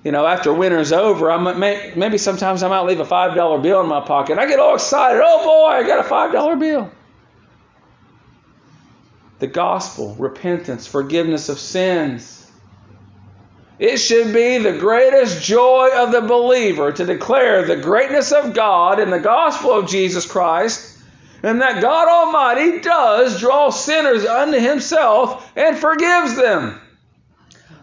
You 0.02 0.12
know, 0.12 0.26
after 0.26 0.50
winter's 0.50 0.92
over, 0.92 1.30
I 1.30 1.36
might, 1.36 1.94
maybe 1.94 2.16
sometimes 2.16 2.62
I 2.62 2.68
might 2.68 2.86
leave 2.86 3.00
a 3.00 3.04
five 3.04 3.36
dollar 3.36 3.58
bill 3.58 3.82
in 3.82 3.86
my 3.86 4.00
pocket. 4.00 4.38
I 4.38 4.46
get 4.46 4.58
all 4.58 4.76
excited. 4.76 5.20
Oh 5.22 5.44
boy, 5.44 5.84
I 5.84 5.86
got 5.86 6.00
a 6.00 6.08
five 6.08 6.32
dollar 6.32 6.56
bill. 6.56 6.90
The 9.40 9.46
gospel, 9.46 10.14
repentance, 10.14 10.86
forgiveness 10.86 11.50
of 11.50 11.58
sins. 11.58 12.50
It 13.78 13.98
should 13.98 14.32
be 14.32 14.56
the 14.56 14.78
greatest 14.78 15.42
joy 15.42 15.90
of 15.94 16.12
the 16.12 16.22
believer 16.22 16.92
to 16.92 17.04
declare 17.04 17.66
the 17.66 17.76
greatness 17.76 18.32
of 18.32 18.54
God 18.54 19.00
in 19.00 19.10
the 19.10 19.20
gospel 19.20 19.72
of 19.72 19.86
Jesus 19.86 20.24
Christ 20.24 20.93
and 21.44 21.60
that 21.60 21.82
God 21.82 22.08
Almighty 22.08 22.80
does 22.80 23.38
draw 23.38 23.68
sinners 23.68 24.24
unto 24.24 24.58
Himself 24.58 25.52
and 25.54 25.76
forgives 25.76 26.36
them. 26.36 26.80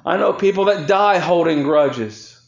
I 0.03 0.17
know 0.17 0.33
people 0.33 0.65
that 0.65 0.87
die 0.87 1.19
holding 1.19 1.61
grudges. 1.61 2.41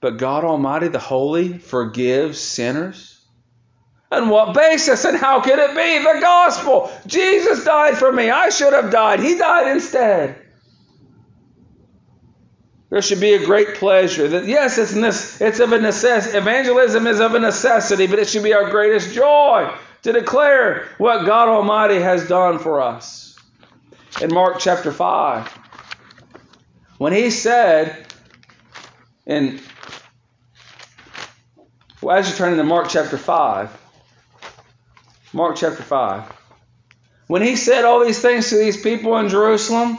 But 0.00 0.18
God 0.18 0.44
Almighty, 0.44 0.86
the 0.86 1.00
Holy, 1.00 1.58
forgives 1.58 2.38
sinners? 2.38 3.20
On 4.12 4.28
what 4.28 4.54
basis 4.54 5.04
and 5.04 5.16
how 5.16 5.40
could 5.40 5.58
it 5.58 5.74
be? 5.74 5.98
The 5.98 6.20
gospel. 6.20 6.90
Jesus 7.08 7.64
died 7.64 7.96
for 7.96 8.12
me. 8.12 8.30
I 8.30 8.50
should 8.50 8.72
have 8.72 8.92
died. 8.92 9.18
He 9.18 9.36
died 9.36 9.66
instead. 9.72 10.39
There 12.90 13.00
should 13.00 13.20
be 13.20 13.34
a 13.34 13.46
great 13.46 13.76
pleasure 13.76 14.26
that 14.26 14.46
yes, 14.46 14.76
it's 14.76 15.40
it's 15.40 15.60
of 15.60 15.72
a 15.72 15.80
necessity. 15.80 16.36
Evangelism 16.36 17.06
is 17.06 17.20
of 17.20 17.34
a 17.34 17.38
necessity, 17.38 18.08
but 18.08 18.18
it 18.18 18.28
should 18.28 18.42
be 18.42 18.52
our 18.52 18.68
greatest 18.68 19.14
joy 19.14 19.72
to 20.02 20.12
declare 20.12 20.88
what 20.98 21.24
God 21.24 21.48
Almighty 21.48 22.00
has 22.00 22.26
done 22.26 22.58
for 22.58 22.80
us. 22.80 23.38
In 24.20 24.34
Mark 24.34 24.58
chapter 24.58 24.90
five, 24.90 25.46
when 26.98 27.12
He 27.12 27.30
said, 27.30 28.06
in 29.24 29.60
well, 32.02 32.16
as 32.16 32.28
you 32.28 32.34
turn 32.34 32.52
into 32.52 32.64
Mark 32.64 32.88
chapter 32.88 33.16
five, 33.16 33.70
Mark 35.32 35.54
chapter 35.54 35.84
five, 35.84 36.24
when 37.28 37.42
He 37.42 37.54
said 37.54 37.84
all 37.84 38.04
these 38.04 38.20
things 38.20 38.48
to 38.50 38.56
these 38.56 38.82
people 38.82 39.16
in 39.18 39.28
Jerusalem. 39.28 39.96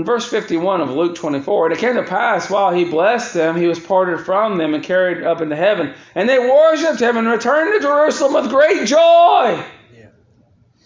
In 0.00 0.06
verse 0.06 0.24
51 0.24 0.80
of 0.80 0.92
Luke 0.92 1.14
24, 1.14 1.66
and 1.66 1.74
it 1.74 1.78
came 1.78 1.96
to 1.96 2.02
pass 2.02 2.48
while 2.48 2.72
he 2.72 2.86
blessed 2.86 3.34
them, 3.34 3.54
he 3.54 3.66
was 3.66 3.78
parted 3.78 4.24
from 4.24 4.56
them 4.56 4.72
and 4.72 4.82
carried 4.82 5.24
up 5.24 5.42
into 5.42 5.54
heaven. 5.54 5.92
And 6.14 6.26
they 6.26 6.38
worshipped 6.38 7.00
him 7.00 7.18
and 7.18 7.28
returned 7.28 7.74
to 7.74 7.86
Jerusalem 7.86 8.32
with 8.32 8.48
great 8.50 8.86
joy. 8.86 9.62
Yeah. 9.94 10.06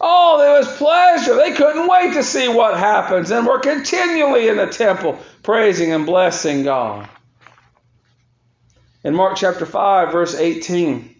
Oh, 0.01 0.37
there 0.37 0.59
was 0.59 0.67
pleasure. 0.75 1.33
They 1.37 1.53
couldn't 1.53 1.87
wait 1.87 2.15
to 2.15 2.23
see 2.23 2.49
what 2.49 2.77
happens 2.77 3.31
and 3.31 3.47
were 3.47 3.59
continually 3.59 4.49
in 4.49 4.57
the 4.57 4.65
temple 4.65 5.17
praising 5.43 5.93
and 5.93 6.05
blessing 6.05 6.63
God. 6.63 7.07
In 9.05 9.15
Mark 9.15 9.37
chapter 9.37 9.65
5, 9.65 10.11
verse 10.11 10.35
18. 10.35 11.15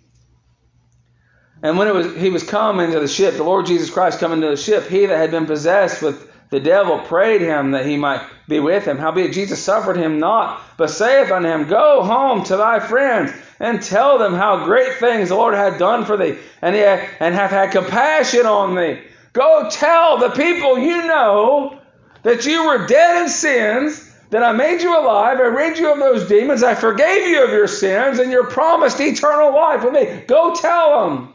And 1.64 1.78
when 1.78 1.88
it 1.88 1.94
was 1.94 2.14
he 2.18 2.30
was 2.30 2.44
come 2.44 2.82
into 2.82 3.00
the 3.00 3.08
ship, 3.08 3.36
the 3.36 3.44
Lord 3.44 3.68
Jesus 3.68 3.90
Christ 3.90 4.20
come 4.20 4.34
into 4.34 4.50
the 4.50 4.58
ship, 4.58 4.86
he 4.90 5.06
that 5.06 5.18
had 5.18 5.32
been 5.32 5.46
possessed 5.46 6.02
with 6.02 6.25
the 6.50 6.60
devil 6.60 7.00
prayed 7.00 7.42
him 7.42 7.72
that 7.72 7.86
he 7.86 7.98
might 7.98 8.22
be 8.48 8.60
with 8.60 8.86
him. 8.86 8.98
Howbeit 8.98 9.34
Jesus 9.34 9.64
suffered 9.64 9.98
him 9.98 10.20
not, 10.20 10.62
but 10.78 10.90
saith 10.90 11.32
unto 11.32 11.48
him, 11.48 11.68
Go 11.68 12.04
home 12.04 12.44
to 12.46 12.58
thy 12.58 12.80
friends 12.80 13.32
and 13.60 13.82
tell 13.82 14.18
them 14.18 14.34
how 14.34 14.66
great 14.66 14.96
things 14.96 15.30
the 15.30 15.36
Lord 15.36 15.56
hath 15.56 15.80
done 15.80 16.06
for 16.06 16.18
thee, 16.18 16.38
and, 16.62 16.76
he 16.76 16.82
hath, 16.82 17.10
and 17.20 17.34
hath 17.34 17.52
had 17.52 17.72
compassion 17.72 18.46
on 18.46 18.76
thee. 18.76 19.02
Go 19.34 19.70
tell 19.72 20.18
the 20.18 20.30
people 20.30 20.78
you 20.78 21.06
know 21.08 21.80
that 22.24 22.46
you 22.46 22.66
were 22.66 22.86
dead 22.86 23.24
in 23.24 23.30
sins, 23.30 24.12
that 24.30 24.44
I 24.44 24.52
made 24.52 24.82
you 24.82 24.98
alive, 24.98 25.40
I 25.40 25.44
rid 25.44 25.78
you 25.78 25.92
of 25.92 26.00
those 26.00 26.28
demons, 26.28 26.64
I 26.64 26.76
forgave 26.76 27.28
you 27.28 27.44
of 27.44 27.52
your 27.52 27.68
sins, 27.68 28.20
and 28.20 28.32
you're 28.32 28.48
promised 28.48 29.00
eternal 29.00 29.54
life 29.54 29.84
with 29.84 29.94
me. 29.94 30.24
Go 30.28 30.54
tell 30.56 31.08
them. 31.08 31.34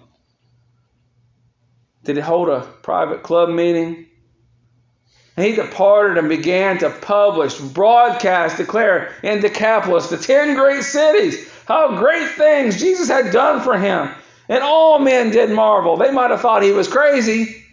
Did 2.04 2.16
he 2.16 2.22
hold 2.22 2.48
a 2.48 2.61
private 2.82 3.22
club 3.22 3.50
meeting? 3.50 4.06
And 5.37 5.47
he 5.47 5.55
departed 5.55 6.18
and 6.18 6.28
began 6.28 6.78
to 6.78 6.91
publish, 6.91 7.57
broadcast, 7.59 8.57
declare 8.57 9.14
in 9.22 9.41
Decapolis, 9.41 10.09
the 10.09 10.18
ten 10.18 10.55
great 10.55 10.83
cities, 10.83 11.49
how 11.66 11.97
great 11.99 12.28
things 12.31 12.81
Jesus 12.81 13.09
had 13.09 13.33
done 13.33 13.62
for 13.62 13.78
him. 13.78 14.11
And 14.49 14.62
all 14.62 14.99
men 14.99 15.31
did 15.31 15.51
marvel. 15.51 15.97
They 15.97 16.11
might 16.11 16.31
have 16.31 16.41
thought 16.41 16.62
he 16.62 16.72
was 16.72 16.89
crazy, 16.89 17.64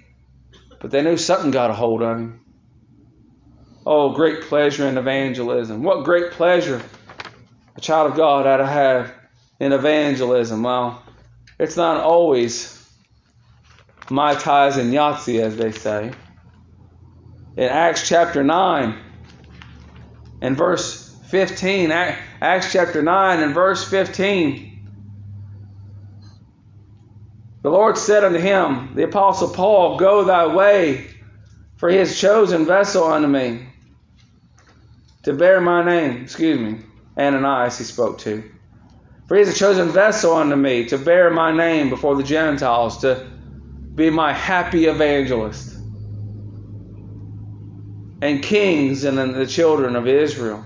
but 0.79 0.91
they 0.91 1.01
knew 1.01 1.17
something 1.17 1.51
got 1.51 1.71
a 1.71 1.73
hold 1.73 2.03
on 2.03 2.17
him. 2.19 2.39
Oh, 3.85 4.13
great 4.13 4.43
pleasure 4.43 4.87
in 4.87 4.97
evangelism. 4.97 5.81
What 5.81 6.05
great 6.05 6.31
pleasure 6.31 6.81
a 7.75 7.81
child 7.81 8.11
of 8.11 8.17
God 8.17 8.45
ought 8.45 8.57
to 8.57 8.67
have 8.67 9.13
in 9.59 9.71
evangelism. 9.71 10.63
Well, 10.63 11.01
it's 11.59 11.77
not 11.77 12.03
always 12.03 12.73
my 14.09 14.35
ties 14.35 14.77
and 14.77 14.93
Yahtzee, 14.93 15.41
as 15.41 15.57
they 15.57 15.71
say 15.71 16.11
in 17.57 17.63
Acts 17.63 18.07
chapter 18.07 18.43
9 18.43 18.95
and 20.41 20.55
verse 20.55 21.15
15. 21.29 21.91
Acts 21.91 22.71
chapter 22.71 23.01
9 23.01 23.41
and 23.41 23.53
verse 23.53 23.83
15. 23.89 24.73
The 27.63 27.71
Lord 27.71 27.97
said 27.97 28.23
unto 28.23 28.37
him, 28.37 28.93
the 28.93 29.03
Apostle 29.03 29.49
Paul, 29.49 29.97
Go 29.97 30.23
thy 30.23 30.45
way, 30.45 31.07
for 31.77 31.89
he 31.89 31.97
has 31.97 32.17
chosen 32.17 32.65
vessel 32.65 33.05
unto 33.05 33.27
me 33.27 33.67
to 35.23 35.33
bear 35.33 35.59
my 35.59 35.83
name. 35.83 36.21
Excuse 36.21 36.59
me, 36.59 36.79
Ananias 37.17 37.79
he 37.79 37.83
spoke 37.83 38.19
to. 38.19 38.43
For 39.27 39.35
he 39.35 39.41
is 39.41 39.49
a 39.49 39.53
chosen 39.53 39.89
vessel 39.89 40.35
unto 40.35 40.55
me 40.55 40.85
to 40.85 40.97
bear 40.97 41.31
my 41.31 41.51
name 41.51 41.89
before 41.89 42.15
the 42.15 42.23
Gentiles, 42.23 42.99
to 42.99 43.27
be 43.95 44.11
my 44.11 44.31
happy 44.31 44.85
evangelist 44.85 45.76
and 48.21 48.41
kings 48.41 49.03
and 49.03 49.17
the 49.17 49.45
children 49.45 49.95
of 49.95 50.07
Israel. 50.07 50.63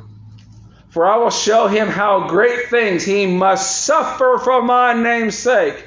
For 0.89 1.06
I 1.06 1.18
will 1.18 1.32
show 1.32 1.68
him 1.68 1.88
how 1.88 2.28
great 2.28 2.70
things 2.70 3.04
he 3.04 3.26
must 3.26 3.86
suffer 3.86 4.39
for 4.43 4.62
my 4.62 4.93
name's 4.93 5.38
sake. 5.38 5.86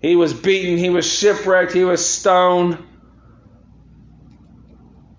He 0.00 0.16
was 0.16 0.32
beaten, 0.32 0.78
he 0.78 0.90
was 0.90 1.06
shipwrecked, 1.10 1.72
he 1.72 1.84
was 1.84 2.06
stoned. 2.06 2.78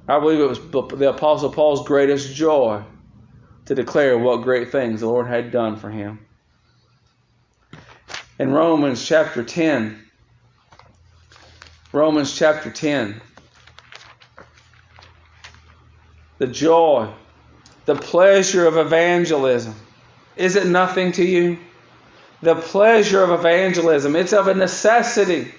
I 0.07 0.19
believe 0.19 0.39
it 0.39 0.49
was 0.49 0.59
the 0.97 1.09
Apostle 1.09 1.51
Paul's 1.51 1.85
greatest 1.85 2.33
joy 2.33 2.83
to 3.65 3.75
declare 3.75 4.17
what 4.17 4.41
great 4.41 4.71
things 4.71 5.01
the 5.01 5.07
Lord 5.07 5.27
had 5.27 5.51
done 5.51 5.75
for 5.75 5.91
him. 5.91 6.25
In 8.39 8.51
Romans 8.51 9.05
chapter 9.05 9.43
10, 9.43 10.03
Romans 11.91 12.35
chapter 12.35 12.71
10, 12.71 13.21
the 16.39 16.47
joy, 16.47 17.07
the 17.85 17.95
pleasure 17.95 18.65
of 18.65 18.77
evangelism. 18.77 19.75
Is 20.35 20.55
it 20.55 20.65
nothing 20.65 21.11
to 21.13 21.23
you? 21.23 21.59
The 22.41 22.55
pleasure 22.55 23.21
of 23.21 23.31
evangelism, 23.31 24.15
it's 24.15 24.33
of 24.33 24.47
a 24.47 24.53
necessity. 24.53 25.53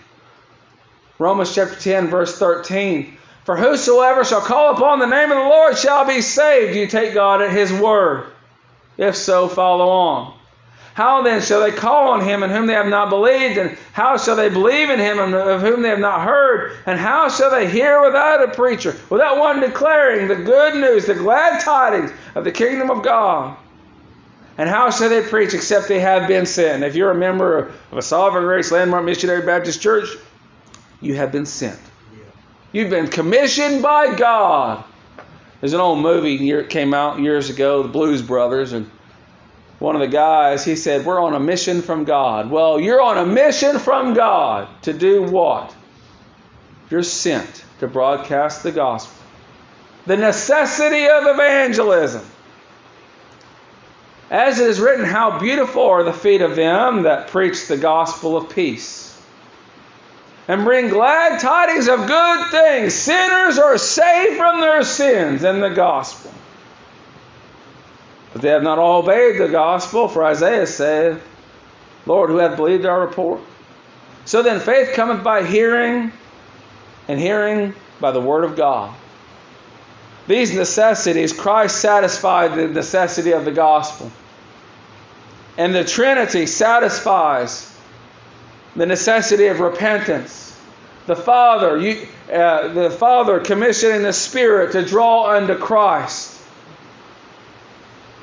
Romans 1.18 1.55
chapter 1.55 1.76
10, 1.76 2.09
verse 2.09 2.39
13. 2.39 3.18
For 3.45 3.57
whosoever 3.57 4.24
shall 4.24 4.41
call 4.41 4.74
upon 4.74 4.99
the 4.99 5.07
name 5.07 5.31
of 5.31 5.37
the 5.37 5.45
Lord 5.45 5.76
shall 5.76 6.07
be 6.07 6.22
saved. 6.22 6.74
You 6.74 6.87
take 6.87 7.12
God 7.14 7.43
at 7.43 7.51
his 7.51 7.72
word. 7.72 8.26
If 8.97 9.16
so, 9.16 9.49
follow 9.49 9.89
on. 9.89 10.39
How 10.95 11.22
then 11.22 11.41
shall 11.41 11.61
they 11.61 11.70
call 11.70 12.09
on 12.11 12.20
him 12.20 12.43
in 12.43 12.51
whom 12.51 12.66
they 12.66 12.74
have 12.74 12.88
not 12.88 13.11
believed? 13.11 13.59
And 13.59 13.78
how 13.93 14.16
shall 14.16 14.36
they 14.36 14.49
believe 14.49 14.91
in 14.91 14.99
him 14.99 15.18
of 15.18 15.61
whom 15.61 15.82
they 15.82 15.88
have 15.88 16.01
not 16.01 16.22
heard? 16.22 16.76
And 16.84 16.99
how 16.99 17.28
shall 17.28 17.51
they 17.51 17.70
hear 17.70 18.03
without 18.03 18.43
a 18.43 18.49
preacher, 18.49 18.97
without 19.09 19.38
one 19.38 19.61
declaring 19.61 20.28
the 20.28 20.36
good 20.36 20.74
news, 20.74 21.07
the 21.07 21.14
glad 21.14 21.61
tidings 21.61 22.11
of 22.34 22.45
the 22.45 22.53
kingdom 22.53 22.91
of 22.91 23.03
God? 23.03 23.57
And 24.59 24.68
how 24.68 24.91
shall 24.91 25.09
they 25.09 25.22
preach 25.22 25.55
except 25.55 25.88
they 25.88 26.01
have 26.01 26.28
been 26.28 26.45
sent? 26.45 26.82
If 26.82 26.95
you're 26.95 27.12
a 27.12 27.14
member 27.14 27.70
of 27.91 27.99
a 27.99 28.03
Sovereign 28.03 28.45
Grace 28.45 28.70
Landmark 28.70 29.05
Missionary 29.05 29.47
Baptist 29.47 29.80
Church, 29.80 30.09
you 31.01 31.14
have 31.14 31.32
been 31.32 31.47
sent. 31.47 31.78
You've 32.72 32.91
been 32.91 33.09
commissioned 33.09 33.82
by 33.82 34.14
God. 34.14 34.84
There's 35.61 35.72
an 35.72 35.80
old 35.80 36.01
movie 36.01 36.53
that 36.53 36.68
came 36.68 36.95
out 36.95 37.20
years 37.20 37.49
ago, 37.49 37.82
The 37.82 37.88
Blues 37.88 38.22
Brothers, 38.22 38.72
and 38.72 38.91
one 39.81 39.97
of 39.97 40.03
the 40.03 40.09
guys, 40.09 40.64
he 40.64 40.76
said, 40.76 41.05
We're 41.05 41.20
on 41.20 41.35
a 41.35 41.41
mission 41.41 41.83
from 41.83 42.05
God. 42.05 42.51
Well, 42.51 42.78
you're 42.78 43.01
on 43.01 43.18
a 43.18 43.26
mission 43.26 43.78
from 43.78 44.14
God 44.14 44.68
to 44.83 44.93
do 44.93 45.22
what? 45.22 45.74
You're 46.91 47.03
sent 47.03 47.64
to 47.81 47.89
broadcast 47.89 48.62
the 48.62 48.72
gospel. 48.72 49.16
The 50.07 50.18
necessity 50.18 51.07
of 51.07 51.26
evangelism. 51.26 52.24
As 54.31 54.61
it 54.61 54.68
is 54.68 54.78
written, 54.78 55.07
How 55.07 55.39
beautiful 55.41 55.83
are 55.83 56.05
the 56.05 56.12
feet 56.12 56.43
of 56.43 56.57
them 56.57 57.05
that 57.05 57.28
preach 57.28 57.66
the 57.66 57.78
gospel 57.78 58.37
of 58.37 58.51
peace 58.51 59.11
and 60.47 60.64
bring 60.64 60.89
glad 60.89 61.41
tidings 61.41 61.89
of 61.89 62.07
good 62.07 62.51
things. 62.51 62.93
Sinners 62.93 63.57
are 63.57 63.78
saved 63.78 64.37
from 64.37 64.61
their 64.61 64.83
sins 64.83 65.43
in 65.43 65.61
the 65.61 65.70
gospel. 65.70 66.33
But 68.33 68.43
they 68.43 68.49
have 68.51 68.62
not 68.62 68.78
all 68.78 69.03
obeyed 69.03 69.41
the 69.41 69.49
gospel, 69.49 70.09
for 70.09 70.24
Isaiah 70.24 70.66
said, 70.66 71.20
Lord, 72.07 72.31
who 72.31 72.37
hath 72.37 72.57
believed 72.57 72.87
our 72.87 73.01
report? 73.01 73.41
So 74.24 74.43
then 74.43 74.61
faith 74.61 74.95
cometh 74.95 75.24
by 75.24 75.45
hearing, 75.45 76.12
and 77.09 77.18
hearing 77.18 77.74
by 78.01 78.12
the 78.12 78.20
word 78.20 78.45
of 78.45 78.57
God. 78.57 78.95
These 80.28 80.55
necessities, 80.55 81.33
Christ 81.33 81.81
satisfied 81.81 82.55
the 82.55 82.68
necessity 82.68 83.33
of 83.33 83.45
the 83.45 83.53
gospel. 83.53 84.12
And 85.59 85.74
the 85.74 85.85
Trinity 85.85 86.47
satisfies 86.47 87.76
the 88.76 88.87
necessity 88.87 89.49
of 89.49 89.59
repentance. 89.59 90.57
The 91.07 91.16
Father, 91.16 91.76
you, 91.78 92.07
uh, 92.33 92.68
the 92.68 92.91
Father 92.91 93.41
commissioning 93.41 94.03
the 94.03 94.12
Spirit 94.12 94.72
to 94.72 94.85
draw 94.85 95.35
unto 95.35 95.57
Christ. 95.57 96.30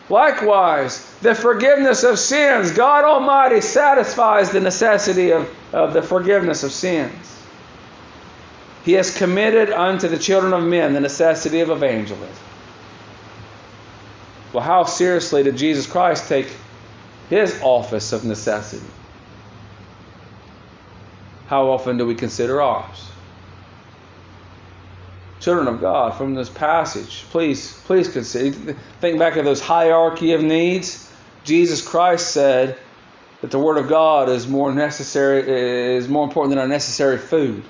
Likewise, 0.10 1.14
the 1.22 1.36
forgiveness 1.36 2.04
of 2.04 2.18
sins. 2.18 2.72
God 2.72 3.04
Almighty 3.04 3.62
satisfies 3.62 4.52
the 4.52 4.62
necessity 4.62 5.32
of, 5.32 5.50
of 5.74 5.94
the 5.94 6.02
forgiveness 6.02 6.64
of 6.64 6.72
sins. 6.72 7.38
He 8.86 8.94
has 8.94 9.16
committed 9.16 9.70
unto 9.70 10.08
the 10.08 10.18
children 10.18 10.54
of 10.54 10.64
men 10.64 10.94
the 10.94 11.02
necessity 11.02 11.60
of 11.60 11.70
evangelism. 11.70 12.30
Well, 14.54 14.64
how 14.64 14.86
seriously 14.86 15.44
did 15.44 15.58
Jesus 15.58 15.86
Christ 15.86 16.30
take 16.30 16.48
his 17.30 17.60
office 17.62 18.14
of 18.14 18.24
necessity? 18.24 18.88
How 21.48 21.70
often 21.70 21.98
do 21.98 22.06
we 22.06 22.16
consider 22.16 22.62
ours? 22.62 23.10
Children 25.48 25.70
of 25.70 25.80
God, 25.80 26.14
from 26.16 26.36
this 26.36 26.50
passage, 26.50 27.24
please, 27.30 27.72
please 27.86 28.10
consider. 28.10 28.76
Think 29.00 29.18
back 29.18 29.38
of 29.38 29.46
those 29.46 29.62
hierarchy 29.62 30.34
of 30.34 30.44
needs. 30.44 31.10
Jesus 31.46 31.82
Christ 31.82 32.32
said 32.32 32.78
that 33.40 33.52
the 33.52 33.58
Word 33.58 33.78
of 33.78 33.88
God 33.88 34.28
is 34.28 34.46
more 34.46 34.74
necessary, 34.74 35.96
is 35.96 36.10
more 36.10 36.26
important 36.26 36.50
than 36.50 36.60
our 36.60 36.68
necessary 36.68 37.18
food. 37.18 37.64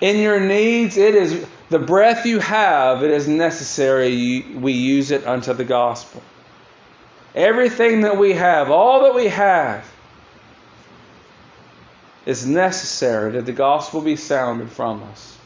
In 0.00 0.16
your 0.16 0.40
needs, 0.40 0.96
it 0.96 1.14
is 1.14 1.46
the 1.70 1.78
breath 1.78 2.26
you 2.26 2.40
have, 2.40 3.04
it 3.04 3.12
is 3.12 3.28
necessary 3.28 4.40
we 4.40 4.72
use 4.72 5.12
it 5.12 5.24
unto 5.28 5.52
the 5.52 5.64
gospel. 5.64 6.20
Everything 7.36 8.00
that 8.00 8.18
we 8.18 8.32
have, 8.32 8.68
all 8.68 9.04
that 9.04 9.14
we 9.14 9.28
have, 9.28 9.88
is 12.26 12.46
necessary 12.46 13.32
that 13.32 13.46
the 13.46 13.52
gospel 13.52 14.00
be 14.00 14.16
sounded 14.16 14.70
from 14.70 15.02
us. 15.04 15.36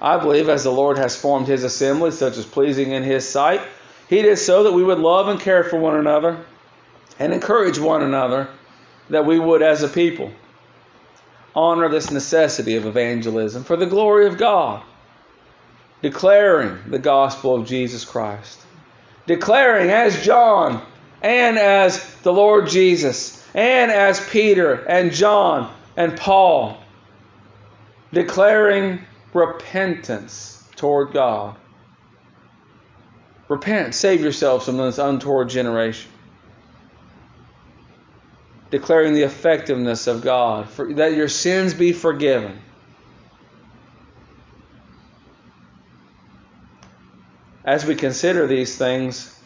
I 0.00 0.18
believe 0.18 0.48
as 0.48 0.64
the 0.64 0.72
Lord 0.72 0.96
has 0.98 1.16
formed 1.16 1.46
his 1.46 1.64
assembly, 1.64 2.10
such 2.10 2.36
as 2.36 2.46
pleasing 2.46 2.92
in 2.92 3.02
his 3.02 3.28
sight, 3.28 3.60
he 4.08 4.22
did 4.22 4.38
so 4.38 4.64
that 4.64 4.72
we 4.72 4.82
would 4.82 4.98
love 4.98 5.28
and 5.28 5.38
care 5.38 5.62
for 5.62 5.78
one 5.78 5.96
another 5.96 6.44
and 7.18 7.32
encourage 7.32 7.78
one 7.78 8.02
another, 8.02 8.48
that 9.10 9.26
we 9.26 9.38
would, 9.38 9.62
as 9.62 9.82
a 9.82 9.88
people, 9.88 10.32
honor 11.54 11.88
this 11.88 12.10
necessity 12.10 12.76
of 12.76 12.86
evangelism 12.86 13.62
for 13.64 13.76
the 13.76 13.86
glory 13.86 14.26
of 14.26 14.38
God, 14.38 14.82
declaring 16.00 16.78
the 16.86 16.98
gospel 16.98 17.54
of 17.54 17.66
Jesus 17.66 18.04
Christ, 18.04 18.60
declaring 19.26 19.90
as 19.90 20.24
John 20.24 20.82
and 21.20 21.58
as 21.58 22.02
the 22.22 22.32
Lord 22.32 22.68
Jesus 22.68 23.39
and 23.54 23.90
as 23.90 24.24
Peter 24.28 24.74
and 24.74 25.12
John 25.12 25.72
and 25.96 26.16
Paul, 26.16 26.78
declaring 28.12 29.00
repentance 29.32 30.62
toward 30.76 31.12
God. 31.12 31.56
Repent, 33.48 33.94
save 33.94 34.20
yourselves 34.20 34.64
from 34.64 34.76
this 34.76 34.98
untoward 34.98 35.48
generation. 35.48 36.10
Declaring 38.70 39.14
the 39.14 39.22
effectiveness 39.22 40.06
of 40.06 40.22
God, 40.22 40.68
for, 40.68 40.94
that 40.94 41.14
your 41.14 41.28
sins 41.28 41.74
be 41.74 41.92
forgiven. 41.92 42.60
As 47.64 47.84
we 47.84 47.96
consider 47.96 48.46
these 48.46 48.78
things, 48.78 49.39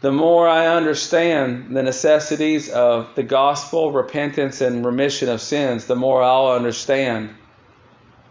the 0.00 0.12
more 0.12 0.48
I 0.48 0.66
understand 0.66 1.76
the 1.76 1.82
necessities 1.82 2.70
of 2.70 3.14
the 3.16 3.22
gospel, 3.22 3.92
repentance, 3.92 4.60
and 4.60 4.84
remission 4.84 5.28
of 5.28 5.42
sins, 5.42 5.86
the 5.86 5.96
more 5.96 6.22
I'll 6.22 6.52
understand 6.52 7.34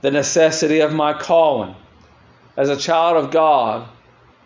the 0.02 0.12
necessity 0.12 0.80
of 0.80 0.94
my 0.94 1.14
calling 1.14 1.76
as 2.58 2.70
a 2.70 2.78
child 2.78 3.24
of 3.24 3.32
God 3.32 3.88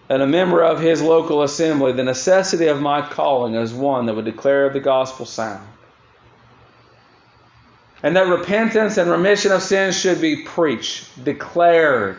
and 0.09 0.21
a 0.21 0.27
member 0.27 0.61
of 0.61 0.81
His 0.81 1.01
local 1.01 1.43
assembly, 1.43 1.93
the 1.93 2.03
necessity 2.03 2.67
of 2.67 2.81
my 2.81 3.01
calling 3.01 3.55
as 3.55 3.73
one 3.73 4.07
that 4.07 4.15
would 4.15 4.25
declare 4.25 4.69
the 4.69 4.81
gospel 4.81 5.25
sound. 5.25 5.65
And 8.01 8.17
that 8.17 8.27
repentance 8.27 8.97
and 8.97 9.09
remission 9.09 9.53
of 9.53 9.63
sins 9.63 9.97
should 9.97 10.19
be 10.19 10.43
preached, 10.43 11.23
declared 11.23 12.17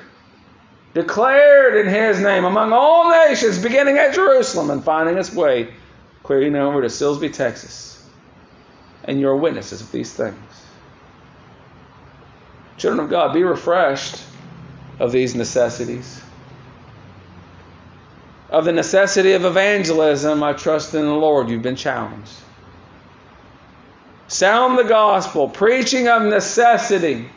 declared 0.94 1.76
in 1.76 1.92
his 1.92 2.20
name 2.20 2.44
among 2.44 2.72
all 2.72 3.10
nations, 3.10 3.60
beginning 3.60 3.98
at 3.98 4.14
Jerusalem 4.14 4.70
and 4.70 4.82
finding 4.82 5.18
its 5.18 5.32
way 5.32 5.74
clearly 6.22 6.56
over 6.58 6.80
to 6.80 6.88
Silsbee, 6.88 7.32
Texas. 7.32 8.02
And 9.04 9.20
you're 9.20 9.36
witnesses 9.36 9.82
of 9.82 9.92
these 9.92 10.12
things. 10.12 10.36
Children 12.78 13.04
of 13.04 13.10
God, 13.10 13.34
be 13.34 13.42
refreshed 13.42 14.22
of 14.98 15.12
these 15.12 15.34
necessities. 15.34 16.22
Of 18.50 18.64
the 18.64 18.72
necessity 18.72 19.32
of 19.32 19.44
evangelism, 19.44 20.42
I 20.42 20.52
trust 20.52 20.94
in 20.94 21.04
the 21.04 21.14
Lord 21.14 21.50
you've 21.50 21.62
been 21.62 21.76
challenged. 21.76 22.32
Sound 24.28 24.78
the 24.78 24.84
gospel, 24.84 25.48
preaching 25.48 26.08
of 26.08 26.22
necessity. 26.22 27.28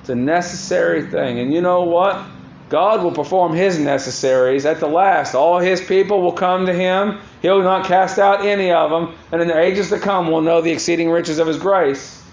It's 0.00 0.10
a 0.10 0.14
necessary 0.14 1.08
thing. 1.08 1.38
And 1.38 1.54
you 1.54 1.60
know 1.60 1.84
what? 1.84 2.26
God 2.72 3.04
will 3.04 3.12
perform 3.12 3.52
his 3.52 3.78
necessaries 3.78 4.64
at 4.64 4.80
the 4.80 4.86
last. 4.86 5.34
All 5.34 5.58
his 5.58 5.78
people 5.78 6.22
will 6.22 6.32
come 6.32 6.64
to 6.64 6.72
him. 6.72 7.18
He'll 7.42 7.60
not 7.60 7.84
cast 7.84 8.18
out 8.18 8.46
any 8.46 8.72
of 8.72 8.90
them. 8.90 9.14
And 9.30 9.42
in 9.42 9.48
the 9.48 9.60
ages 9.60 9.90
to 9.90 9.98
come, 9.98 10.30
will 10.30 10.40
know 10.40 10.62
the 10.62 10.70
exceeding 10.70 11.10
riches 11.10 11.38
of 11.38 11.46
his 11.46 11.58
grace. 11.58 12.24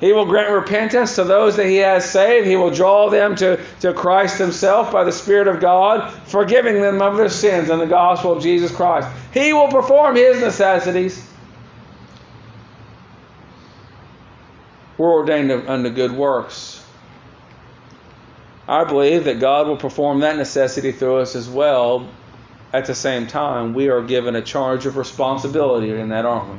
He 0.00 0.12
will 0.12 0.26
grant 0.26 0.50
repentance 0.50 1.14
to 1.14 1.22
those 1.22 1.54
that 1.54 1.66
he 1.66 1.76
has 1.76 2.04
saved. 2.10 2.48
He 2.48 2.56
will 2.56 2.72
draw 2.72 3.10
them 3.10 3.36
to, 3.36 3.60
to 3.82 3.94
Christ 3.94 4.38
himself 4.38 4.90
by 4.90 5.04
the 5.04 5.12
Spirit 5.12 5.46
of 5.46 5.60
God, 5.60 6.12
forgiving 6.26 6.80
them 6.80 7.00
of 7.00 7.16
their 7.16 7.28
sins 7.28 7.70
in 7.70 7.78
the 7.78 7.86
gospel 7.86 8.32
of 8.32 8.42
Jesus 8.42 8.74
Christ. 8.74 9.08
He 9.32 9.52
will 9.52 9.68
perform 9.68 10.16
his 10.16 10.40
necessities. 10.40 11.24
We're 14.98 15.12
ordained 15.12 15.52
unto 15.52 15.90
good 15.90 16.10
works. 16.10 16.71
I 18.68 18.84
believe 18.84 19.24
that 19.24 19.40
God 19.40 19.66
will 19.66 19.76
perform 19.76 20.20
that 20.20 20.36
necessity 20.36 20.92
through 20.92 21.18
us 21.18 21.34
as 21.34 21.48
well. 21.48 22.08
At 22.72 22.86
the 22.86 22.94
same 22.94 23.26
time, 23.26 23.74
we 23.74 23.88
are 23.88 24.02
given 24.02 24.34
a 24.34 24.40
charge 24.40 24.86
of 24.86 24.96
responsibility 24.96 25.90
in 25.90 26.08
that, 26.08 26.24
aren't 26.24 26.48
we? 26.48 26.58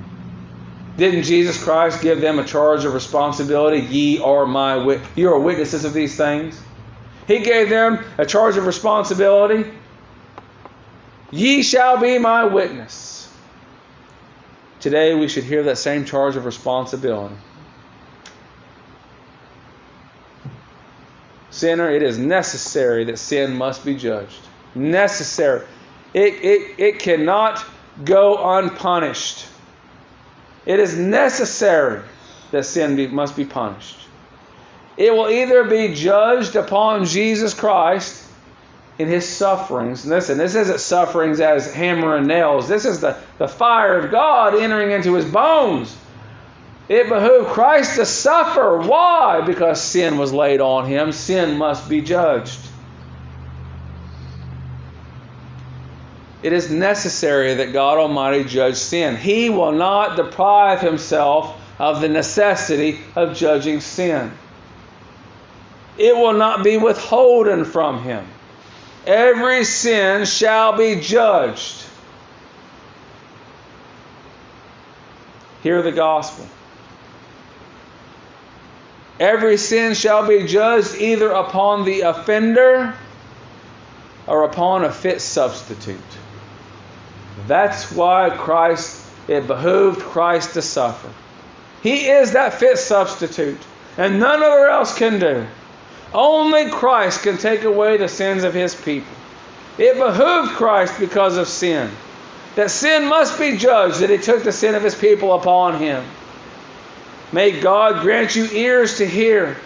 Didn't 0.98 1.24
Jesus 1.24 1.62
Christ 1.64 2.02
give 2.02 2.22
them 2.22 2.38
a 2.38 2.44
charge 2.44 2.86
of 2.86 2.94
responsibility? 2.94 3.80
Ye 3.80 4.20
are 4.20 4.46
my 4.46 4.78
wit- 4.78 5.02
you 5.16 5.30
are 5.32 5.40
witnesses 5.40 5.86
of 5.86 5.94
these 5.94 6.16
things. 6.16 6.62
He 7.28 7.40
gave 7.40 7.70
them 7.70 8.04
a 8.18 8.26
charge 8.26 8.58
of 8.58 8.68
responsibility. 8.68 9.72
Ye 11.32 11.64
shall 11.64 11.98
be 11.98 12.20
my 12.20 12.44
witness. 12.44 13.28
Today 14.82 15.16
we 15.16 15.28
should 15.30 15.46
hear 15.46 15.64
that 15.64 15.78
same 15.80 16.06
charge 16.06 16.36
of 16.36 16.46
responsibility. 16.46 17.36
Sinner, 21.54 21.92
it 21.92 22.02
is 22.02 22.18
necessary 22.18 23.04
that 23.04 23.20
sin 23.20 23.56
must 23.56 23.86
be 23.86 23.96
judged. 23.96 24.40
Necessary. 24.74 25.64
It, 26.12 26.34
it, 26.44 26.80
it 26.80 27.00
cannot 27.00 27.64
go 28.04 28.58
unpunished. 28.58 29.46
It 30.66 30.80
is 30.80 30.98
necessary 30.98 32.02
that 32.50 32.66
sin 32.66 32.96
be, 32.96 33.06
must 33.06 33.36
be 33.36 33.46
punished. 33.46 34.00
It 34.98 35.14
will 35.14 35.30
either 35.30 35.64
be 35.66 35.94
judged 35.94 36.56
upon 36.56 37.06
Jesus 37.06 37.54
Christ 37.54 38.28
in 38.98 39.08
his 39.08 39.28
sufferings. 39.28 40.08
Listen, 40.08 40.40
this 40.40 40.56
isn't 40.56 40.80
sufferings 40.80 41.40
as 41.40 41.72
hammer 41.72 42.16
and 42.16 42.28
nails. 42.28 42.68
This 42.68 42.84
is 42.84 43.00
the, 43.00 43.16
the 43.38 43.48
fire 43.48 44.00
of 44.00 44.10
God 44.10 44.56
entering 44.56 44.90
into 44.90 45.14
his 45.14 45.26
bones 45.26 45.96
it 46.90 47.08
behooved 47.08 47.50
Christ 47.50 47.96
to 47.96 48.06
suffer. 48.06 48.78
Why? 48.80 49.42
Because 49.46 49.82
sin 49.82 50.18
was 50.18 50.34
laid 50.34 50.60
on 50.62 50.86
him. 50.86 51.12
Sin 51.12 51.58
must 51.58 51.88
be 51.88 52.02
judged. 52.02 52.60
It 56.42 56.52
is 56.52 56.70
necessary 56.70 57.54
that 57.56 57.72
God 57.72 57.98
Almighty 57.98 58.44
judge 58.44 58.76
sin. 58.76 59.16
He 59.16 59.50
will 59.50 59.72
not 59.72 60.18
deprive 60.18 60.82
himself 60.82 61.58
of 61.80 62.02
the 62.02 62.10
necessity 62.10 63.00
of 63.16 63.36
judging 63.36 63.80
sin. 63.80 64.32
It 65.98 66.16
will 66.16 66.34
not 66.34 66.64
be 66.64 66.76
withholden 66.76 67.64
from 67.64 68.04
him. 68.04 68.28
Every 69.06 69.64
sin 69.64 70.26
shall 70.26 70.78
be 70.78 71.00
judged. 71.00 71.86
Hear 75.62 75.82
the 75.82 75.92
gospel. 75.94 76.46
Every 79.20 79.58
sin 79.58 79.94
shall 79.94 80.28
be 80.28 80.46
judged 80.46 80.96
either 80.96 81.32
upon 81.32 81.86
the 81.86 82.02
offender 82.02 82.96
or 84.28 84.44
upon 84.44 84.84
a 84.84 84.92
fit 84.92 85.22
substitute. 85.22 86.00
That's 87.48 87.92
why 87.92 88.30
Christ 88.32 89.04
it 89.28 89.48
behooved 89.48 90.02
Christ 90.02 90.54
to 90.54 90.62
suffer. 90.62 91.10
He 91.82 92.10
is 92.10 92.34
that 92.34 92.56
fit 92.56 92.78
substitute, 92.78 93.60
and 93.98 94.20
none 94.20 94.44
other 94.44 94.68
else 94.68 94.98
can 94.98 95.20
do. 95.20 95.46
Only 96.14 96.70
Christ 96.70 97.24
can 97.24 97.38
take 97.38 97.64
away 97.64 97.98
the 97.98 98.08
sins 98.08 98.44
of 98.44 98.54
his 98.54 98.76
people. 98.76 99.14
It 99.78 99.98
behooved 99.98 100.52
Christ 100.52 101.00
because 101.00 101.38
of 101.38 101.48
sin. 101.48 101.90
That 102.56 102.70
sin 102.70 103.06
must 103.06 103.40
be 103.40 103.58
judged, 103.58 104.00
that 104.00 104.10
he 104.10 104.18
took 104.18 104.44
the 104.44 104.52
sin 104.52 104.76
of 104.76 104.84
his 104.84 104.96
people 104.96 105.34
upon 105.34 105.80
him. 105.80 106.04
May 107.34 107.60
God 107.60 108.04
grant 108.04 108.36
you 108.36 108.46
ears 108.46 109.00
to 109.00 109.08
hear. 109.08 109.58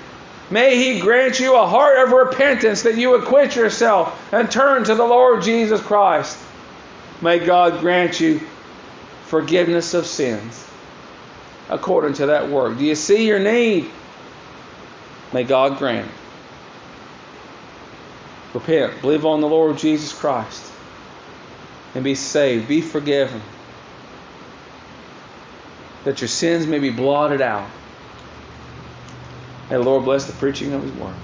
May 0.49 0.77
he 0.77 1.01
grant 1.01 1.41
you 1.41 1.55
a 1.57 1.67
heart 1.67 2.07
of 2.07 2.13
repentance 2.13 2.83
that 2.83 2.95
you 2.95 3.15
acquit 3.15 3.57
yourself 3.57 4.33
and 4.33 4.49
turn 4.49 4.85
to 4.85 4.95
the 4.95 5.05
Lord 5.05 5.43
Jesus 5.43 5.81
Christ. 5.81 6.37
May 7.21 7.39
God 7.39 7.81
grant 7.81 8.21
you 8.21 8.39
forgiveness 9.25 9.93
of 9.93 10.05
sins 10.05 10.65
according 11.69 12.13
to 12.13 12.27
that 12.27 12.49
work. 12.49 12.77
Do 12.77 12.85
you 12.85 12.95
see 12.95 13.27
your 13.27 13.39
need? 13.39 13.89
May 15.33 15.43
God 15.43 15.77
grant. 15.77 16.09
Repent, 18.53 19.01
believe 19.01 19.25
on 19.25 19.41
the 19.41 19.47
Lord 19.47 19.77
Jesus 19.77 20.13
Christ, 20.13 20.71
and 21.93 22.03
be 22.03 22.15
saved, 22.15 22.67
be 22.67 22.79
forgiven, 22.79 23.41
that 26.03 26.21
your 26.21 26.27
sins 26.27 26.67
may 26.67 26.79
be 26.79 26.89
blotted 26.89 27.41
out. 27.41 27.69
May 29.69 29.77
the 29.77 29.83
Lord 29.83 30.05
bless 30.05 30.25
the 30.25 30.33
preaching 30.33 30.73
of 30.73 30.83
His 30.83 30.91
word. 30.93 31.15